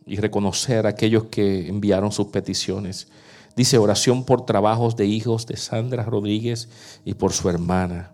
y 0.07 0.17
reconocer 0.17 0.87
a 0.87 0.91
aquellos 0.91 1.25
que 1.25 1.69
enviaron 1.69 2.11
sus 2.11 2.29
peticiones. 2.29 3.09
Dice 3.55 3.79
oración 3.79 4.25
por 4.25 4.45
trabajos 4.45 4.97
de 4.97 5.07
hijos 5.07 5.47
de 5.47 5.57
Sandra 5.57 6.05
Rodríguez 6.05 6.69
y 7.05 7.15
por 7.15 7.33
su 7.33 7.49
hermana. 7.49 8.13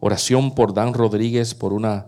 Oración 0.00 0.54
por 0.54 0.74
Dan 0.74 0.94
Rodríguez 0.94 1.54
por 1.54 1.72
una 1.72 2.06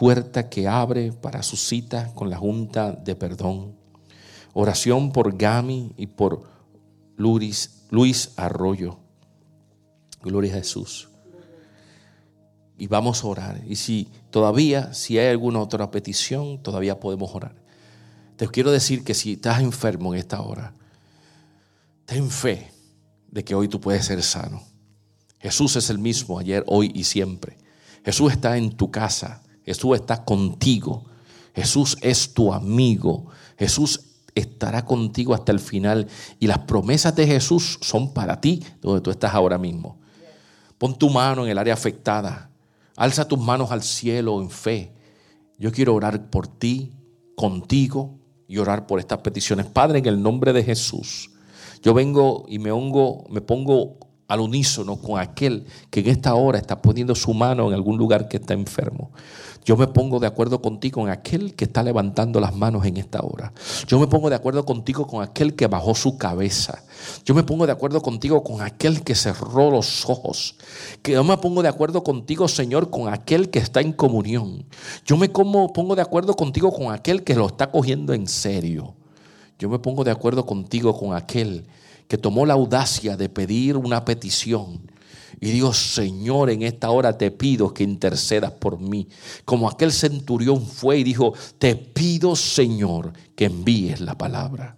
puerta 0.00 0.48
que 0.48 0.66
abre 0.66 1.12
para 1.12 1.42
su 1.42 1.58
cita 1.58 2.14
con 2.14 2.30
la 2.30 2.38
Junta 2.38 2.92
de 2.92 3.14
Perdón. 3.14 3.76
Oración 4.54 5.12
por 5.12 5.36
Gami 5.36 5.92
y 5.98 6.06
por 6.06 6.44
Luis, 7.18 8.32
Arroyo. 8.36 8.98
Gloria 10.22 10.54
a 10.54 10.56
Jesús. 10.56 11.10
Y 12.78 12.86
vamos 12.86 13.22
a 13.22 13.26
orar. 13.26 13.60
Y 13.68 13.76
si 13.76 14.08
todavía, 14.30 14.94
si 14.94 15.18
hay 15.18 15.28
alguna 15.28 15.60
otra 15.60 15.90
petición, 15.90 16.62
todavía 16.62 16.98
podemos 16.98 17.34
orar. 17.34 17.54
Te 18.36 18.48
quiero 18.48 18.70
decir 18.70 19.04
que 19.04 19.12
si 19.12 19.34
estás 19.34 19.60
enfermo 19.60 20.14
en 20.14 20.20
esta 20.20 20.40
hora, 20.40 20.72
ten 22.06 22.30
fe 22.30 22.72
de 23.30 23.44
que 23.44 23.54
hoy 23.54 23.68
tú 23.68 23.82
puedes 23.82 24.06
ser 24.06 24.22
sano. 24.22 24.62
Jesús 25.40 25.76
es 25.76 25.90
el 25.90 25.98
mismo 25.98 26.38
ayer, 26.38 26.64
hoy 26.68 26.90
y 26.94 27.04
siempre. 27.04 27.58
Jesús 28.02 28.32
está 28.32 28.56
en 28.56 28.74
tu 28.74 28.90
casa. 28.90 29.42
Jesús 29.70 29.94
está 29.94 30.24
contigo. 30.24 31.04
Jesús 31.54 31.96
es 32.00 32.34
tu 32.34 32.52
amigo. 32.52 33.26
Jesús 33.56 34.00
estará 34.34 34.84
contigo 34.84 35.32
hasta 35.32 35.52
el 35.52 35.60
final. 35.60 36.08
Y 36.40 36.48
las 36.48 36.58
promesas 36.58 37.14
de 37.14 37.24
Jesús 37.24 37.78
son 37.80 38.12
para 38.12 38.40
ti, 38.40 38.64
donde 38.80 39.00
tú 39.00 39.12
estás 39.12 39.32
ahora 39.32 39.58
mismo. 39.58 40.00
Pon 40.76 40.98
tu 40.98 41.08
mano 41.08 41.44
en 41.44 41.52
el 41.52 41.58
área 41.58 41.74
afectada. 41.74 42.50
Alza 42.96 43.28
tus 43.28 43.38
manos 43.38 43.70
al 43.70 43.84
cielo 43.84 44.42
en 44.42 44.50
fe. 44.50 44.92
Yo 45.56 45.70
quiero 45.70 45.94
orar 45.94 46.30
por 46.30 46.48
ti, 46.48 46.92
contigo, 47.36 48.18
y 48.48 48.58
orar 48.58 48.88
por 48.88 48.98
estas 48.98 49.18
peticiones. 49.18 49.66
Padre, 49.66 50.00
en 50.00 50.06
el 50.06 50.20
nombre 50.20 50.52
de 50.52 50.64
Jesús, 50.64 51.30
yo 51.80 51.94
vengo 51.94 52.44
y 52.48 52.58
me, 52.58 52.72
hongo, 52.72 53.24
me 53.30 53.40
pongo 53.40 53.98
al 54.30 54.38
unísono 54.38 54.96
con 54.96 55.18
aquel 55.18 55.66
que 55.90 56.00
en 56.00 56.06
esta 56.06 56.36
hora 56.36 56.56
está 56.56 56.80
poniendo 56.80 57.16
su 57.16 57.34
mano 57.34 57.66
en 57.66 57.74
algún 57.74 57.98
lugar 57.98 58.28
que 58.28 58.36
está 58.36 58.54
enfermo. 58.54 59.10
Yo 59.64 59.76
me 59.76 59.88
pongo 59.88 60.20
de 60.20 60.28
acuerdo 60.28 60.62
contigo 60.62 61.00
con 61.00 61.10
aquel 61.10 61.54
que 61.54 61.64
está 61.64 61.82
levantando 61.82 62.38
las 62.38 62.54
manos 62.54 62.86
en 62.86 62.96
esta 62.96 63.20
hora. 63.20 63.52
Yo 63.88 63.98
me 63.98 64.06
pongo 64.06 64.30
de 64.30 64.36
acuerdo 64.36 64.64
contigo 64.64 65.06
con 65.08 65.20
aquel 65.20 65.56
que 65.56 65.66
bajó 65.66 65.96
su 65.96 66.16
cabeza. 66.16 66.82
Yo 67.24 67.34
me 67.34 67.42
pongo 67.42 67.66
de 67.66 67.72
acuerdo 67.72 68.00
contigo 68.00 68.44
con 68.44 68.62
aquel 68.62 69.02
que 69.02 69.16
cerró 69.16 69.72
los 69.72 70.08
ojos. 70.08 70.54
Que 71.02 71.12
yo 71.12 71.24
me 71.24 71.36
pongo 71.36 71.60
de 71.62 71.68
acuerdo 71.68 72.04
contigo, 72.04 72.46
Señor, 72.46 72.88
con 72.88 73.12
aquel 73.12 73.50
que 73.50 73.58
está 73.58 73.80
en 73.80 73.92
comunión. 73.92 74.64
Yo 75.04 75.16
me 75.16 75.28
pongo 75.28 75.96
de 75.96 76.02
acuerdo 76.02 76.36
contigo 76.36 76.72
con 76.72 76.92
aquel 76.92 77.24
que 77.24 77.34
lo 77.34 77.48
está 77.48 77.70
cogiendo 77.70 78.14
en 78.14 78.28
serio. 78.28 78.94
Yo 79.58 79.68
me 79.68 79.80
pongo 79.80 80.04
de 80.04 80.12
acuerdo 80.12 80.46
contigo 80.46 80.96
con 80.96 81.14
aquel 81.14 81.66
que 82.10 82.18
tomó 82.18 82.44
la 82.44 82.54
audacia 82.54 83.16
de 83.16 83.28
pedir 83.28 83.76
una 83.76 84.04
petición 84.04 84.80
y 85.40 85.52
digo, 85.52 85.72
Señor, 85.72 86.50
en 86.50 86.62
esta 86.62 86.90
hora 86.90 87.16
te 87.16 87.30
pido 87.30 87.72
que 87.72 87.84
intercedas 87.84 88.50
por 88.50 88.80
mí. 88.80 89.08
Como 89.44 89.68
aquel 89.68 89.92
centurión 89.92 90.66
fue 90.66 90.98
y 90.98 91.04
dijo, 91.04 91.34
te 91.58 91.76
pido, 91.76 92.34
Señor, 92.34 93.12
que 93.36 93.44
envíes 93.44 94.00
la 94.00 94.18
palabra. 94.18 94.74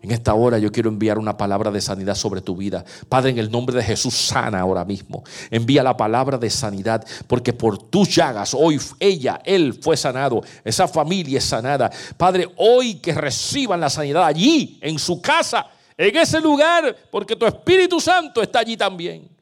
En 0.00 0.12
esta 0.12 0.32
hora 0.32 0.58
yo 0.58 0.72
quiero 0.72 0.88
enviar 0.88 1.18
una 1.18 1.36
palabra 1.36 1.70
de 1.70 1.82
sanidad 1.82 2.14
sobre 2.14 2.40
tu 2.40 2.56
vida. 2.56 2.86
Padre, 3.10 3.32
en 3.32 3.38
el 3.38 3.50
nombre 3.50 3.76
de 3.76 3.84
Jesús, 3.84 4.14
sana 4.14 4.60
ahora 4.60 4.86
mismo. 4.86 5.24
Envía 5.50 5.82
la 5.82 5.94
palabra 5.96 6.38
de 6.38 6.48
sanidad, 6.48 7.04
porque 7.26 7.52
por 7.52 7.76
tus 7.76 8.14
llagas, 8.14 8.54
hoy 8.54 8.80
ella, 8.98 9.42
él 9.44 9.78
fue 9.82 9.94
sanado. 9.96 10.42
Esa 10.64 10.88
familia 10.88 11.36
es 11.36 11.44
sanada. 11.44 11.90
Padre, 12.16 12.48
hoy 12.56 12.94
que 12.94 13.12
reciban 13.12 13.78
la 13.78 13.90
sanidad 13.90 14.24
allí, 14.24 14.78
en 14.80 14.98
su 14.98 15.20
casa, 15.20 15.66
en 15.96 16.16
ese 16.16 16.40
lugar, 16.40 16.94
porque 17.10 17.36
tu 17.36 17.46
Espíritu 17.46 18.00
Santo 18.00 18.42
está 18.42 18.60
allí 18.60 18.76
también. 18.76 19.36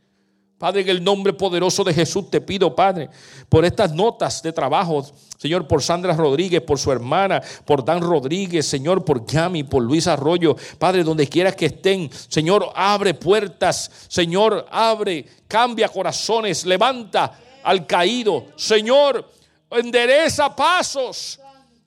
Padre, 0.56 0.82
en 0.82 0.88
el 0.88 1.04
nombre 1.04 1.32
poderoso 1.32 1.82
de 1.82 1.92
Jesús 1.92 2.30
te 2.30 2.40
pido, 2.40 2.74
Padre, 2.74 3.10
por 3.48 3.64
estas 3.64 3.92
notas 3.92 4.40
de 4.40 4.52
trabajo, 4.52 5.04
Señor, 5.36 5.66
por 5.66 5.82
Sandra 5.82 6.14
Rodríguez, 6.14 6.62
por 6.62 6.78
su 6.78 6.92
hermana, 6.92 7.42
por 7.66 7.84
Dan 7.84 8.00
Rodríguez, 8.00 8.66
Señor, 8.66 9.04
por 9.04 9.26
Gami, 9.26 9.64
por 9.64 9.82
Luis 9.82 10.06
Arroyo, 10.06 10.56
Padre, 10.78 11.02
donde 11.02 11.28
quiera 11.28 11.52
que 11.52 11.66
estén, 11.66 12.08
Señor, 12.28 12.70
abre 12.74 13.14
puertas, 13.14 13.90
Señor, 14.08 14.64
abre, 14.70 15.26
cambia 15.48 15.88
corazones, 15.88 16.64
levanta 16.64 17.38
al 17.64 17.84
caído, 17.86 18.46
Señor, 18.56 19.28
endereza 19.70 20.54
pasos, 20.54 21.40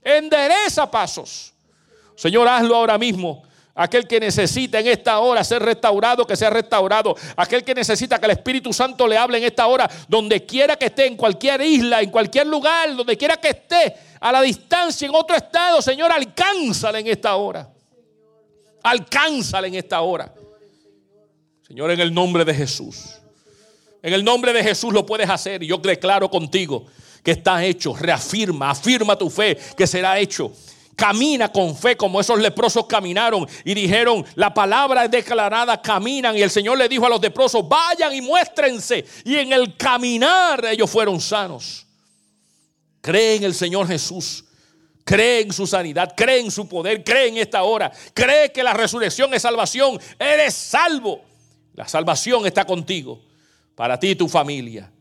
endereza 0.03 0.91
pasos. 0.91 1.53
Señor, 2.15 2.47
hazlo 2.47 2.75
ahora 2.75 2.97
mismo. 2.97 3.46
Aquel 3.79 4.07
que 4.07 4.19
necesita 4.19 4.79
en 4.79 4.87
esta 4.87 5.19
hora 5.19 5.43
ser 5.43 5.61
restaurado, 5.61 6.25
que 6.25 6.35
sea 6.35 6.49
restaurado. 6.49 7.15
Aquel 7.35 7.63
que 7.63 7.75
necesita 7.75 8.17
que 8.17 8.25
el 8.25 8.31
Espíritu 8.31 8.73
Santo 8.73 9.07
le 9.07 9.15
hable 9.15 9.37
en 9.37 9.43
esta 9.43 9.67
hora, 9.67 9.87
donde 10.07 10.43
quiera 10.47 10.75
que 10.75 10.87
esté, 10.87 11.05
en 11.05 11.15
cualquier 11.15 11.61
isla, 11.61 12.01
en 12.01 12.09
cualquier 12.09 12.47
lugar, 12.47 12.95
donde 12.95 13.15
quiera 13.15 13.37
que 13.37 13.49
esté, 13.49 13.95
a 14.19 14.31
la 14.31 14.41
distancia, 14.41 15.07
en 15.07 15.13
otro 15.13 15.35
estado, 15.35 15.79
Señor, 15.79 16.11
alcánzale 16.11 16.99
en 16.99 17.07
esta 17.07 17.35
hora. 17.35 17.69
Alcánzale 18.81 19.67
en 19.67 19.75
esta 19.75 20.01
hora. 20.01 20.33
Señor, 21.67 21.91
en 21.91 21.99
el 21.99 22.11
nombre 22.11 22.43
de 22.43 22.55
Jesús. 22.55 23.19
En 24.01 24.11
el 24.11 24.23
nombre 24.23 24.53
de 24.53 24.63
Jesús 24.63 24.91
lo 24.91 25.05
puedes 25.05 25.29
hacer. 25.29 25.61
Y 25.61 25.67
yo 25.67 25.77
declaro 25.77 26.31
contigo 26.31 26.87
que 27.21 27.31
está 27.31 27.63
hecho. 27.63 27.95
Reafirma, 27.95 28.71
afirma 28.71 29.15
tu 29.15 29.29
fe 29.29 29.55
que 29.77 29.85
será 29.85 30.17
hecho. 30.17 30.51
Camina 30.97 31.51
con 31.51 31.77
fe 31.77 31.95
como 31.95 32.19
esos 32.19 32.39
leprosos 32.39 32.87
caminaron 32.87 33.47
y 33.63 33.75
dijeron, 33.75 34.25
la 34.33 34.51
palabra 34.51 35.05
es 35.05 35.11
declarada, 35.11 35.79
caminan. 35.79 36.35
Y 36.35 36.41
el 36.41 36.49
Señor 36.49 36.75
le 36.75 36.89
dijo 36.89 37.05
a 37.05 37.09
los 37.09 37.21
leprosos, 37.21 37.69
vayan 37.69 38.15
y 38.15 38.21
muéstrense. 38.21 39.05
Y 39.23 39.35
en 39.35 39.53
el 39.53 39.77
caminar 39.77 40.65
ellos 40.65 40.89
fueron 40.89 41.21
sanos. 41.21 41.85
Cree 42.99 43.35
en 43.35 43.43
el 43.43 43.53
Señor 43.53 43.87
Jesús. 43.87 44.43
Cree 45.03 45.41
en 45.41 45.53
su 45.53 45.67
sanidad, 45.67 46.15
cree 46.17 46.39
en 46.39 46.49
su 46.49 46.67
poder, 46.67 47.03
cree 47.03 47.27
en 47.27 47.37
esta 47.37 47.61
hora. 47.61 47.91
Cree 48.15 48.51
que 48.51 48.63
la 48.63 48.73
resurrección 48.73 49.31
es 49.35 49.43
salvación. 49.43 49.99
Eres 50.17 50.55
salvo. 50.55 51.21
La 51.75 51.87
salvación 51.87 52.47
está 52.47 52.65
contigo, 52.65 53.21
para 53.75 53.99
ti 53.99 54.09
y 54.09 54.15
tu 54.15 54.27
familia. 54.27 54.91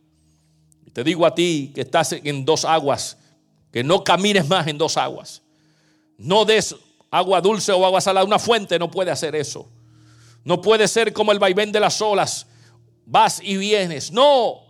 Te 0.93 1.03
digo 1.03 1.25
a 1.25 1.35
ti 1.35 1.73
que 1.75 1.81
estás 1.81 2.13
en 2.13 2.45
dos 2.45 2.67
aguas, 2.67 3.17
que 3.73 3.83
no 3.83 4.05
camines 4.05 4.47
más 4.47 4.67
en 4.67 4.77
dos 4.77 4.99
aguas 4.99 5.41
no 6.19 6.45
des 6.45 6.75
agua 7.11 7.41
dulce 7.41 7.73
o 7.73 7.85
agua 7.85 8.01
salada. 8.01 8.27
Una 8.27 8.39
fuente 8.39 8.79
no 8.79 8.91
puede 8.91 9.11
hacer 9.11 9.35
eso. 9.35 9.69
No 10.45 10.61
puede 10.61 10.87
ser 10.89 11.13
como 11.13 11.33
el 11.33 11.39
vaivén 11.39 11.73
de 11.73 11.81
las 11.81 12.01
olas. 12.01 12.47
Vas 13.05 13.41
y 13.43 13.57
vienes. 13.57 14.13
No. 14.13 14.61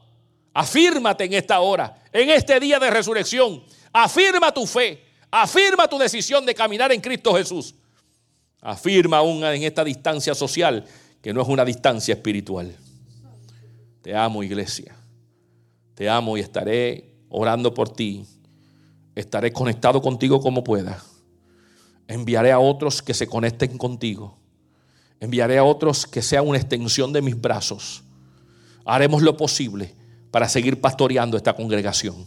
Afírmate 0.54 1.24
en 1.24 1.34
esta 1.34 1.60
hora, 1.60 2.02
en 2.12 2.30
este 2.30 2.58
día 2.58 2.78
de 2.78 2.90
resurrección. 2.90 3.62
Afirma 3.92 4.52
tu 4.52 4.66
fe. 4.66 5.04
Afirma 5.30 5.86
tu 5.86 5.98
decisión 5.98 6.46
de 6.46 6.54
caminar 6.54 6.92
en 6.92 7.00
Cristo 7.00 7.34
Jesús. 7.34 7.74
Afirma 8.62 9.18
aún 9.18 9.44
en 9.44 9.62
esta 9.62 9.84
distancia 9.84 10.34
social 10.34 10.84
que 11.20 11.34
no 11.34 11.42
es 11.42 11.48
una 11.48 11.64
distancia 11.64 12.14
espiritual. 12.14 12.74
Te 14.00 14.16
amo, 14.16 14.42
iglesia. 14.42 14.96
Te 15.94 16.08
amo 16.08 16.36
y 16.36 16.40
estaré 16.40 17.12
orando 17.28 17.74
por 17.74 17.90
ti. 17.90 18.24
Estaré 19.14 19.52
conectado 19.52 20.00
contigo 20.00 20.40
como 20.40 20.64
pueda. 20.64 21.02
Enviaré 22.08 22.52
a 22.52 22.58
otros 22.58 23.02
que 23.02 23.14
se 23.14 23.26
conecten 23.26 23.78
contigo. 23.78 24.36
Enviaré 25.18 25.58
a 25.58 25.64
otros 25.64 26.06
que 26.06 26.22
sean 26.22 26.46
una 26.46 26.58
extensión 26.58 27.12
de 27.12 27.22
mis 27.22 27.40
brazos. 27.40 28.04
Haremos 28.84 29.22
lo 29.22 29.36
posible 29.36 29.94
para 30.30 30.48
seguir 30.48 30.80
pastoreando 30.80 31.36
esta 31.36 31.54
congregación. 31.54 32.26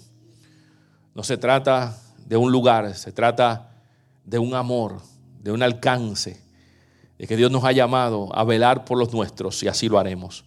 No 1.15 1.23
se 1.23 1.37
trata 1.37 1.97
de 2.25 2.37
un 2.37 2.51
lugar, 2.51 2.93
se 2.95 3.11
trata 3.11 3.81
de 4.25 4.39
un 4.39 4.53
amor, 4.53 5.01
de 5.41 5.51
un 5.51 5.63
alcance, 5.63 6.41
de 7.17 7.27
que 7.27 7.37
Dios 7.37 7.51
nos 7.51 7.63
ha 7.63 7.71
llamado 7.71 8.35
a 8.35 8.43
velar 8.43 8.85
por 8.85 8.97
los 8.97 9.13
nuestros 9.13 9.61
y 9.63 9.67
así 9.67 9.89
lo 9.89 9.99
haremos. 9.99 10.45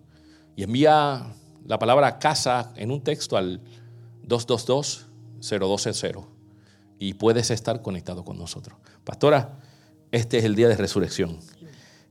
y 0.55 0.63
envía 0.63 1.33
la 1.65 1.79
palabra 1.79 2.19
casa 2.19 2.73
en 2.75 2.91
un 2.91 3.01
texto 3.01 3.37
al 3.37 3.61
222-012-0 4.27 6.25
y 6.99 7.13
puedes 7.13 7.51
estar 7.51 7.81
conectado 7.81 8.23
con 8.23 8.37
nosotros. 8.37 8.77
Pastora, 9.03 9.59
este 10.11 10.37
es 10.37 10.45
el 10.45 10.55
día 10.55 10.67
de 10.67 10.77
resurrección. 10.77 11.39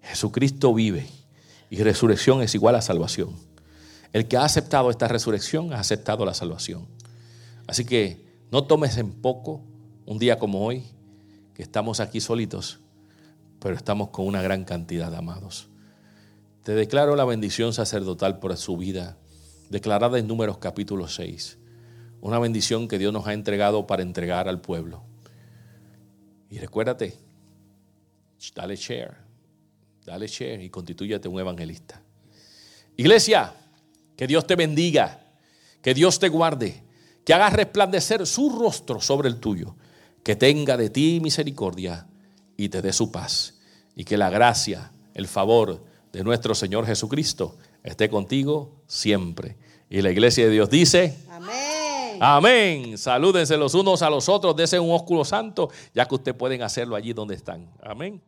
Jesucristo 0.02 0.74
vive 0.74 1.06
y 1.70 1.82
resurrección 1.82 2.42
es 2.42 2.54
igual 2.54 2.74
a 2.74 2.82
salvación. 2.82 3.36
El 4.12 4.28
que 4.28 4.36
ha 4.36 4.44
aceptado 4.44 4.90
esta 4.90 5.08
resurrección 5.08 5.72
ha 5.72 5.80
aceptado 5.80 6.24
la 6.24 6.34
salvación. 6.34 6.86
Así 7.66 7.84
que 7.84 8.24
no 8.50 8.64
tomes 8.64 8.96
en 8.98 9.12
poco 9.12 9.62
un 10.06 10.18
día 10.18 10.38
como 10.38 10.64
hoy, 10.64 10.84
que 11.54 11.62
estamos 11.62 12.00
aquí 12.00 12.20
solitos, 12.20 12.80
pero 13.60 13.76
estamos 13.76 14.08
con 14.08 14.26
una 14.26 14.42
gran 14.42 14.64
cantidad 14.64 15.10
de 15.10 15.16
amados. 15.16 15.68
Te 16.62 16.72
declaro 16.74 17.16
la 17.16 17.24
bendición 17.24 17.72
sacerdotal 17.72 18.38
por 18.38 18.56
su 18.56 18.76
vida, 18.76 19.16
declarada 19.70 20.18
en 20.18 20.26
Números 20.26 20.58
capítulo 20.58 21.08
6 21.08 21.58
una 22.22 22.38
bendición 22.38 22.86
que 22.86 22.98
Dios 22.98 23.12
nos 23.12 23.26
ha 23.26 23.34
entregado 23.34 23.86
para 23.86 24.02
entregar 24.02 24.48
al 24.48 24.60
pueblo. 24.60 25.02
Y 26.48 26.58
recuérdate, 26.58 27.18
dale 28.54 28.76
share, 28.76 29.16
dale 30.04 30.28
share 30.28 30.62
y 30.62 30.70
constitúyate 30.70 31.26
un 31.26 31.40
evangelista. 31.40 32.00
Iglesia, 32.96 33.52
que 34.22 34.28
Dios 34.28 34.46
te 34.46 34.54
bendiga, 34.54 35.18
que 35.82 35.94
Dios 35.94 36.20
te 36.20 36.28
guarde, 36.28 36.84
que 37.24 37.34
haga 37.34 37.50
resplandecer 37.50 38.24
su 38.24 38.50
rostro 38.50 39.00
sobre 39.00 39.28
el 39.28 39.40
tuyo, 39.40 39.74
que 40.22 40.36
tenga 40.36 40.76
de 40.76 40.90
ti 40.90 41.18
misericordia 41.20 42.06
y 42.56 42.68
te 42.68 42.80
dé 42.80 42.92
su 42.92 43.10
paz. 43.10 43.54
Y 43.96 44.04
que 44.04 44.16
la 44.16 44.30
gracia, 44.30 44.92
el 45.14 45.26
favor 45.26 45.82
de 46.12 46.22
nuestro 46.22 46.54
Señor 46.54 46.86
Jesucristo 46.86 47.56
esté 47.82 48.08
contigo 48.08 48.70
siempre. 48.86 49.56
Y 49.90 50.02
la 50.02 50.12
iglesia 50.12 50.44
de 50.44 50.52
Dios 50.52 50.70
dice, 50.70 51.18
amén. 51.28 52.18
Amén. 52.20 52.98
Salúdense 52.98 53.56
los 53.56 53.74
unos 53.74 54.02
a 54.02 54.10
los 54.10 54.28
otros, 54.28 54.54
desen 54.54 54.82
un 54.82 54.92
ósculo 54.92 55.24
santo, 55.24 55.68
ya 55.96 56.06
que 56.06 56.14
ustedes 56.14 56.36
pueden 56.36 56.62
hacerlo 56.62 56.94
allí 56.94 57.12
donde 57.12 57.34
están. 57.34 57.68
Amén. 57.82 58.22